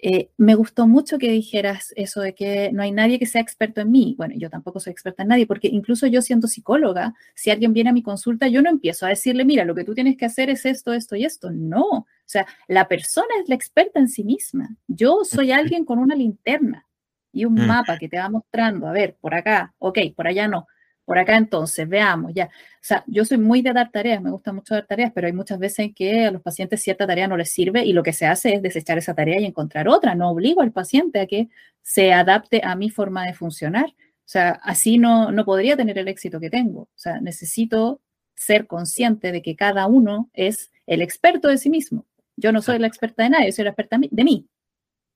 Eh, 0.00 0.30
me 0.36 0.54
gustó 0.54 0.86
mucho 0.86 1.18
que 1.18 1.28
dijeras 1.28 1.92
eso 1.96 2.20
de 2.20 2.32
que 2.32 2.70
no 2.72 2.82
hay 2.82 2.92
nadie 2.92 3.18
que 3.18 3.26
sea 3.26 3.40
experto 3.40 3.80
en 3.80 3.90
mí. 3.90 4.14
Bueno, 4.16 4.34
yo 4.36 4.48
tampoco 4.48 4.78
soy 4.78 4.92
experta 4.92 5.22
en 5.22 5.30
nadie, 5.30 5.46
porque 5.46 5.68
incluso 5.68 6.06
yo 6.06 6.22
siendo 6.22 6.46
psicóloga, 6.46 7.14
si 7.34 7.50
alguien 7.50 7.72
viene 7.72 7.90
a 7.90 7.92
mi 7.92 8.02
consulta, 8.02 8.46
yo 8.46 8.62
no 8.62 8.70
empiezo 8.70 9.06
a 9.06 9.08
decirle, 9.08 9.44
mira, 9.44 9.64
lo 9.64 9.74
que 9.74 9.84
tú 9.84 9.94
tienes 9.94 10.16
que 10.16 10.26
hacer 10.26 10.50
es 10.50 10.66
esto, 10.66 10.92
esto 10.92 11.16
y 11.16 11.24
esto. 11.24 11.50
No, 11.50 11.84
o 11.84 12.06
sea, 12.24 12.46
la 12.68 12.86
persona 12.86 13.28
es 13.42 13.48
la 13.48 13.56
experta 13.56 13.98
en 13.98 14.08
sí 14.08 14.22
misma. 14.22 14.76
Yo 14.86 15.24
soy 15.24 15.50
alguien 15.50 15.84
con 15.84 15.98
una 15.98 16.14
linterna 16.14 16.86
y 17.32 17.44
un 17.44 17.54
mapa 17.54 17.98
que 17.98 18.08
te 18.08 18.18
va 18.18 18.28
mostrando, 18.28 18.86
a 18.86 18.92
ver, 18.92 19.16
por 19.20 19.34
acá, 19.34 19.74
ok, 19.78 19.98
por 20.14 20.28
allá 20.28 20.46
no. 20.46 20.66
Por 21.08 21.18
acá 21.18 21.38
entonces, 21.38 21.88
veamos, 21.88 22.34
ya. 22.34 22.44
O 22.44 22.82
sea, 22.82 23.02
yo 23.06 23.24
soy 23.24 23.38
muy 23.38 23.62
de 23.62 23.72
dar 23.72 23.90
tareas, 23.90 24.20
me 24.20 24.30
gusta 24.30 24.52
mucho 24.52 24.74
dar 24.74 24.84
tareas, 24.84 25.10
pero 25.14 25.26
hay 25.26 25.32
muchas 25.32 25.58
veces 25.58 25.78
en 25.78 25.94
que 25.94 26.26
a 26.26 26.30
los 26.30 26.42
pacientes 26.42 26.82
cierta 26.82 27.06
tarea 27.06 27.26
no 27.26 27.38
les 27.38 27.50
sirve 27.50 27.82
y 27.82 27.94
lo 27.94 28.02
que 28.02 28.12
se 28.12 28.26
hace 28.26 28.52
es 28.52 28.60
desechar 28.60 28.98
esa 28.98 29.14
tarea 29.14 29.40
y 29.40 29.46
encontrar 29.46 29.88
otra. 29.88 30.14
No 30.14 30.28
obligo 30.28 30.60
al 30.60 30.70
paciente 30.70 31.20
a 31.20 31.26
que 31.26 31.48
se 31.80 32.12
adapte 32.12 32.60
a 32.62 32.76
mi 32.76 32.90
forma 32.90 33.24
de 33.24 33.32
funcionar. 33.32 33.86
O 33.86 34.26
sea, 34.26 34.60
así 34.62 34.98
no, 34.98 35.32
no 35.32 35.46
podría 35.46 35.78
tener 35.78 35.96
el 35.96 36.08
éxito 36.08 36.40
que 36.40 36.50
tengo. 36.50 36.82
O 36.82 36.98
sea, 36.98 37.22
necesito 37.22 38.02
ser 38.34 38.66
consciente 38.66 39.32
de 39.32 39.40
que 39.40 39.56
cada 39.56 39.86
uno 39.86 40.28
es 40.34 40.70
el 40.86 41.00
experto 41.00 41.48
de 41.48 41.56
sí 41.56 41.70
mismo. 41.70 42.04
Yo 42.36 42.52
no 42.52 42.60
soy 42.60 42.78
la 42.78 42.86
experta 42.86 43.22
de 43.22 43.30
nadie, 43.30 43.52
soy 43.52 43.64
la 43.64 43.70
experta 43.70 43.98
de 43.98 44.24
mí. 44.24 44.46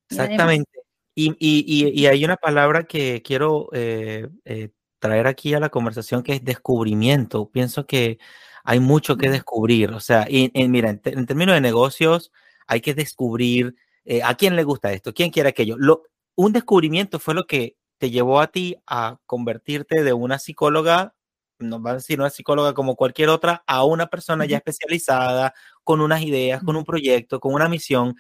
Exactamente. 0.09 0.71
Y, 1.15 1.37
y, 1.39 2.01
y, 2.01 2.07
hay 2.07 2.25
una 2.25 2.37
palabra 2.37 2.85
que 2.85 3.21
quiero 3.21 3.69
eh, 3.75 4.31
eh, 4.47 4.71
traer 5.03 5.27
aquí 5.27 5.53
a 5.53 5.61
la 5.61 5.69
conversación 5.69 6.23
que 6.23 6.35
es 6.35 6.45
descubrimiento. 6.45 7.51
Pienso 7.51 7.87
que 7.87 8.19
hay 8.63 8.79
mucho 8.79 9.17
que 9.17 9.29
descubrir. 9.31 9.91
O 9.91 10.01
sea, 10.01 10.27
y, 10.31 10.51
mira, 10.69 10.91
en, 10.91 11.27
términos 11.27 11.55
de 11.57 11.61
negocios, 11.61 12.31
hay 12.69 12.81
que 12.81 12.95
descubrir 12.95 13.75
eh, 14.05 14.23
a 14.23 14.37
quién 14.37 14.55
le 14.55 14.63
gusta 14.63 14.93
esto, 14.93 15.13
quién 15.13 15.31
quiere 15.31 15.49
aquello. 15.49 15.77
Lo, 15.77 16.05
un 16.37 16.53
descubrimiento 16.53 17.19
fue 17.19 17.35
lo 17.35 17.47
que 17.47 17.77
te 17.99 18.11
llevó 18.11 18.41
a 18.41 18.47
ti 18.47 18.77
a 18.87 19.19
convertirte 19.27 20.05
de 20.05 20.13
una 20.13 20.39
psicóloga, 20.39 21.17
no 21.59 21.83
va 21.83 21.91
a 21.93 21.95
decir 21.95 22.21
una 22.21 22.31
psicóloga 22.31 22.73
como 22.73 22.95
cualquier 22.95 23.29
otra, 23.29 23.65
a 23.67 23.85
una 23.85 24.07
persona 24.07 24.47
ya 24.47 24.59
especializada, 24.59 25.53
con 25.83 26.01
unas 26.01 26.23
ideas, 26.23 26.63
con 26.63 26.77
un 26.77 26.85
proyecto, 26.85 27.41
con 27.41 27.55
una 27.55 27.69
misión. 27.69 28.15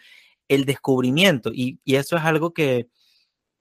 El 0.49 0.65
descubrimiento. 0.65 1.51
Y, 1.55 1.79
y 1.85 1.95
eso 1.95 2.17
es 2.17 2.25
algo 2.25 2.53
que, 2.53 2.89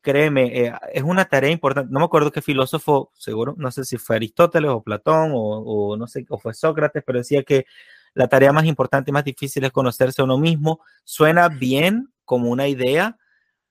créeme, 0.02 0.66
eh, 0.68 0.74
es 0.94 1.04
una 1.04 1.26
tarea 1.26 1.52
importante. 1.52 1.92
No 1.92 2.00
me 2.00 2.06
acuerdo 2.06 2.32
qué 2.32 2.42
filósofo, 2.42 3.12
seguro, 3.18 3.56
no 3.58 3.72
sé 3.72 3.86
si 3.86 3.98
fue 3.98 4.18
Aristóteles 4.18 4.72
o 4.72 4.84
Platón 4.84 5.32
o, 5.34 5.96
no 5.98 6.08
sé, 6.08 6.26
o 6.30 6.40
fue 6.40 6.54
Sócrates, 6.54 7.04
pero 7.06 7.20
decía 7.20 7.44
que 7.44 7.66
la 8.14 8.28
tarea 8.28 8.52
más 8.52 8.66
importante 8.66 9.12
y 9.12 9.14
más 9.14 9.24
difícil 9.24 9.64
es 9.64 9.72
conocerse 9.72 10.22
a 10.22 10.26
uno 10.26 10.38
mismo. 10.38 10.82
Suena 11.04 11.50
bien 11.50 12.12
como 12.26 12.50
una 12.50 12.68
idea, 12.68 13.18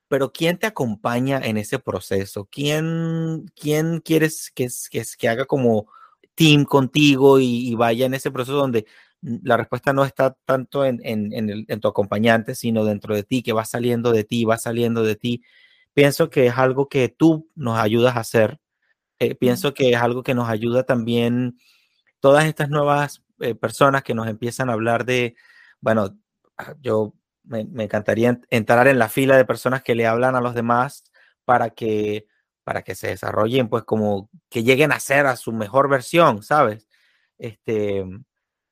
pero 0.09 0.33
¿quién 0.33 0.59
te 0.59 0.67
acompaña 0.67 1.41
en 1.41 1.59
ese 1.59 1.79
proceso? 1.79 2.49
¿Quién, 2.51 3.47
quién 3.55 4.01
quieres 4.01 4.51
que, 4.55 4.69
que, 4.91 5.05
que 5.19 5.29
haga 5.29 5.45
como 5.47 5.89
team 6.35 6.65
contigo 6.65 7.39
y, 7.41 7.75
vaya 7.75 8.07
en 8.07 8.15
ese 8.15 8.31
proceso 8.31 8.57
donde 8.57 8.87
la 9.21 9.57
respuesta 9.59 9.93
no 9.93 10.05
está 10.05 10.37
tanto 10.47 10.85
en, 10.87 11.01
en, 11.05 11.33
en, 11.35 11.67
en 11.69 11.81
tu 11.81 11.89
acompañante, 11.89 12.55
sino 12.55 12.85
dentro 12.85 13.15
de 13.15 13.25
ti, 13.25 13.43
que 13.43 13.53
va 13.53 13.65
saliendo 13.65 14.13
de 14.13 14.25
ti, 14.25 14.45
va 14.45 14.57
saliendo 14.57 15.03
de 15.03 15.17
ti? 15.17 15.43
Pienso 15.95 16.31
que 16.31 16.47
es 16.47 16.57
algo 16.57 16.89
que 16.89 17.09
tú 17.09 17.51
nos 17.55 17.79
ayudas 17.79 18.17
a 18.17 18.21
hacer. 18.21 18.61
Eh, 19.19 19.35
pienso 19.35 19.75
que 19.75 19.91
es 19.91 19.97
algo 19.97 20.23
que 20.23 20.35
nos 20.35 20.49
ayuda 20.49 20.85
también 20.85 21.59
todas 22.21 22.47
estas 22.47 22.69
nuevas 22.71 23.23
eh, 23.41 23.55
personas 23.55 24.03
que 24.03 24.15
nos 24.15 24.29
empiezan 24.29 24.71
a 24.71 24.75
hablar 24.75 25.05
de, 25.05 25.35
bueno, 25.81 26.19
ah, 26.59 26.75
yo 26.81 27.15
me, 27.45 27.61
encantaría 27.85 28.41
entrar 28.51 28.89
en 28.89 28.99
la 28.99 29.09
fila 29.09 29.37
de 29.37 29.45
personas 29.45 29.83
que 29.83 29.95
le 29.95 30.07
hablan 30.07 30.37
a 30.37 30.41
los 30.41 30.55
demás 30.55 31.05
para 31.45 31.71
que, 31.71 32.27
para 32.65 32.83
que 32.83 32.95
se 32.95 33.09
desarrollen, 33.09 33.69
pues 33.69 33.85
como 33.85 34.31
que 34.49 34.63
lleguen 34.63 34.93
a 34.93 35.01
ser 35.01 35.27
a 35.27 35.37
su 35.37 35.53
mejor 35.53 35.89
versión, 35.89 36.43
¿sabes? 36.43 36.89
Este, 37.39 38.05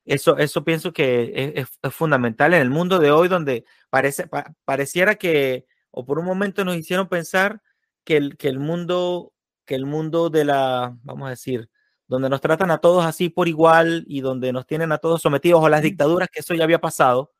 eso, 0.04 0.38
eso 0.38 0.64
pienso 0.64 0.92
que 0.92 1.54
es, 1.56 1.94
fundamental 1.94 2.54
en 2.54 2.62
el 2.62 2.70
mundo 2.70 2.98
de 2.98 3.10
hoy 3.10 3.28
donde 3.28 3.64
parece, 3.90 4.28
pareciera 4.64 5.16
que 5.16 5.66
o 5.98 6.04
por 6.04 6.20
un 6.20 6.26
momento 6.26 6.64
nos 6.64 6.76
hicieron 6.76 7.08
pensar 7.08 7.60
que 8.04 8.16
el, 8.16 8.36
que 8.36 8.46
el 8.46 8.60
mundo, 8.60 9.32
que 9.64 9.74
el 9.74 9.84
mundo 9.84 10.30
de 10.30 10.44
la, 10.44 10.96
vamos 11.02 11.26
a 11.26 11.30
decir, 11.30 11.70
donde 12.06 12.30
nos 12.30 12.40
tratan 12.40 12.70
a 12.70 12.78
todos 12.78 13.04
así 13.04 13.30
por 13.30 13.48
igual 13.48 14.04
y 14.06 14.20
donde 14.20 14.52
nos 14.52 14.64
tienen 14.64 14.92
a 14.92 14.98
todos 14.98 15.20
sometidos 15.20 15.64
a 15.64 15.68
las 15.68 15.82
dictaduras, 15.82 16.28
que 16.30 16.38
eso 16.38 16.54
ya 16.54 16.62
había 16.62 16.80
pasado. 16.80 17.32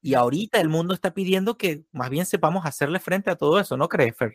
Y 0.00 0.14
ahorita 0.14 0.60
el 0.60 0.68
mundo 0.68 0.94
está 0.94 1.14
pidiendo 1.14 1.56
que 1.56 1.84
más 1.92 2.10
bien 2.10 2.26
sepamos 2.26 2.66
hacerle 2.66 2.98
frente 2.98 3.30
a 3.30 3.36
todo 3.36 3.60
eso, 3.60 3.76
¿no 3.76 3.88
crees, 3.88 4.16
Fer? 4.16 4.34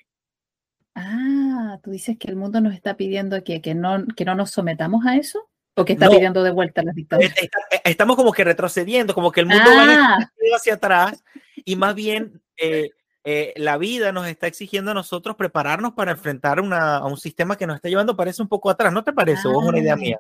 Ah, 0.96 1.78
tú 1.84 1.92
dices 1.92 2.18
que 2.18 2.30
el 2.30 2.38
mundo 2.38 2.62
nos 2.62 2.74
está 2.74 2.96
pidiendo 2.96 3.44
que, 3.44 3.62
que, 3.62 3.76
no, 3.76 4.06
que 4.16 4.24
no 4.24 4.34
nos 4.34 4.52
sometamos 4.52 5.06
a 5.06 5.18
eso. 5.18 5.50
¿O 5.76 5.84
que 5.84 5.92
está 5.92 6.10
pidiendo 6.10 6.42
de 6.42 6.52
vuelta 6.52 6.84
las 6.84 6.96
dictaduras? 6.96 7.36
Estamos 7.84 8.16
como 8.16 8.32
que 8.32 8.46
retrocediendo, 8.46 9.14
como 9.14 9.30
que 9.30 9.42
el 9.42 9.48
mundo 9.48 9.70
va 9.76 10.16
ah. 10.16 10.32
hacia 10.56 10.76
atrás 10.76 11.22
y 11.66 11.76
más 11.76 11.94
bien 11.96 12.42
eh, 12.56 12.92
eh, 13.24 13.54
la 13.58 13.78
vida 13.78 14.12
nos 14.12 14.28
está 14.28 14.48
exigiendo 14.48 14.92
a 14.92 14.94
nosotros 14.94 15.36
prepararnos 15.36 15.94
para 15.94 16.12
enfrentar 16.12 16.60
a 16.60 17.06
un 17.06 17.18
sistema 17.18 17.58
que 17.58 17.68
nos 17.68 17.76
está 17.76 17.90
llevando, 17.90 18.16
parece 18.16 18.42
un 18.42 18.48
poco 18.48 18.70
atrás, 18.70 18.94
¿no 18.94 19.04
te 19.04 19.14
parece? 19.14 19.48
¿O 19.48 19.62
es 19.62 19.68
una 19.68 19.80
idea 19.80 19.94
ah, 19.94 19.98
mía? 19.98 20.20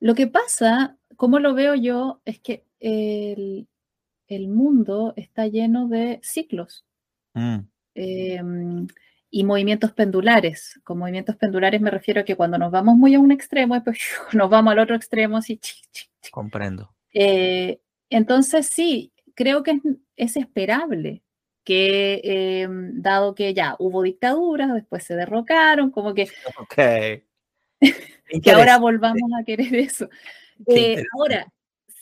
Lo 0.00 0.14
que 0.14 0.26
pasa, 0.26 0.96
como 1.16 1.38
lo 1.38 1.54
veo 1.54 1.74
yo, 1.74 2.20
es 2.24 2.38
que 2.40 2.64
el, 2.80 3.66
mundo 4.48 5.14
está 5.16 5.46
lleno 5.46 5.88
de 5.88 6.20
ciclos. 6.22 6.84
Mm. 7.34 7.60
Em, 7.94 8.86
y 9.30 9.44
movimientos 9.44 9.92
pendulares. 9.92 10.80
Con 10.84 10.98
movimientos 10.98 11.36
pendulares 11.36 11.80
me 11.80 11.90
refiero 11.90 12.20
a 12.20 12.24
que 12.24 12.36
cuando 12.36 12.58
nos 12.58 12.70
vamos 12.70 12.96
muy 12.96 13.14
a 13.14 13.20
un 13.20 13.32
extremo, 13.32 13.80
pues 13.84 13.98
nos 14.32 14.50
vamos 14.50 14.72
al 14.72 14.78
otro 14.78 14.96
extremo, 14.96 15.36
así. 15.38 15.60
Comprendo. 16.30 16.94
Eh, 17.12 17.80
entonces, 18.10 18.66
sí, 18.66 19.12
creo 19.34 19.62
que 19.62 19.80
es 20.16 20.36
esperable 20.36 21.22
que 21.66 22.20
em, 22.22 23.02
dado 23.02 23.34
que 23.34 23.52
ya 23.52 23.74
hubo 23.80 24.02
dictaduras, 24.02 24.72
después 24.72 25.02
se 25.02 25.16
derrocaron, 25.16 25.90
como 25.90 26.14
que, 26.14 26.28
que 28.42 28.50
ahora 28.54 28.78
volvamos 28.78 29.28
a 29.38 29.42
querer 29.42 29.74
eso. 29.74 30.08
Eh, 30.68 31.02
ahora, 31.12 31.52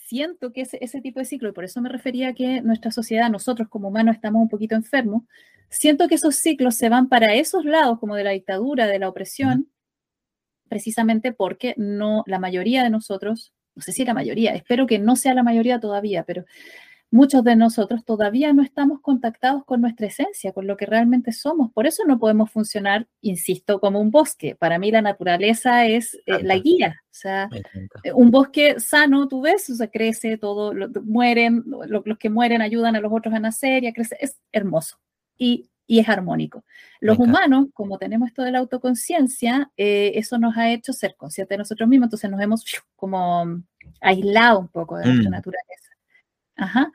siento 0.06 0.52
que 0.52 0.60
ese, 0.60 0.78
ese, 0.82 1.00
tipo 1.00 1.18
de 1.18 1.24
ciclo, 1.24 1.48
y 1.48 1.52
por 1.52 1.64
eso 1.64 1.80
me 1.80 1.88
refería 1.88 2.28
a 2.28 2.34
que 2.34 2.60
nuestra 2.60 2.90
sociedad, 2.90 3.30
nosotros 3.30 3.68
como 3.70 3.88
humanos 3.88 4.16
estamos 4.16 4.42
un 4.42 4.50
poquito 4.50 4.74
enfermos, 4.74 5.22
siento 5.70 6.08
que 6.08 6.16
esos 6.16 6.36
ciclos 6.36 6.74
se 6.74 6.90
van 6.90 7.08
para 7.08 7.34
esos 7.34 7.64
lados, 7.64 7.98
como 7.98 8.16
de 8.16 8.24
la 8.24 8.32
dictadura, 8.32 8.86
de 8.86 8.98
la 8.98 9.08
opresión, 9.08 9.70
precisamente 10.68 11.32
porque 11.32 11.72
no, 11.78 12.22
la 12.26 12.38
mayoría 12.38 12.82
de 12.82 12.90
nosotros, 12.90 13.54
no 13.74 13.80
sé 13.80 13.92
si 13.92 14.04
la 14.04 14.12
mayoría, 14.12 14.54
espero 14.54 14.86
que 14.86 14.98
no 14.98 15.16
sea 15.16 15.32
la 15.32 15.42
mayoría 15.42 15.80
todavía, 15.80 16.24
pero 16.24 16.44
muchos 17.14 17.44
de 17.44 17.54
nosotros 17.54 18.04
todavía 18.04 18.52
no 18.52 18.62
estamos 18.62 19.00
contactados 19.00 19.64
con 19.64 19.80
nuestra 19.80 20.08
esencia, 20.08 20.52
con 20.52 20.66
lo 20.66 20.76
que 20.76 20.84
realmente 20.84 21.30
somos. 21.30 21.70
Por 21.72 21.86
eso 21.86 22.02
no 22.04 22.18
podemos 22.18 22.50
funcionar, 22.50 23.06
insisto, 23.20 23.78
como 23.78 24.00
un 24.00 24.10
bosque. 24.10 24.56
Para 24.56 24.80
mí 24.80 24.90
la 24.90 25.00
naturaleza 25.00 25.86
es 25.86 26.16
eh, 26.26 26.42
la 26.42 26.58
guía. 26.58 27.02
O 27.04 27.14
sea, 27.14 27.48
eh, 28.02 28.12
un 28.12 28.32
bosque 28.32 28.80
sano, 28.80 29.28
tú 29.28 29.42
ves, 29.42 29.70
o 29.70 29.76
sea, 29.76 29.86
crece, 29.86 30.38
todo, 30.38 30.74
mueren, 31.04 31.62
los 31.86 32.18
que 32.18 32.30
mueren 32.30 32.60
ayudan 32.60 32.96
a 32.96 33.00
los 33.00 33.12
otros 33.12 33.32
a 33.32 33.38
nacer 33.38 33.84
y 33.84 33.86
a 33.86 33.92
crecer. 33.92 34.18
Es 34.20 34.40
hermoso 34.50 34.98
y, 35.38 35.70
es 35.86 36.08
armónico. 36.08 36.64
Los 36.98 37.18
humanos, 37.20 37.68
como 37.74 37.96
tenemos 37.96 38.28
esto 38.28 38.42
de 38.42 38.50
la 38.50 38.58
autoconciencia, 38.58 39.70
eh, 39.76 40.12
eso 40.16 40.36
nos 40.38 40.56
ha 40.56 40.72
hecho 40.72 40.92
ser 40.92 41.14
conscientes 41.16 41.50
de 41.50 41.58
nosotros 41.58 41.88
mismos, 41.88 42.06
entonces 42.06 42.30
nos 42.30 42.40
hemos 42.40 42.64
como 42.96 43.62
aislado 44.00 44.58
un 44.58 44.68
poco 44.68 44.96
de 44.96 45.04
nuestra 45.04 45.30
mm. 45.30 45.32
naturaleza. 45.32 45.83
Ajá. 46.56 46.92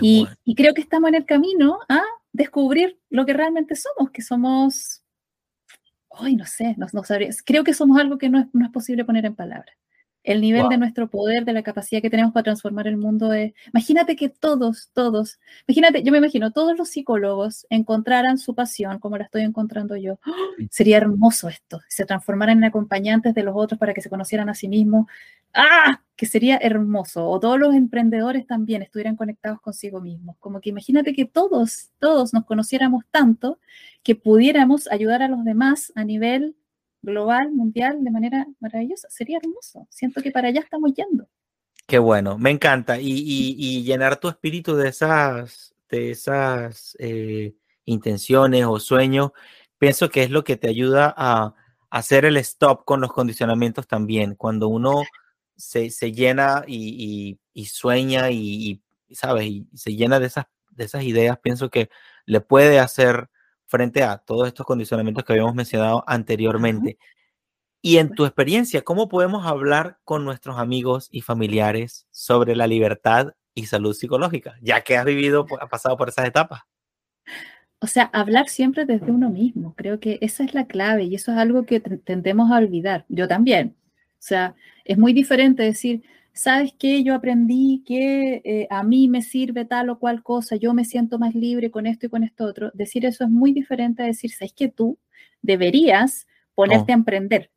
Y, 0.00 0.26
creo 0.56 0.74
que 0.74 0.80
estamos 0.80 1.08
en 1.08 1.16
el 1.16 1.26
camino 1.26 1.78
a 1.88 2.02
descubrir 2.32 2.98
lo 3.10 3.26
que 3.26 3.32
realmente 3.32 3.76
somos, 3.76 4.10
que 4.10 4.22
somos, 4.22 5.02
ay, 6.10 6.36
no 6.36 6.46
sé, 6.46 6.74
no, 6.78 6.86
no 6.92 7.04
sabría, 7.04 7.30
creo 7.44 7.64
que 7.64 7.74
somos 7.74 7.98
algo 8.00 8.18
que 8.18 8.28
no 8.28 8.40
es, 8.40 8.46
no 8.52 8.64
es 8.64 8.72
posible 8.72 9.04
poner 9.04 9.26
en 9.26 9.34
palabras 9.34 9.76
el 10.24 10.40
nivel 10.40 10.68
de 10.70 10.78
nuestro 10.78 11.08
poder, 11.08 11.44
de 11.44 11.52
la 11.52 11.62
capacidad 11.62 12.00
que 12.00 12.08
tenemos 12.08 12.32
para 12.32 12.44
transformar 12.44 12.86
el 12.86 12.96
mundo 12.96 13.32
es... 13.34 13.52
Imagínate 13.72 14.16
que 14.16 14.30
todos, 14.30 14.90
todos, 14.94 15.38
imagínate, 15.68 16.02
yo 16.02 16.10
me 16.12 16.18
imagino, 16.18 16.50
todos 16.50 16.76
los 16.76 16.88
psicólogos 16.88 17.66
encontraran 17.68 18.38
su 18.38 18.54
pasión 18.54 18.98
como 18.98 19.18
la 19.18 19.24
estoy 19.24 19.42
encontrando 19.42 19.96
yo. 19.96 20.18
Sería 20.70 20.96
hermoso 20.96 21.48
esto, 21.48 21.80
se 21.88 22.06
transformaran 22.06 22.58
en 22.58 22.64
acompañantes 22.64 23.34
de 23.34 23.42
los 23.42 23.54
otros 23.54 23.78
para 23.78 23.92
que 23.92 24.00
se 24.00 24.08
conocieran 24.08 24.48
a 24.48 24.54
sí 24.54 24.66
mismos. 24.66 25.06
¡Ah! 25.52 26.00
Que 26.16 26.26
sería 26.26 26.56
hermoso. 26.56 27.28
O 27.28 27.38
todos 27.38 27.58
los 27.58 27.74
emprendedores 27.74 28.46
también 28.46 28.82
estuvieran 28.82 29.16
conectados 29.16 29.60
consigo 29.60 30.00
mismos. 30.00 30.36
Como 30.38 30.60
que 30.60 30.70
imagínate 30.70 31.12
que 31.12 31.26
todos, 31.26 31.90
todos 31.98 32.32
nos 32.32 32.44
conociéramos 32.44 33.04
tanto 33.10 33.58
que 34.02 34.14
pudiéramos 34.16 34.90
ayudar 34.90 35.22
a 35.22 35.28
los 35.28 35.44
demás 35.44 35.92
a 35.94 36.04
nivel 36.04 36.56
global, 37.04 37.52
mundial, 37.52 38.02
de 38.02 38.10
manera 38.10 38.46
maravillosa. 38.60 39.08
Sería 39.10 39.38
hermoso. 39.38 39.86
Siento 39.90 40.22
que 40.22 40.30
para 40.30 40.48
allá 40.48 40.60
estamos 40.60 40.92
yendo. 40.94 41.28
Qué 41.86 41.98
bueno, 41.98 42.38
me 42.38 42.50
encanta. 42.50 42.98
Y, 43.00 43.82
llenar 43.84 44.18
tu 44.18 44.28
espíritu 44.28 44.74
de 44.74 44.88
esas, 44.88 45.74
de 45.90 46.10
esas 46.10 46.96
eh, 46.98 47.54
intenciones 47.84 48.64
o 48.66 48.80
sueños, 48.80 49.32
pienso 49.78 50.08
que 50.08 50.22
es 50.22 50.30
lo 50.30 50.44
que 50.44 50.56
te 50.56 50.68
ayuda 50.68 51.14
a, 51.16 51.54
hacer 51.90 52.24
el 52.24 52.36
stop 52.38 52.84
con 52.84 53.00
los 53.00 53.12
condicionamientos 53.12 53.86
también. 53.86 54.34
Cuando 54.34 54.66
uno 54.66 55.04
se, 55.56 55.88
llena 56.12 56.64
y, 56.66 57.38
sueña 57.66 58.32
y, 58.32 58.82
¿sabes? 59.12 59.46
Y 59.46 59.68
se 59.74 59.94
llena 59.94 60.18
de 60.18 60.26
esas, 60.26 60.46
de 60.70 60.84
esas 60.86 61.04
ideas, 61.04 61.38
pienso 61.38 61.70
que 61.70 61.90
le 62.26 62.40
puede 62.40 62.80
hacer 62.80 63.30
frente 63.66 64.02
a 64.02 64.18
todos 64.18 64.46
estos 64.46 64.66
condicionamientos 64.66 65.24
que 65.24 65.32
habíamos 65.32 65.54
mencionado 65.54 66.04
anteriormente. 66.06 66.98
Y 67.82 67.98
en 67.98 68.14
tu 68.14 68.24
experiencia, 68.24 68.82
¿cómo 68.82 69.08
podemos 69.08 69.46
hablar 69.46 69.98
con 70.04 70.24
nuestros 70.24 70.58
amigos 70.58 71.08
y 71.10 71.20
familiares 71.20 72.06
sobre 72.10 72.56
la 72.56 72.66
libertad 72.66 73.34
y 73.54 73.66
salud 73.66 73.94
psicológica, 73.94 74.56
ya 74.62 74.80
que 74.80 74.96
has 74.96 75.04
vivido, 75.04 75.46
has 75.60 75.68
pasado 75.68 75.96
por 75.96 76.08
esas 76.08 76.26
etapas? 76.26 76.62
O 77.80 77.86
sea, 77.86 78.04
hablar 78.14 78.48
siempre 78.48 78.86
desde 78.86 79.12
uno 79.12 79.28
mismo. 79.28 79.74
Creo 79.76 80.00
que 80.00 80.18
esa 80.22 80.44
es 80.44 80.54
la 80.54 80.66
clave 80.66 81.04
y 81.04 81.14
eso 81.14 81.32
es 81.32 81.36
algo 81.36 81.66
que 81.66 81.80
tendemos 81.80 82.50
a 82.50 82.56
olvidar. 82.56 83.04
Yo 83.10 83.28
también. 83.28 83.76
O 83.96 84.26
sea, 84.26 84.54
es 84.86 84.96
muy 84.96 85.12
diferente 85.12 85.62
decir, 85.62 86.02
¿sabes 86.34 86.74
qué? 86.78 87.02
Yo 87.04 87.14
aprendí 87.14 87.82
que 87.86 88.42
eh, 88.44 88.66
a 88.68 88.82
mí 88.82 89.08
me 89.08 89.22
sirve 89.22 89.64
tal 89.64 89.88
o 89.88 89.98
cual 89.98 90.22
cosa, 90.22 90.56
yo 90.56 90.74
me 90.74 90.84
siento 90.84 91.18
más 91.18 91.34
libre 91.34 91.70
con 91.70 91.86
esto 91.86 92.06
y 92.06 92.08
con 92.10 92.24
esto 92.24 92.44
otro. 92.44 92.70
Decir 92.74 93.06
eso 93.06 93.24
es 93.24 93.30
muy 93.30 93.52
diferente 93.52 94.02
a 94.02 94.06
decir, 94.06 94.30
¿sabes 94.32 94.52
que 94.52 94.68
tú 94.68 94.98
deberías 95.40 96.26
ponerte 96.54 96.92
a 96.92 96.96
emprender? 96.96 97.50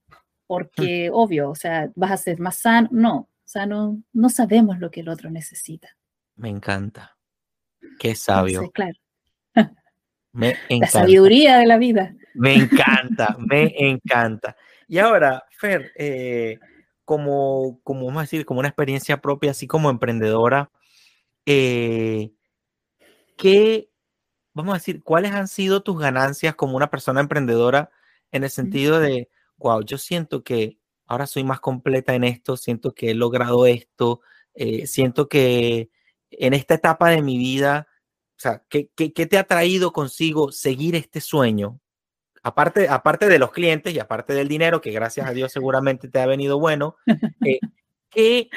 Porque, 0.46 1.10
obvio, 1.12 1.50
o 1.50 1.56
sea, 1.56 1.92
vas 1.96 2.12
a 2.12 2.18
ser 2.18 2.40
más 2.40 2.58
sano. 2.58 2.88
No, 2.92 3.18
o 3.18 3.30
sea, 3.50 3.66
no, 3.66 4.02
no 4.14 4.30
sabemos 4.30 4.80
lo 4.80 4.92
que 4.92 5.02
el 5.02 5.10
otro 5.10 5.30
necesita. 5.30 5.90
Me 6.36 6.50
encanta. 6.50 7.18
Qué 8.00 8.16
sabio. 8.16 8.70
claro. 8.72 8.98
Me 10.32 10.50
encanta. 10.70 10.78
La 10.80 10.88
sabiduría 10.88 11.58
de 11.58 11.66
la 11.66 11.78
vida. 11.78 12.16
Me 12.36 12.54
encanta, 12.54 13.36
me 13.40 13.74
encanta. 13.76 14.56
Y 14.88 15.00
ahora, 15.00 15.44
Fer, 15.50 15.92
eh, 15.96 16.60
como, 17.08 17.80
como 17.84 18.06
vamos 18.08 18.20
a 18.20 18.24
decir, 18.24 18.46
como 18.46 18.60
una 18.60 18.70
experiencia 18.70 19.22
propia, 19.22 19.52
así 19.52 19.66
como 19.66 19.90
emprendedora, 19.90 20.72
eh, 21.46 22.34
¿qué, 23.38 23.90
vamos 24.54 24.74
a 24.76 24.78
decir, 24.80 25.04
cuáles 25.04 25.32
han 25.32 25.48
sido 25.48 25.84
tus 25.84 26.00
ganancias 26.00 26.56
como 26.56 26.78
una 26.78 26.90
persona 26.92 27.22
emprendedora 27.22 27.92
en 28.32 28.44
el 28.44 28.50
sentido 28.50 29.00
de, 29.00 29.30
wow, 29.58 29.84
yo 29.84 29.98
siento 29.98 30.44
que 30.44 30.80
ahora 31.06 31.28
soy 31.28 31.44
más 31.46 31.62
completa 31.62 32.14
en 32.16 32.26
esto, 32.26 32.58
siento 32.58 32.94
que 32.94 33.12
he 33.12 33.16
logrado 33.16 33.66
esto, 33.68 34.22
eh, 34.56 34.88
siento 34.88 35.30
que 35.30 35.90
en 36.32 36.54
esta 36.54 36.74
etapa 36.76 37.10
de 37.10 37.22
mi 37.22 37.38
vida 37.38 37.88
o 38.38 38.40
sea, 38.40 38.64
¿qué, 38.70 38.92
qué, 38.96 39.14
qué 39.14 39.26
te 39.26 39.40
ha 39.40 39.46
traído 39.46 39.92
consigo 39.92 40.52
seguir 40.52 40.96
este 40.96 41.22
sueño? 41.22 41.80
Aparte, 42.48 42.88
aparte 42.88 43.28
de 43.28 43.40
los 43.40 43.52
clientes 43.52 43.94
y 43.94 44.00
aparte 44.00 44.34
del 44.34 44.48
dinero, 44.48 44.80
que 44.80 44.92
gracias 44.92 45.28
a 45.28 45.34
Dios 45.34 45.52
seguramente 45.54 46.08
te 46.08 46.20
ha 46.20 46.26
venido 46.26 46.60
bueno, 46.60 46.96
eh, 47.46 47.60
¿qué, 48.10 48.50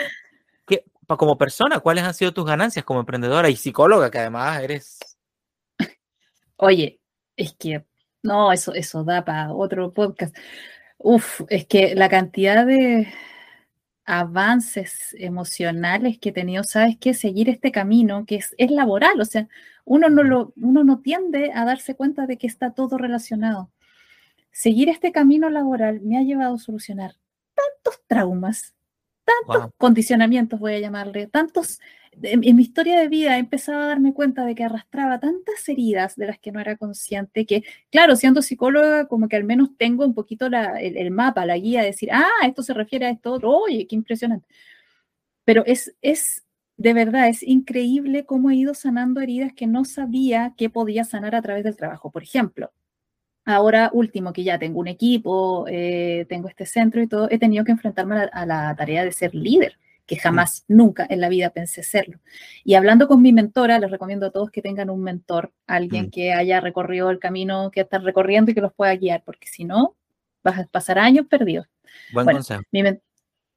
qué, 0.67 0.85
como 1.07 1.37
persona, 1.37 1.81
cuáles 1.81 2.05
han 2.05 2.15
sido 2.15 2.33
tus 2.33 2.47
ganancias 2.47 2.85
como 2.85 3.01
emprendedora 3.01 3.49
y 3.49 3.57
psicóloga, 3.57 4.11
que 4.11 4.19
además 4.19 4.63
eres... 4.63 4.99
Oye, 6.57 7.01
es 7.37 7.55
que 7.55 7.85
no, 8.23 8.53
eso, 8.53 8.75
eso 8.75 9.03
da 9.03 9.25
para 9.25 9.53
otro 9.53 9.93
podcast. 9.93 10.37
Uf, 10.99 11.41
es 11.49 11.67
que 11.67 11.95
la 11.95 12.09
cantidad 12.11 12.67
de, 12.67 13.09
avances 14.11 15.15
emocionales 15.19 16.19
que 16.19 16.31
he 16.31 16.33
tenido, 16.33 16.65
sabes 16.65 16.97
que 16.99 17.15
seguir 17.15 17.49
este 17.49 17.71
camino 17.71 18.25
que 18.27 18.37
es, 18.37 18.55
es 18.59 18.71
laboral, 18.71 19.21
o 19.21 19.25
sea, 19.25 19.49
uno 19.85 20.09
no, 20.09 20.25
lo, 20.25 20.53
uno 20.57 20.83
no 20.83 21.01
tiende 21.01 21.53
a 21.55 21.65
darse 21.65 21.95
cuenta 21.95 22.27
de 22.27 22.37
que 22.37 22.49
está 22.49 22.73
todo 22.73 22.99
relacionado. 22.99 23.71
Seguir 24.53 24.89
este 24.89 25.13
camino 25.13 25.51
laboral 25.51 26.01
me 26.01 26.19
ha 26.19 26.23
llevado 26.23 26.55
a 26.55 26.59
solucionar 26.59 27.15
tantos 27.55 28.03
traumas, 28.07 28.75
tantos 29.25 29.73
condicionamientos, 29.77 30.59
voy 30.59 30.75
a 30.75 30.81
llamarle, 30.81 31.27
tantos 31.27 31.81
en, 32.23 32.41
mi 32.57 32.63
historia 32.63 32.99
de 33.01 33.09
vida 33.09 33.37
he 33.37 33.39
empezado 33.39 33.79
a 33.81 33.87
darme 33.87 34.13
cuenta 34.13 34.45
de 34.45 34.55
que 34.55 34.65
arrastraba 34.65 35.21
tantas 35.21 35.69
heridas 35.69 36.17
de 36.17 36.27
las 36.27 36.39
que 36.39 36.53
no 36.53 36.61
era 36.61 36.77
consciente, 36.77 37.47
que 37.47 37.65
claro, 37.91 38.17
siendo 38.17 38.43
psicóloga, 38.43 39.07
como 39.07 39.29
que 39.29 39.37
al 39.37 39.45
menos 39.45 39.71
tengo 39.77 40.05
un 40.05 40.15
poquito 40.15 40.47
el, 40.47 41.11
mapa, 41.11 41.47
la 41.47 41.57
guía, 41.57 41.81
de 41.81 41.89
decir, 41.89 42.11
ah, 42.13 42.29
esto 42.47 42.63
se 42.63 42.75
refiere 42.75 43.07
a 43.07 43.11
esto, 43.11 43.39
oye, 43.43 43.87
qué 43.87 43.97
impresionante. 43.97 44.47
Pero 45.45 45.65
es, 45.67 45.95
es, 46.03 46.45
de 46.77 46.93
verdad, 46.95 47.29
es 47.29 47.43
increíble 47.43 48.25
cómo 48.25 48.51
he 48.51 48.57
ido 48.57 48.75
sanando 48.75 49.21
heridas 49.21 49.53
que 49.55 49.67
no 49.67 49.85
sabía 49.85 50.55
que 50.57 50.71
podía 50.71 51.05
sanar 51.05 51.35
a 51.35 51.43
través 51.43 51.65
del 51.65 51.77
trabajo. 51.77 52.11
Por 52.11 52.23
ejemplo, 52.23 52.73
ahora 53.45 53.91
último, 53.93 54.33
que 54.33 54.45
ya 54.45 54.59
tengo 54.59 54.81
un 54.81 54.89
equipo, 54.89 55.67
eh, 55.69 56.27
tengo 56.29 56.49
este 56.49 56.67
centro 56.67 57.03
y 57.03 57.07
todo, 57.07 57.29
he 57.31 57.39
tenido 57.39 57.65
que 57.65 57.73
enfrentarme 57.73 58.29
a 58.33 58.47
la 58.47 58.75
tarea 58.77 59.05
de 59.05 59.13
ser 59.13 59.35
líder 59.35 59.77
que 60.11 60.17
jamás, 60.17 60.65
nunca 60.67 61.07
en 61.09 61.21
la 61.21 61.29
vida 61.29 61.51
pensé 61.51 61.85
serlo. 61.85 62.19
Y 62.65 62.75
hablando 62.75 63.07
con 63.07 63.23
mi 63.23 63.33
mentora, 63.33 63.79
les 63.79 63.93
recomiendo 63.93 64.27
a 64.27 64.33
todos 64.33 64.51
que 64.51 64.61
tengan 64.61 64.91
un 64.91 65.05
mentor, 65.05 65.53
alguien 65.69 66.07
mm. 66.07 66.11
que 66.11 66.33
haya 66.33 66.59
recorrido 66.59 67.11
el 67.11 67.21
camino 67.21 67.71
que 67.71 67.83
están 67.83 68.05
recorriendo 68.05 68.51
y 68.51 68.55
que 68.55 68.61
los 68.61 68.75
pueda 68.75 68.93
guiar, 68.97 69.23
porque 69.25 69.47
si 69.47 69.65
no, 69.65 69.95
vas 70.43 70.59
a 70.59 70.65
pasar 70.65 70.99
años 70.99 71.27
perdidos. 71.27 71.69
Buen 72.13 72.27
consejo. 72.27 72.61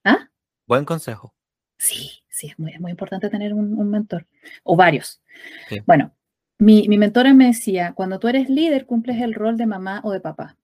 ¿Ah? 0.04 0.30
Buen 0.68 0.86
consejo. 0.86 1.34
Sí, 1.80 2.22
sí, 2.30 2.50
es 2.50 2.60
muy, 2.60 2.78
muy 2.78 2.92
importante 2.92 3.32
tener 3.32 3.52
un, 3.52 3.90
mentor, 3.90 4.28
o 4.62 4.76
varios. 4.76 5.24
Bueno, 5.88 6.14
mi, 6.58 6.88
mi 6.88 6.98
mentora 6.98 7.34
me 7.34 7.48
decía, 7.48 7.94
cuando 7.94 8.20
tú 8.20 8.28
eres 8.28 8.50
líder, 8.50 8.86
cumples 8.86 9.22
el 9.22 9.34
rol 9.34 9.58
de 9.58 9.66
mamá 9.66 10.02
o 10.04 10.12
de 10.12 10.22
papá. 10.22 10.58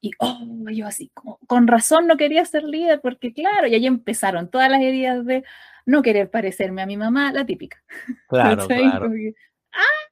Y 0.00 0.10
oh, 0.18 0.68
yo 0.70 0.86
así, 0.86 1.10
con 1.46 1.66
razón 1.66 2.06
no 2.06 2.18
quería 2.18 2.44
ser 2.44 2.64
líder, 2.64 3.00
porque 3.00 3.32
claro, 3.32 3.66
y 3.66 3.74
ahí 3.74 3.86
empezaron 3.86 4.50
todas 4.50 4.70
las 4.70 4.82
heridas 4.82 5.24
de 5.24 5.44
no 5.86 6.02
querer 6.02 6.30
parecerme 6.30 6.82
a 6.82 6.86
mi 6.86 6.96
mamá, 6.96 7.32
la 7.32 7.46
típica. 7.46 7.82
Claro, 8.28 8.66
claro. 8.66 9.10
¡ah! 9.72 10.04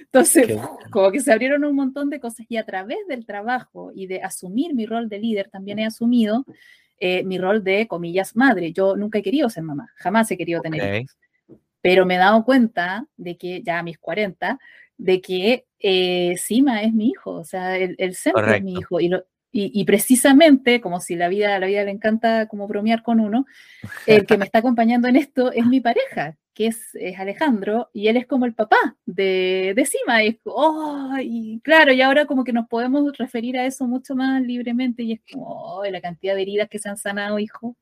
Entonces, 0.00 0.58
como 0.90 1.10
que 1.10 1.20
se 1.20 1.32
abrieron 1.32 1.64
un 1.64 1.74
montón 1.74 2.10
de 2.10 2.20
cosas 2.20 2.46
y 2.48 2.56
a 2.56 2.64
través 2.64 2.98
del 3.08 3.26
trabajo 3.26 3.90
y 3.94 4.06
de 4.06 4.22
asumir 4.22 4.74
mi 4.74 4.86
rol 4.86 5.08
de 5.08 5.18
líder, 5.18 5.50
también 5.50 5.80
he 5.80 5.86
asumido 5.86 6.44
eh, 6.98 7.24
mi 7.24 7.38
rol 7.38 7.64
de, 7.64 7.88
comillas, 7.88 8.36
madre. 8.36 8.72
Yo 8.72 8.96
nunca 8.96 9.18
he 9.18 9.22
querido 9.22 9.50
ser 9.50 9.64
mamá, 9.64 9.90
jamás 9.96 10.30
he 10.30 10.36
querido 10.36 10.60
tener 10.60 11.02
hijos. 11.02 11.18
Pero 11.80 12.06
me 12.06 12.16
he 12.16 12.18
dado 12.18 12.44
cuenta 12.44 13.06
de 13.16 13.36
que 13.36 13.62
ya 13.62 13.78
a 13.78 13.82
mis 13.82 13.98
40, 13.98 14.58
de 14.98 15.20
que 15.20 15.66
eh, 15.78 16.36
Sima 16.36 16.82
es 16.82 16.92
mi 16.92 17.08
hijo, 17.08 17.32
o 17.32 17.44
sea, 17.44 17.76
el, 17.76 18.14
centro 18.14 18.52
es 18.52 18.62
mi 18.62 18.74
hijo. 18.74 19.00
Y, 19.00 19.10
y, 19.52 19.84
precisamente, 19.84 20.80
como 20.80 21.00
si 21.00 21.16
la 21.16 21.28
vida, 21.28 21.58
la 21.58 21.66
vida 21.66 21.82
le 21.82 21.90
encanta 21.90 22.46
como 22.46 22.68
bromear 22.68 23.02
con 23.02 23.18
uno, 23.18 23.46
el 24.06 24.24
que 24.24 24.38
me 24.38 24.44
está 24.44 24.60
acompañando 24.60 25.08
en 25.08 25.16
esto 25.16 25.50
es 25.50 25.66
mi 25.66 25.80
pareja, 25.80 26.36
que 26.54 26.68
es, 26.68 26.96
Alejandro, 27.18 27.90
y 27.92 28.06
él 28.08 28.16
es 28.16 28.26
como 28.28 28.44
el 28.44 28.54
papá 28.54 28.96
de, 29.06 29.72
de 29.74 29.84
Sima. 29.86 30.22
Y, 30.22 30.38
oh, 30.44 31.16
y 31.20 31.60
claro, 31.64 31.92
y 31.92 32.00
ahora 32.00 32.26
como 32.26 32.44
que 32.44 32.52
nos 32.52 32.68
podemos 32.68 33.16
referir 33.18 33.58
a 33.58 33.66
eso 33.66 33.88
mucho 33.88 34.14
más 34.14 34.40
libremente, 34.42 35.02
y 35.02 35.12
es 35.14 35.20
como, 35.32 35.46
oh, 35.48 35.84
la 35.84 36.00
cantidad 36.00 36.36
de 36.36 36.42
heridas 36.42 36.68
que 36.68 36.78
se 36.78 36.88
han 36.88 36.96
sanado, 36.96 37.38
hijo. 37.38 37.76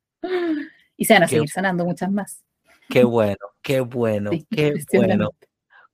Y 0.97 1.05
se 1.05 1.15
van 1.15 1.25
a 1.25 1.29
seguir 1.29 1.49
sanando 1.49 1.85
muchas 1.85 2.11
más. 2.11 2.43
Qué 2.89 3.05
bueno, 3.05 3.37
qué 3.63 3.81
bueno, 3.81 4.31
qué 4.51 4.75
bueno. 4.93 5.31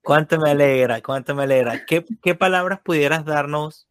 Cuánto 0.03 0.38
me 0.38 0.51
alegra, 0.51 1.01
cuánto 1.01 1.34
me 1.34 1.45
alegra. 1.45 1.84
¿Qué, 1.86 2.05
qué 2.22 2.34
palabras 2.34 2.80
pudieras 2.84 3.24
darnos 3.24 3.88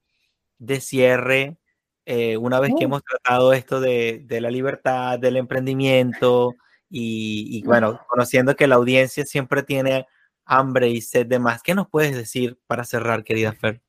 de 0.59 0.79
cierre 0.79 1.57
eh, 2.05 2.37
una 2.37 2.59
vez 2.59 2.71
que 2.77 2.85
oh. 2.85 2.87
hemos 2.87 3.03
tratado 3.03 3.53
esto 3.53 3.81
de, 3.81 4.21
de 4.25 4.41
la 4.41 4.51
libertad, 4.51 5.19
del 5.19 5.37
emprendimiento 5.37 6.55
y, 6.89 7.63
bueno, 7.65 7.99
conociendo 8.07 8.55
que 8.55 8.67
la 8.67 8.75
audiencia 8.75 9.25
siempre 9.25 9.63
tiene 9.63 10.05
hambre 10.45 10.89
y 10.89 11.01
sed 11.01 11.25
de 11.25 11.39
más? 11.39 11.63
¿Qué 11.63 11.73
nos 11.73 11.89
puedes 11.89 12.15
decir 12.15 12.59
para 12.67 12.83
cerrar, 12.83 13.23
querida 13.23 13.53
Fer? 13.53 13.81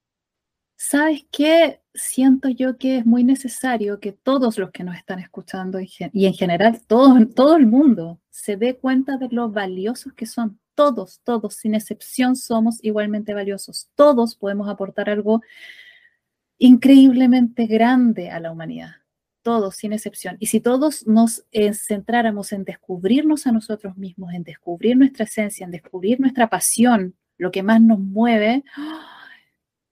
¿Sabes 0.87 1.24
qué? 1.30 1.80
Siento 1.95 2.51
yo 2.51 2.76
que 2.76 2.99
es 2.99 3.07
muy 3.07 3.24
necesario 3.24 4.01
que 4.01 4.12
todos 4.12 4.59
los 4.59 4.70
que 4.70 4.85
nos 4.85 4.97
están 4.97 5.18
escuchando 5.18 5.78
y 5.80 6.26
en 6.26 6.35
general 6.35 6.82
todo, 6.87 7.26
todo 7.35 7.57
el 7.57 7.66
mundo 7.66 8.20
se 8.28 8.59
dé 8.59 8.76
cuenta 8.76 9.16
de 9.16 9.28
lo 9.30 9.49
valiosos 9.49 10.12
que 10.12 10.26
son 10.26 10.61
todos, 10.74 11.20
todos, 11.24 11.55
sin 11.55 11.74
excepción, 11.74 12.37
somos 12.37 12.80
igualmente 12.82 13.32
valiosos. 13.32 13.89
Todos 13.95 14.37
podemos 14.37 14.68
aportar 14.68 15.09
algo 15.09 15.41
increíblemente 16.59 17.66
grande 17.66 18.30
a 18.30 18.39
la 18.39 18.53
humanidad. 18.53 18.97
Todos, 19.41 19.76
sin 19.76 19.95
excepción. 19.95 20.37
Y 20.39 20.47
si 20.47 20.61
todos 20.61 21.07
nos 21.07 21.47
eh, 21.53 21.72
centráramos 21.72 22.53
en 22.53 22.64
descubrirnos 22.64 23.47
a 23.47 23.53
nosotros 23.53 23.97
mismos, 23.97 24.35
en 24.35 24.45
descubrir 24.45 24.99
nuestra 24.99 25.24
esencia, 25.24 25.64
en 25.64 25.70
descubrir 25.70 26.20
nuestra 26.20 26.51
pasión, 26.51 27.14
lo 27.39 27.51
que 27.51 27.62
más 27.62 27.80
nos 27.80 27.99
mueve, 27.99 28.64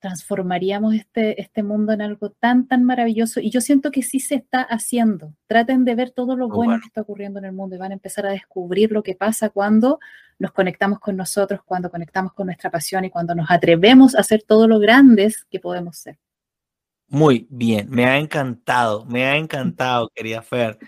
transformaríamos 0.03 0.95
este, 0.95 1.41
este 1.41 1.63
mundo 1.63 1.93
en 1.93 2.03
algo 2.03 2.31
tan, 2.31 2.67
tan 2.67 2.83
maravilloso. 2.83 3.39
Y 3.39 3.51
yo 3.51 3.61
siento 3.61 3.93
que 3.93 4.03
sí 4.03 4.19
se 4.19 4.35
está 4.35 4.61
haciendo. 4.61 5.33
Traten 5.47 5.85
de 5.85 5.95
ver 5.95 6.11
todo 6.11 6.37
lo 6.37 6.49
bueno, 6.49 6.81
que 6.81 6.89
está 6.89 7.03
ocurriendo 7.03 7.39
en 7.39 7.45
el 7.45 7.53
mundo 7.53 7.77
y 7.77 7.79
van 7.79 7.93
a 7.93 7.95
empezar 7.95 8.27
a 8.27 8.33
descubrir 8.33 8.91
lo 8.91 9.05
que 9.05 9.15
pasa 9.15 9.51
cuando 9.51 10.01
nos 10.41 10.51
conectamos 10.51 10.99
con 10.99 11.17
nosotros, 11.17 11.61
cuando 11.65 11.89
conectamos 11.89 12.33
con 12.33 12.47
nuestra 12.47 12.69
pasión 12.69 13.05
y 13.05 13.11
cuando 13.11 13.37
nos 13.37 13.49
atrevemos 13.49 14.17
a 14.17 14.25
ser 14.25 14.43
todo 14.43 14.67
lo 14.67 14.81
grandes 14.81 15.45
que 15.45 15.61
podemos 15.61 15.97
ser. 15.99 16.19
Muy 17.07 17.47
bien, 17.49 17.89
me 17.89 18.05
ha 18.05 18.19
encantado, 18.19 19.05
me 19.07 19.25
ha 19.25 19.37
encantado, 19.37 20.11
querida 20.13 20.43
Fer. 20.43 20.79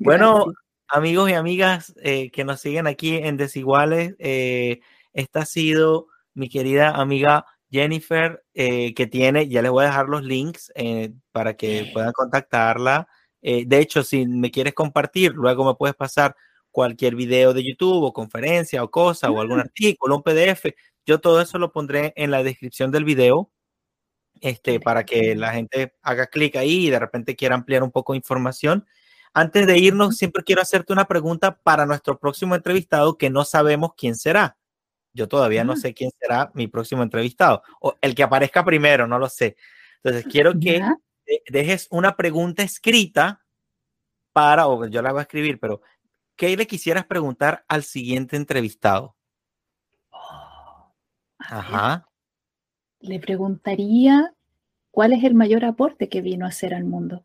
Bueno, 0.00 0.46
amigos 0.88 1.30
y 1.30 1.34
amigas 1.34 1.94
eh, 2.02 2.32
que 2.32 2.44
nos 2.44 2.60
siguen 2.60 2.88
aquí 2.88 3.14
en 3.18 3.36
Desiguales, 3.36 4.16
eh, 4.18 4.80
esta 5.12 5.40
ha 5.40 5.46
sido 5.46 6.08
mi 6.34 6.48
querida 6.48 6.90
amiga 6.90 7.46
Jennifer, 7.70 8.44
eh, 8.54 8.94
que 8.94 9.06
tiene, 9.06 9.48
ya 9.48 9.62
les 9.62 9.70
voy 9.70 9.84
a 9.84 9.88
dejar 9.88 10.08
los 10.08 10.22
links 10.22 10.72
eh, 10.74 11.12
para 11.32 11.54
que 11.56 11.90
puedan 11.92 12.12
contactarla. 12.12 13.08
Eh, 13.42 13.64
de 13.66 13.78
hecho, 13.78 14.02
si 14.02 14.26
me 14.26 14.50
quieres 14.50 14.74
compartir, 14.74 15.32
luego 15.34 15.64
me 15.64 15.74
puedes 15.74 15.94
pasar 15.96 16.34
cualquier 16.70 17.14
video 17.14 17.54
de 17.54 17.64
YouTube 17.64 18.04
o 18.04 18.12
conferencia 18.12 18.82
o 18.82 18.90
cosa 18.90 19.30
o 19.30 19.40
algún 19.40 19.60
artículo, 19.60 20.16
un 20.16 20.22
PDF. 20.22 20.74
Yo 21.06 21.20
todo 21.20 21.40
eso 21.40 21.58
lo 21.58 21.72
pondré 21.72 22.12
en 22.16 22.30
la 22.30 22.42
descripción 22.42 22.90
del 22.90 23.04
video 23.04 23.50
este, 24.40 24.80
para 24.80 25.04
que 25.04 25.34
la 25.34 25.52
gente 25.52 25.94
haga 26.02 26.26
clic 26.26 26.56
ahí 26.56 26.86
y 26.86 26.90
de 26.90 26.98
repente 26.98 27.36
quiera 27.36 27.54
ampliar 27.54 27.82
un 27.82 27.90
poco 27.90 28.12
de 28.12 28.18
información. 28.18 28.86
Antes 29.34 29.66
de 29.66 29.78
irnos, 29.78 30.16
siempre 30.16 30.42
quiero 30.44 30.62
hacerte 30.62 30.92
una 30.92 31.06
pregunta 31.06 31.58
para 31.62 31.86
nuestro 31.86 32.18
próximo 32.18 32.54
entrevistado 32.54 33.18
que 33.18 33.30
no 33.30 33.44
sabemos 33.44 33.92
quién 33.96 34.16
será. 34.16 34.56
Yo 35.12 35.28
todavía 35.28 35.64
no 35.64 35.76
sé 35.76 35.94
quién 35.94 36.10
será 36.18 36.50
mi 36.54 36.68
próximo 36.68 37.02
entrevistado 37.02 37.62
o 37.80 37.96
el 38.00 38.14
que 38.14 38.22
aparezca 38.22 38.64
primero, 38.64 39.06
no 39.06 39.18
lo 39.18 39.28
sé. 39.28 39.56
Entonces, 40.02 40.30
quiero 40.30 40.52
que 40.58 40.82
dejes 41.48 41.88
una 41.90 42.16
pregunta 42.16 42.62
escrita 42.62 43.44
para, 44.32 44.68
o 44.68 44.86
yo 44.86 45.02
la 45.02 45.10
voy 45.12 45.20
a 45.20 45.22
escribir, 45.22 45.58
pero 45.58 45.82
¿qué 46.36 46.56
le 46.56 46.66
quisieras 46.66 47.06
preguntar 47.06 47.64
al 47.68 47.82
siguiente 47.82 48.36
entrevistado? 48.36 49.16
Oh, 50.10 50.94
Ajá. 51.38 52.08
le 53.00 53.18
preguntaría 53.18 54.34
cuál 54.90 55.12
es 55.12 55.24
el 55.24 55.34
mayor 55.34 55.64
aporte 55.64 56.08
que 56.08 56.20
vino 56.20 56.44
a 56.44 56.50
hacer 56.50 56.74
al 56.74 56.84
mundo. 56.84 57.24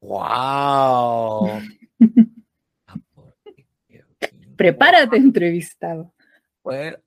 ¡Wow! 0.00 1.60
Prepárate, 4.56 5.16
entrevistado. 5.16 6.14
Bueno, 6.62 6.98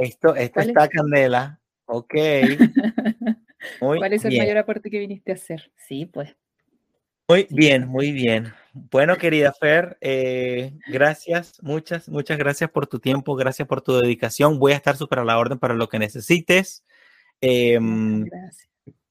esto, 0.00 0.34
esto 0.34 0.60
está 0.60 0.88
candela. 0.88 1.60
Ok. 1.86 2.14
¿Cuál 3.78 4.12
es 4.12 4.24
el 4.24 4.38
mayor 4.38 4.58
aporte 4.58 4.90
que 4.90 4.98
viniste 4.98 5.32
a 5.32 5.34
hacer? 5.34 5.70
Sí, 5.76 6.06
pues. 6.06 6.36
Muy 7.28 7.46
bien, 7.50 7.86
muy 7.86 8.10
bien. 8.10 8.52
Bueno, 8.72 9.16
querida 9.16 9.52
Fer, 9.52 9.96
eh, 10.00 10.72
gracias, 10.88 11.62
muchas, 11.62 12.08
muchas 12.08 12.38
gracias 12.38 12.70
por 12.70 12.86
tu 12.86 12.98
tiempo, 12.98 13.36
gracias 13.36 13.68
por 13.68 13.82
tu 13.82 13.92
dedicación. 13.98 14.58
Voy 14.58 14.72
a 14.72 14.76
estar 14.76 14.96
súper 14.96 15.20
a 15.20 15.24
la 15.24 15.38
orden 15.38 15.58
para 15.58 15.74
lo 15.74 15.88
que 15.88 15.98
necesites. 15.98 16.84
Em, 17.40 18.24
gracias. 18.24 18.68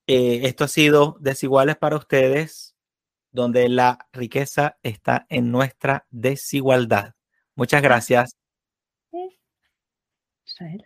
Eh, 0.08 0.48
esto 0.48 0.64
ha 0.64 0.68
sido 0.68 1.18
Desiguales 1.20 1.78
para 1.78 1.96
ustedes, 1.96 2.76
donde 3.32 3.70
la 3.70 4.08
riqueza 4.12 4.80
está 4.82 5.28
en 5.30 5.52
nuestra 5.52 6.08
desigualdad. 6.10 7.14
Muchas 7.56 7.82
gracias. 7.82 8.36
Raphaël 10.60 10.82